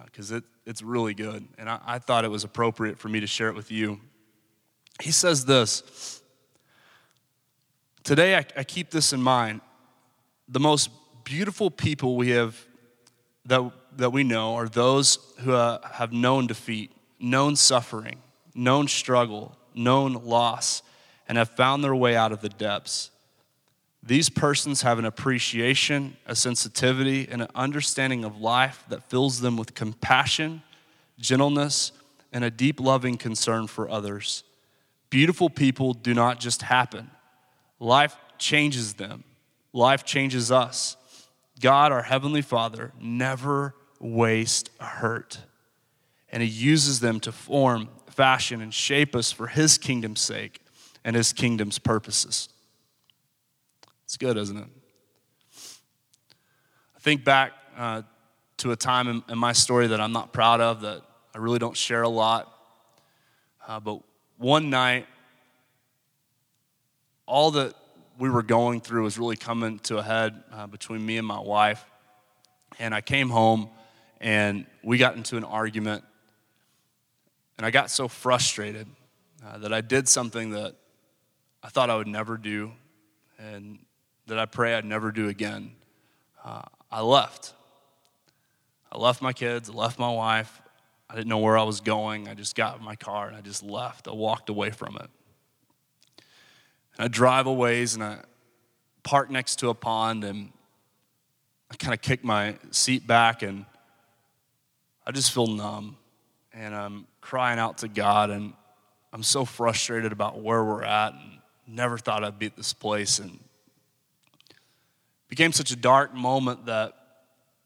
because 0.07 0.33
uh, 0.33 0.37
it, 0.37 0.45
it's 0.65 0.83
really 0.83 1.13
good. 1.13 1.47
And 1.59 1.69
I, 1.69 1.79
I 1.85 1.99
thought 1.99 2.25
it 2.25 2.31
was 2.31 2.45
appropriate 2.45 2.99
for 2.99 3.09
me 3.09 3.21
to 3.21 3.27
share 3.27 3.49
it 3.49 3.55
with 3.55 3.71
you. 3.71 4.01
He 5.01 5.11
says 5.11 5.45
this 5.45 6.23
Today, 8.05 8.37
I, 8.37 8.47
I 8.57 8.65
keep 8.65 8.91
this 8.91 9.13
in 9.13 9.21
mind. 9.21 9.61
The 10.49 10.61
most 10.61 10.91
beautiful 11.25 11.71
people 11.71 12.17
we 12.17 12.31
have 12.31 12.57
that, 13.47 13.69
that 13.97 14.11
we 14.11 14.23
know 14.23 14.55
are 14.55 14.69
those 14.69 15.19
who 15.41 15.53
uh, 15.53 15.87
have 15.89 16.13
known 16.13 16.47
defeat, 16.47 16.93
known 17.19 17.57
suffering, 17.57 18.23
known 18.55 18.87
struggle, 18.87 19.57
known 19.75 20.15
loss, 20.15 20.83
and 21.29 21.37
have 21.37 21.51
found 21.51 21.83
their 21.83 21.95
way 21.95 22.17
out 22.17 22.33
of 22.33 22.41
the 22.41 22.49
depths. 22.49 23.11
These 24.03 24.29
persons 24.29 24.83
have 24.83 25.01
an 25.01 25.05
appreciation, 25.05 26.17
a 26.27 26.37
sensitivity, 26.37 27.29
and 27.29 27.43
an 27.43 27.49
understanding 27.57 28.25
of 28.25 28.41
life 28.41 28.85
that 28.89 29.03
fills 29.03 29.41
them 29.41 29.57
with 29.57 29.75
compassion, 29.75 30.63
gentleness, 31.19 31.91
and 32.33 32.45
a 32.45 32.51
deep 32.51 32.79
loving 32.79 33.17
concern 33.17 33.67
for 33.67 33.91
others. 33.91 34.45
Beautiful 35.17 35.49
people 35.49 35.95
do 35.95 36.13
not 36.13 36.41
just 36.41 36.61
happen, 36.61 37.11
life 37.81 38.15
changes 38.37 38.93
them, 38.93 39.25
life 39.73 40.05
changes 40.05 40.53
us. 40.53 40.99
God, 41.59 41.91
our 41.91 42.03
Heavenly 42.03 42.43
Father, 42.43 42.93
never 43.01 43.75
wastes 43.99 44.69
a 44.79 44.85
hurt. 44.85 45.39
And 46.29 46.43
He 46.43 46.49
uses 46.51 47.01
them 47.01 47.19
to 47.21 47.33
form, 47.33 47.89
fashion, 48.09 48.61
and 48.61 48.75
shape 48.75 49.17
us 49.17 49.33
for 49.33 49.47
His 49.47 49.79
kingdom's 49.79 50.21
sake 50.21 50.61
and 51.03 51.17
His 51.17 51.33
kingdom's 51.33 51.79
purposes. 51.79 52.51
It's 54.05 54.19
good, 54.19 54.37
isn't 54.37 54.59
it? 54.59 54.69
I 56.95 56.99
think 56.99 57.25
back 57.25 57.53
uh, 57.75 58.03
to 58.59 58.73
a 58.73 58.77
time 58.77 59.09
in, 59.09 59.25
in, 59.31 59.39
my 59.39 59.55
story 59.55 59.87
that 59.87 59.99
I'm 59.99 60.13
not 60.13 60.35
proud 60.35 60.61
of, 60.61 60.83
that 60.83 61.01
I 61.35 61.39
really 61.39 61.59
don't 61.59 61.75
share 61.75 62.03
a 62.03 62.09
lot. 62.11 62.53
Uh, 63.67 63.81
but 63.81 64.03
one 64.39 64.71
night, 64.71 65.07
all 67.27 67.51
that 67.53 67.75
we 68.19 68.31
were 68.31 68.43
going 68.43 68.81
through 68.81 69.05
was 69.05 69.19
really 69.19 69.37
coming 69.37 69.79
to 69.81 69.99
a 69.99 70.03
head 70.03 70.43
uh, 70.53 70.67
between 70.67 71.05
me 71.05 71.19
and 71.19 71.27
my 71.27 71.41
wife. 71.41 71.85
And 72.79 72.95
I 72.95 73.01
came 73.01 73.31
home 73.31 73.69
and 74.21 74.67
we 74.83 74.99
got 74.99 75.17
into 75.17 75.37
an 75.37 75.45
argument. 75.45 76.05
And 77.57 77.67
I 77.67 77.71
got 77.71 77.91
so 77.91 78.09
frustrated 78.09 78.87
uh, 79.45 79.59
that 79.59 79.73
I 79.73 79.81
did 79.81 80.09
something 80.09 80.51
that 80.51 80.75
I 81.63 81.69
thought 81.69 81.91
I 81.91 81.97
would 81.97 82.07
never 82.07 82.37
do 82.37 82.73
and 83.39 83.79
that 84.27 84.39
I 84.39 84.47
pray 84.47 84.75
I'd 84.75 84.85
never 84.85 85.11
do 85.11 85.29
again. 85.29 85.73
Uh, 86.45 86.63
I 86.91 87.01
left. 87.01 87.55
I 88.91 88.99
left 88.99 89.21
my 89.21 89.33
kids, 89.33 89.69
I 89.69 89.73
left 89.73 89.99
my 89.99 90.11
wife, 90.11 90.63
I 91.09 91.15
didn't 91.15 91.29
know 91.29 91.39
where 91.39 91.57
I 91.57 91.63
was 91.63 91.81
going. 91.81 92.29
I 92.29 92.35
just 92.35 92.57
got 92.57 92.79
in 92.79 92.85
my 92.85 92.97
car 92.97 93.29
and 93.29 93.37
I 93.37 93.41
just 93.41 93.63
left. 93.63 94.09
I 94.09 94.13
walked 94.13 94.49
away 94.49 94.71
from 94.71 94.97
it. 94.97 95.09
And 96.99 97.05
I 97.05 97.09
drive 97.09 97.47
a 97.47 97.53
ways 97.53 97.95
and 97.95 98.03
I 98.03 98.19
park 99.03 99.31
next 99.31 99.61
to 99.61 99.69
a 99.69 99.75
pond 99.75 100.25
and 100.25 100.53
I 101.71 101.77
kind 101.77 101.95
of 101.95 102.01
kick 102.01 102.25
my 102.25 102.57
seat 102.71 103.07
back 103.07 103.43
and 103.43 103.67
I 105.07 105.13
just 105.13 105.33
feel 105.33 105.47
numb. 105.47 105.97
And 106.53 106.75
I'm 106.75 107.07
crying 107.21 107.59
out 107.59 107.79
to 107.79 107.89
God 107.89 108.31
and 108.31 108.53
I'm 109.13 109.23
so 109.23 109.45
frustrated 109.45 110.11
about 110.11 110.41
where 110.41 110.65
we're 110.65 110.83
at 110.83 111.13
and 111.13 111.39
never 111.67 111.99
thought 111.99 112.25
I'd 112.25 112.39
be 112.39 112.47
at 112.47 112.57
this 112.57 112.73
place. 112.73 113.19
And 113.19 113.39
became 115.29 115.53
such 115.53 115.71
a 115.71 115.77
dark 115.77 116.15
moment 116.15 116.67
that 116.67 116.95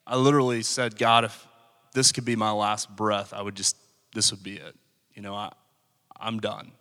I 0.06 0.16
literally 0.16 0.62
said, 0.62 0.98
God, 0.98 1.24
if 1.24 1.46
this 1.92 2.12
could 2.12 2.24
be 2.24 2.36
my 2.36 2.50
last 2.50 2.94
breath, 2.94 3.32
I 3.32 3.42
would 3.42 3.54
just, 3.54 3.76
this 4.14 4.30
would 4.30 4.42
be 4.42 4.56
it. 4.56 4.76
You 5.14 5.22
know, 5.22 5.34
I, 5.34 5.52
I'm 6.18 6.40
done. 6.40 6.72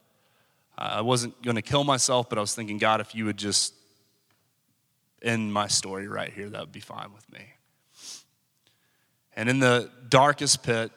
I 0.78 1.02
wasn't 1.02 1.42
going 1.44 1.56
to 1.56 1.62
kill 1.62 1.84
myself, 1.84 2.30
but 2.30 2.38
I 2.38 2.42
was 2.42 2.56
thinking, 2.56 2.78
God, 2.78 3.02
if 3.02 3.14
you 3.14 3.26
would 3.26 3.38
just 3.38 3.74
end 5.22 5.52
my 5.54 5.68
story 5.68 6.08
right 6.08 6.32
here, 6.32 6.50
that 6.50 6.62
would 6.62 6.72
be 6.72 6.80
fine 6.80 7.12
with 7.14 7.30
me. 7.32 7.42
And 9.36 9.50
in 9.50 9.60
the 9.60 9.92
darkest 10.08 10.64
pit, 10.64 10.92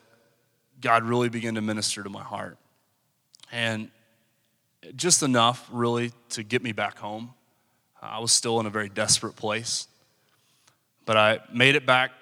God 0.80 1.04
really 1.04 1.28
began 1.28 1.56
to 1.56 1.60
minister 1.60 2.02
to 2.02 2.10
my 2.10 2.22
heart. 2.22 2.58
And 3.50 3.90
just 4.96 5.22
enough, 5.22 5.68
really, 5.72 6.12
to 6.30 6.42
get 6.42 6.62
me 6.62 6.72
back 6.72 6.98
home. 6.98 7.34
I 8.00 8.18
was 8.18 8.32
still 8.32 8.58
in 8.60 8.66
a 8.66 8.70
very 8.70 8.88
desperate 8.88 9.36
place. 9.36 9.86
But 11.04 11.16
I 11.16 11.40
made 11.52 11.76
it 11.76 11.86
back 11.86 12.12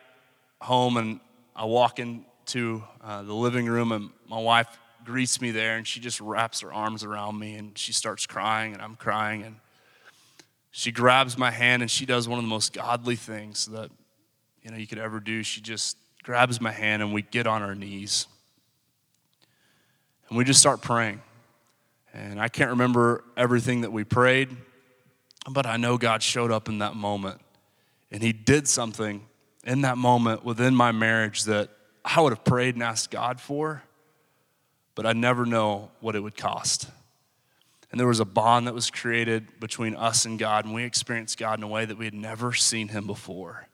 home 0.60 0.96
and 0.96 1.20
I 1.54 1.64
walk 1.64 1.98
into 1.98 2.82
uh, 3.02 3.22
the 3.22 3.34
living 3.34 3.66
room, 3.66 3.92
and 3.92 4.10
my 4.28 4.38
wife 4.38 4.68
greets 5.04 5.40
me 5.40 5.50
there, 5.50 5.76
and 5.76 5.86
she 5.86 6.00
just 6.00 6.20
wraps 6.20 6.60
her 6.60 6.72
arms 6.72 7.04
around 7.04 7.38
me 7.38 7.54
and 7.54 7.76
she 7.76 7.92
starts 7.92 8.26
crying, 8.26 8.72
and 8.74 8.82
I'm 8.82 8.96
crying. 8.96 9.42
And 9.42 9.56
she 10.70 10.92
grabs 10.92 11.36
my 11.36 11.50
hand 11.50 11.82
and 11.82 11.90
she 11.90 12.06
does 12.06 12.28
one 12.28 12.38
of 12.38 12.44
the 12.44 12.48
most 12.48 12.72
godly 12.72 13.16
things 13.16 13.66
that 13.66 13.90
you 14.62 14.70
know 14.70 14.76
you 14.76 14.86
could 14.86 14.98
ever 14.98 15.20
do. 15.20 15.42
She 15.42 15.60
just 15.60 15.96
grabs 16.22 16.60
my 16.60 16.70
hand 16.70 17.02
and 17.02 17.12
we 17.12 17.22
get 17.22 17.46
on 17.46 17.62
our 17.62 17.74
knees. 17.74 18.26
And 20.28 20.38
we 20.38 20.44
just 20.44 20.60
start 20.60 20.80
praying. 20.80 21.20
And 22.12 22.40
I 22.40 22.48
can't 22.48 22.70
remember 22.70 23.24
everything 23.36 23.80
that 23.80 23.92
we 23.92 24.04
prayed, 24.04 24.48
but 25.48 25.66
I 25.66 25.76
know 25.76 25.96
God 25.96 26.22
showed 26.22 26.52
up 26.52 26.68
in 26.68 26.78
that 26.78 26.94
moment. 26.94 27.40
And 28.12 28.22
He 28.22 28.32
did 28.32 28.68
something 28.68 29.26
in 29.64 29.82
that 29.82 29.98
moment 29.98 30.44
within 30.44 30.74
my 30.74 30.92
marriage 30.92 31.44
that 31.44 31.70
I 32.04 32.20
would 32.20 32.32
have 32.32 32.44
prayed 32.44 32.74
and 32.74 32.82
asked 32.82 33.10
God 33.10 33.40
for, 33.40 33.82
but 34.94 35.06
I 35.06 35.12
never 35.12 35.44
know 35.44 35.90
what 36.00 36.16
it 36.16 36.20
would 36.20 36.36
cost. 36.36 36.88
And 37.90 37.98
there 37.98 38.06
was 38.06 38.20
a 38.20 38.24
bond 38.24 38.66
that 38.66 38.74
was 38.74 38.90
created 38.90 39.58
between 39.58 39.96
us 39.96 40.24
and 40.24 40.38
God, 40.38 40.64
and 40.64 40.74
we 40.74 40.84
experienced 40.84 41.38
God 41.38 41.58
in 41.58 41.62
a 41.62 41.68
way 41.68 41.84
that 41.84 41.98
we 41.98 42.04
had 42.04 42.14
never 42.14 42.52
seen 42.52 42.88
Him 42.88 43.06
before. 43.06 43.66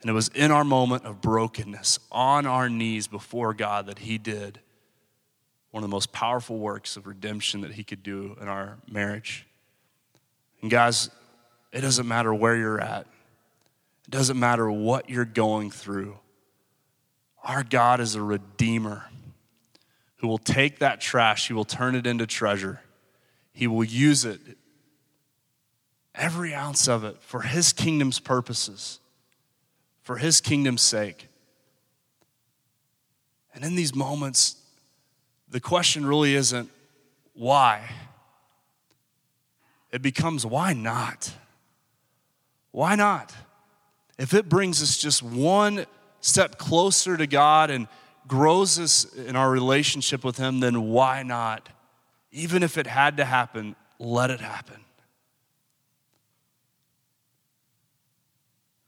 And 0.00 0.10
it 0.10 0.12
was 0.12 0.28
in 0.28 0.50
our 0.50 0.64
moment 0.64 1.04
of 1.04 1.20
brokenness, 1.20 1.98
on 2.12 2.46
our 2.46 2.68
knees 2.68 3.06
before 3.06 3.54
God, 3.54 3.86
that 3.86 3.98
He 3.98 4.18
did 4.18 4.60
one 5.70 5.82
of 5.82 5.90
the 5.90 5.94
most 5.94 6.12
powerful 6.12 6.58
works 6.58 6.96
of 6.96 7.06
redemption 7.06 7.62
that 7.62 7.72
He 7.72 7.82
could 7.82 8.02
do 8.02 8.36
in 8.40 8.46
our 8.46 8.78
marriage. 8.88 9.44
And 10.62 10.70
guys, 10.70 11.10
it 11.72 11.80
doesn't 11.80 12.06
matter 12.06 12.32
where 12.32 12.54
you're 12.54 12.80
at, 12.80 13.06
it 14.06 14.10
doesn't 14.10 14.38
matter 14.38 14.70
what 14.70 15.08
you're 15.08 15.24
going 15.24 15.70
through. 15.70 16.18
Our 17.42 17.62
God 17.62 18.00
is 18.00 18.14
a 18.14 18.22
redeemer 18.22 19.04
who 20.16 20.28
will 20.28 20.38
take 20.38 20.78
that 20.78 21.00
trash, 21.00 21.48
He 21.48 21.52
will 21.52 21.64
turn 21.64 21.94
it 21.94 22.06
into 22.06 22.26
treasure. 22.26 22.80
He 23.52 23.66
will 23.66 23.84
use 23.84 24.24
it, 24.24 24.40
every 26.14 26.54
ounce 26.54 26.88
of 26.88 27.04
it, 27.04 27.22
for 27.22 27.42
His 27.42 27.72
kingdom's 27.72 28.18
purposes, 28.18 28.98
for 30.02 30.16
His 30.16 30.40
kingdom's 30.40 30.82
sake. 30.82 31.28
And 33.54 33.64
in 33.64 33.76
these 33.76 33.94
moments, 33.94 34.56
the 35.48 35.60
question 35.60 36.04
really 36.04 36.34
isn't 36.34 36.68
why. 37.34 37.88
It 39.92 40.02
becomes 40.02 40.44
why 40.44 40.72
not? 40.72 41.32
Why 42.72 42.96
not? 42.96 43.32
If 44.18 44.34
it 44.34 44.48
brings 44.48 44.82
us 44.82 44.96
just 44.96 45.22
one 45.22 45.86
step 46.20 46.58
closer 46.58 47.16
to 47.16 47.26
God 47.26 47.70
and 47.70 47.88
grows 48.26 48.78
us 48.78 49.12
in 49.14 49.36
our 49.36 49.50
relationship 49.50 50.24
with 50.24 50.36
Him, 50.36 50.60
then 50.60 50.88
why 50.88 51.22
not? 51.22 51.68
Even 52.32 52.62
if 52.62 52.78
it 52.78 52.86
had 52.86 53.16
to 53.18 53.24
happen, 53.24 53.76
let 53.98 54.30
it 54.30 54.40
happen. 54.40 54.80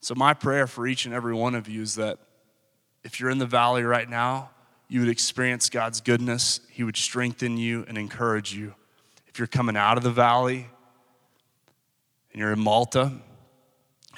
So, 0.00 0.14
my 0.14 0.34
prayer 0.34 0.66
for 0.66 0.86
each 0.86 1.04
and 1.04 1.14
every 1.14 1.34
one 1.34 1.54
of 1.54 1.68
you 1.68 1.82
is 1.82 1.96
that 1.96 2.18
if 3.02 3.18
you're 3.18 3.30
in 3.30 3.38
the 3.38 3.46
valley 3.46 3.82
right 3.82 4.08
now, 4.08 4.50
you 4.88 5.00
would 5.00 5.08
experience 5.08 5.68
God's 5.68 6.00
goodness. 6.00 6.60
He 6.70 6.84
would 6.84 6.96
strengthen 6.96 7.56
you 7.56 7.84
and 7.88 7.98
encourage 7.98 8.54
you. 8.54 8.74
If 9.26 9.38
you're 9.38 9.48
coming 9.48 9.76
out 9.76 9.96
of 9.96 10.04
the 10.04 10.12
valley 10.12 10.68
and 12.32 12.40
you're 12.40 12.52
in 12.52 12.60
Malta 12.60 13.12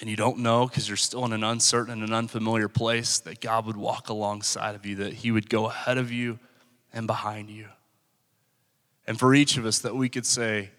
and 0.01 0.09
you 0.09 0.17
don't 0.17 0.39
know 0.39 0.67
because 0.67 0.89
you're 0.89 0.97
still 0.97 1.25
in 1.25 1.33
an 1.33 1.43
uncertain 1.43 1.93
and 1.93 2.03
an 2.03 2.13
unfamiliar 2.13 2.69
place, 2.69 3.19
that 3.21 3.41
God 3.41 3.67
would 3.67 3.77
walk 3.77 4.09
alongside 4.09 4.75
of 4.75 4.87
you, 4.87 4.97
that 4.97 5.13
He 5.13 5.31
would 5.31 5.49
go 5.49 5.67
ahead 5.67 5.99
of 5.99 6.13
you 6.13 6.39
and 6.93 7.07
behind 7.07 7.51
you. 7.51 7.67
And 9.07 9.19
for 9.19 9.35
each 9.35 9.57
of 9.57 9.67
us, 9.67 9.81
that 9.81 9.97
we 9.97 10.09
could 10.09 10.27
say, 10.27 10.71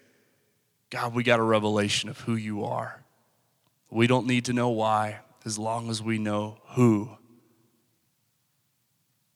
God, 0.88 1.14
we 1.14 1.22
got 1.22 1.40
a 1.40 1.44
revelation 1.44 2.08
of 2.08 2.18
who 2.20 2.34
you 2.34 2.64
are. 2.64 3.02
We 3.90 4.06
don't 4.06 4.26
need 4.26 4.44
to 4.46 4.52
know 4.52 4.70
why, 4.70 5.18
as 5.44 5.58
long 5.58 5.90
as 5.90 6.02
we 6.02 6.18
know 6.18 6.58
who. 6.70 7.10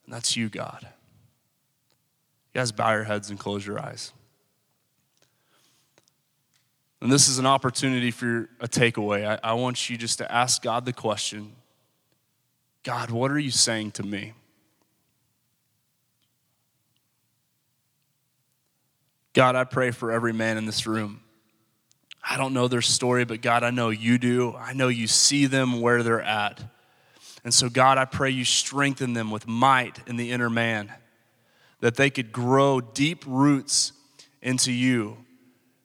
And 0.05 0.15
that's 0.15 0.37
you, 0.37 0.49
God. 0.49 0.79
You 0.83 2.61
guys, 2.61 2.73
bow 2.73 2.93
your 2.93 3.05
heads 3.05 3.31
and 3.31 3.39
close 3.39 3.67
your 3.67 3.81
eyes. 3.81 4.13
And 7.05 7.13
this 7.13 7.29
is 7.29 7.39
an 7.39 7.45
opportunity 7.45 8.11
for 8.11 8.49
a 8.61 8.67
takeaway. 8.67 9.27
I, 9.27 9.51
I 9.51 9.53
want 9.53 9.91
you 9.91 9.99
just 9.99 10.17
to 10.21 10.33
ask 10.33 10.63
God 10.63 10.87
the 10.87 10.93
question 10.95 11.53
God, 12.83 13.11
what 13.11 13.31
are 13.31 13.39
you 13.39 13.51
saying 13.51 13.91
to 13.93 14.03
me? 14.03 14.33
God, 19.35 19.55
I 19.55 19.65
pray 19.65 19.91
for 19.91 20.13
every 20.13 20.33
man 20.33 20.57
in 20.57 20.65
this 20.65 20.87
room. 20.87 21.21
I 22.27 22.39
don't 22.39 22.55
know 22.55 22.69
their 22.69 22.81
story, 22.81 23.27
but 23.27 23.43
God, 23.43 23.65
I 23.65 23.71
know 23.71 23.91
you 23.91 24.17
do. 24.17 24.57
I 24.57 24.73
know 24.73 24.89
you 24.89 25.07
see 25.07 25.45
them 25.45 25.83
where 25.83 26.03
they're 26.03 26.23
at. 26.23 26.65
And 27.45 27.53
so, 27.53 27.69
God, 27.69 27.99
I 27.99 28.07
pray 28.07 28.31
you 28.31 28.47
strengthen 28.47 29.13
them 29.13 29.31
with 29.31 29.47
might 29.47 29.99
in 30.07 30.17
the 30.17 30.33
inner 30.33 30.49
man, 30.49 30.91
that 31.81 31.97
they 31.97 32.09
could 32.09 32.33
grow 32.33 32.81
deep 32.81 33.25
roots 33.27 33.93
into 34.41 34.73
you. 34.73 35.19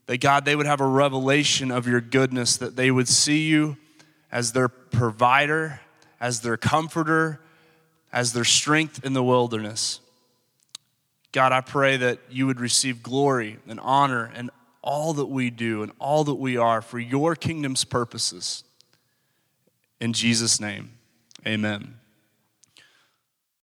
That, 0.09 0.21
God, 0.21 0.43
they 0.43 0.55
would 0.55 0.65
have 0.65 0.81
a 0.81 0.87
revelation 0.87 1.69
of 1.69 1.85
your 1.85 2.01
goodness, 2.01 2.57
that 2.57 2.75
they 2.75 2.89
would 2.89 3.07
see 3.07 3.47
you 3.47 3.77
as 4.31 4.53
their 4.53 4.67
provider, 4.67 5.81
as 6.19 6.41
their 6.41 6.57
comforter, 6.57 7.39
as 8.11 8.33
their 8.33 8.43
strength 8.43 9.05
in 9.05 9.13
the 9.13 9.21
wilderness. 9.21 9.99
God, 11.31 11.51
I 11.51 11.61
pray 11.61 11.95
that 11.97 12.17
you 12.27 12.47
would 12.47 12.59
receive 12.59 13.03
glory 13.03 13.59
and 13.67 13.79
honor 13.81 14.31
and 14.33 14.49
all 14.81 15.13
that 15.13 15.27
we 15.27 15.51
do 15.51 15.83
and 15.83 15.91
all 15.99 16.23
that 16.23 16.33
we 16.33 16.57
are 16.57 16.81
for 16.81 16.97
your 16.97 17.35
kingdom's 17.35 17.83
purposes. 17.83 18.63
In 20.01 20.13
Jesus' 20.13 20.59
name, 20.59 20.89
amen. 21.45 21.98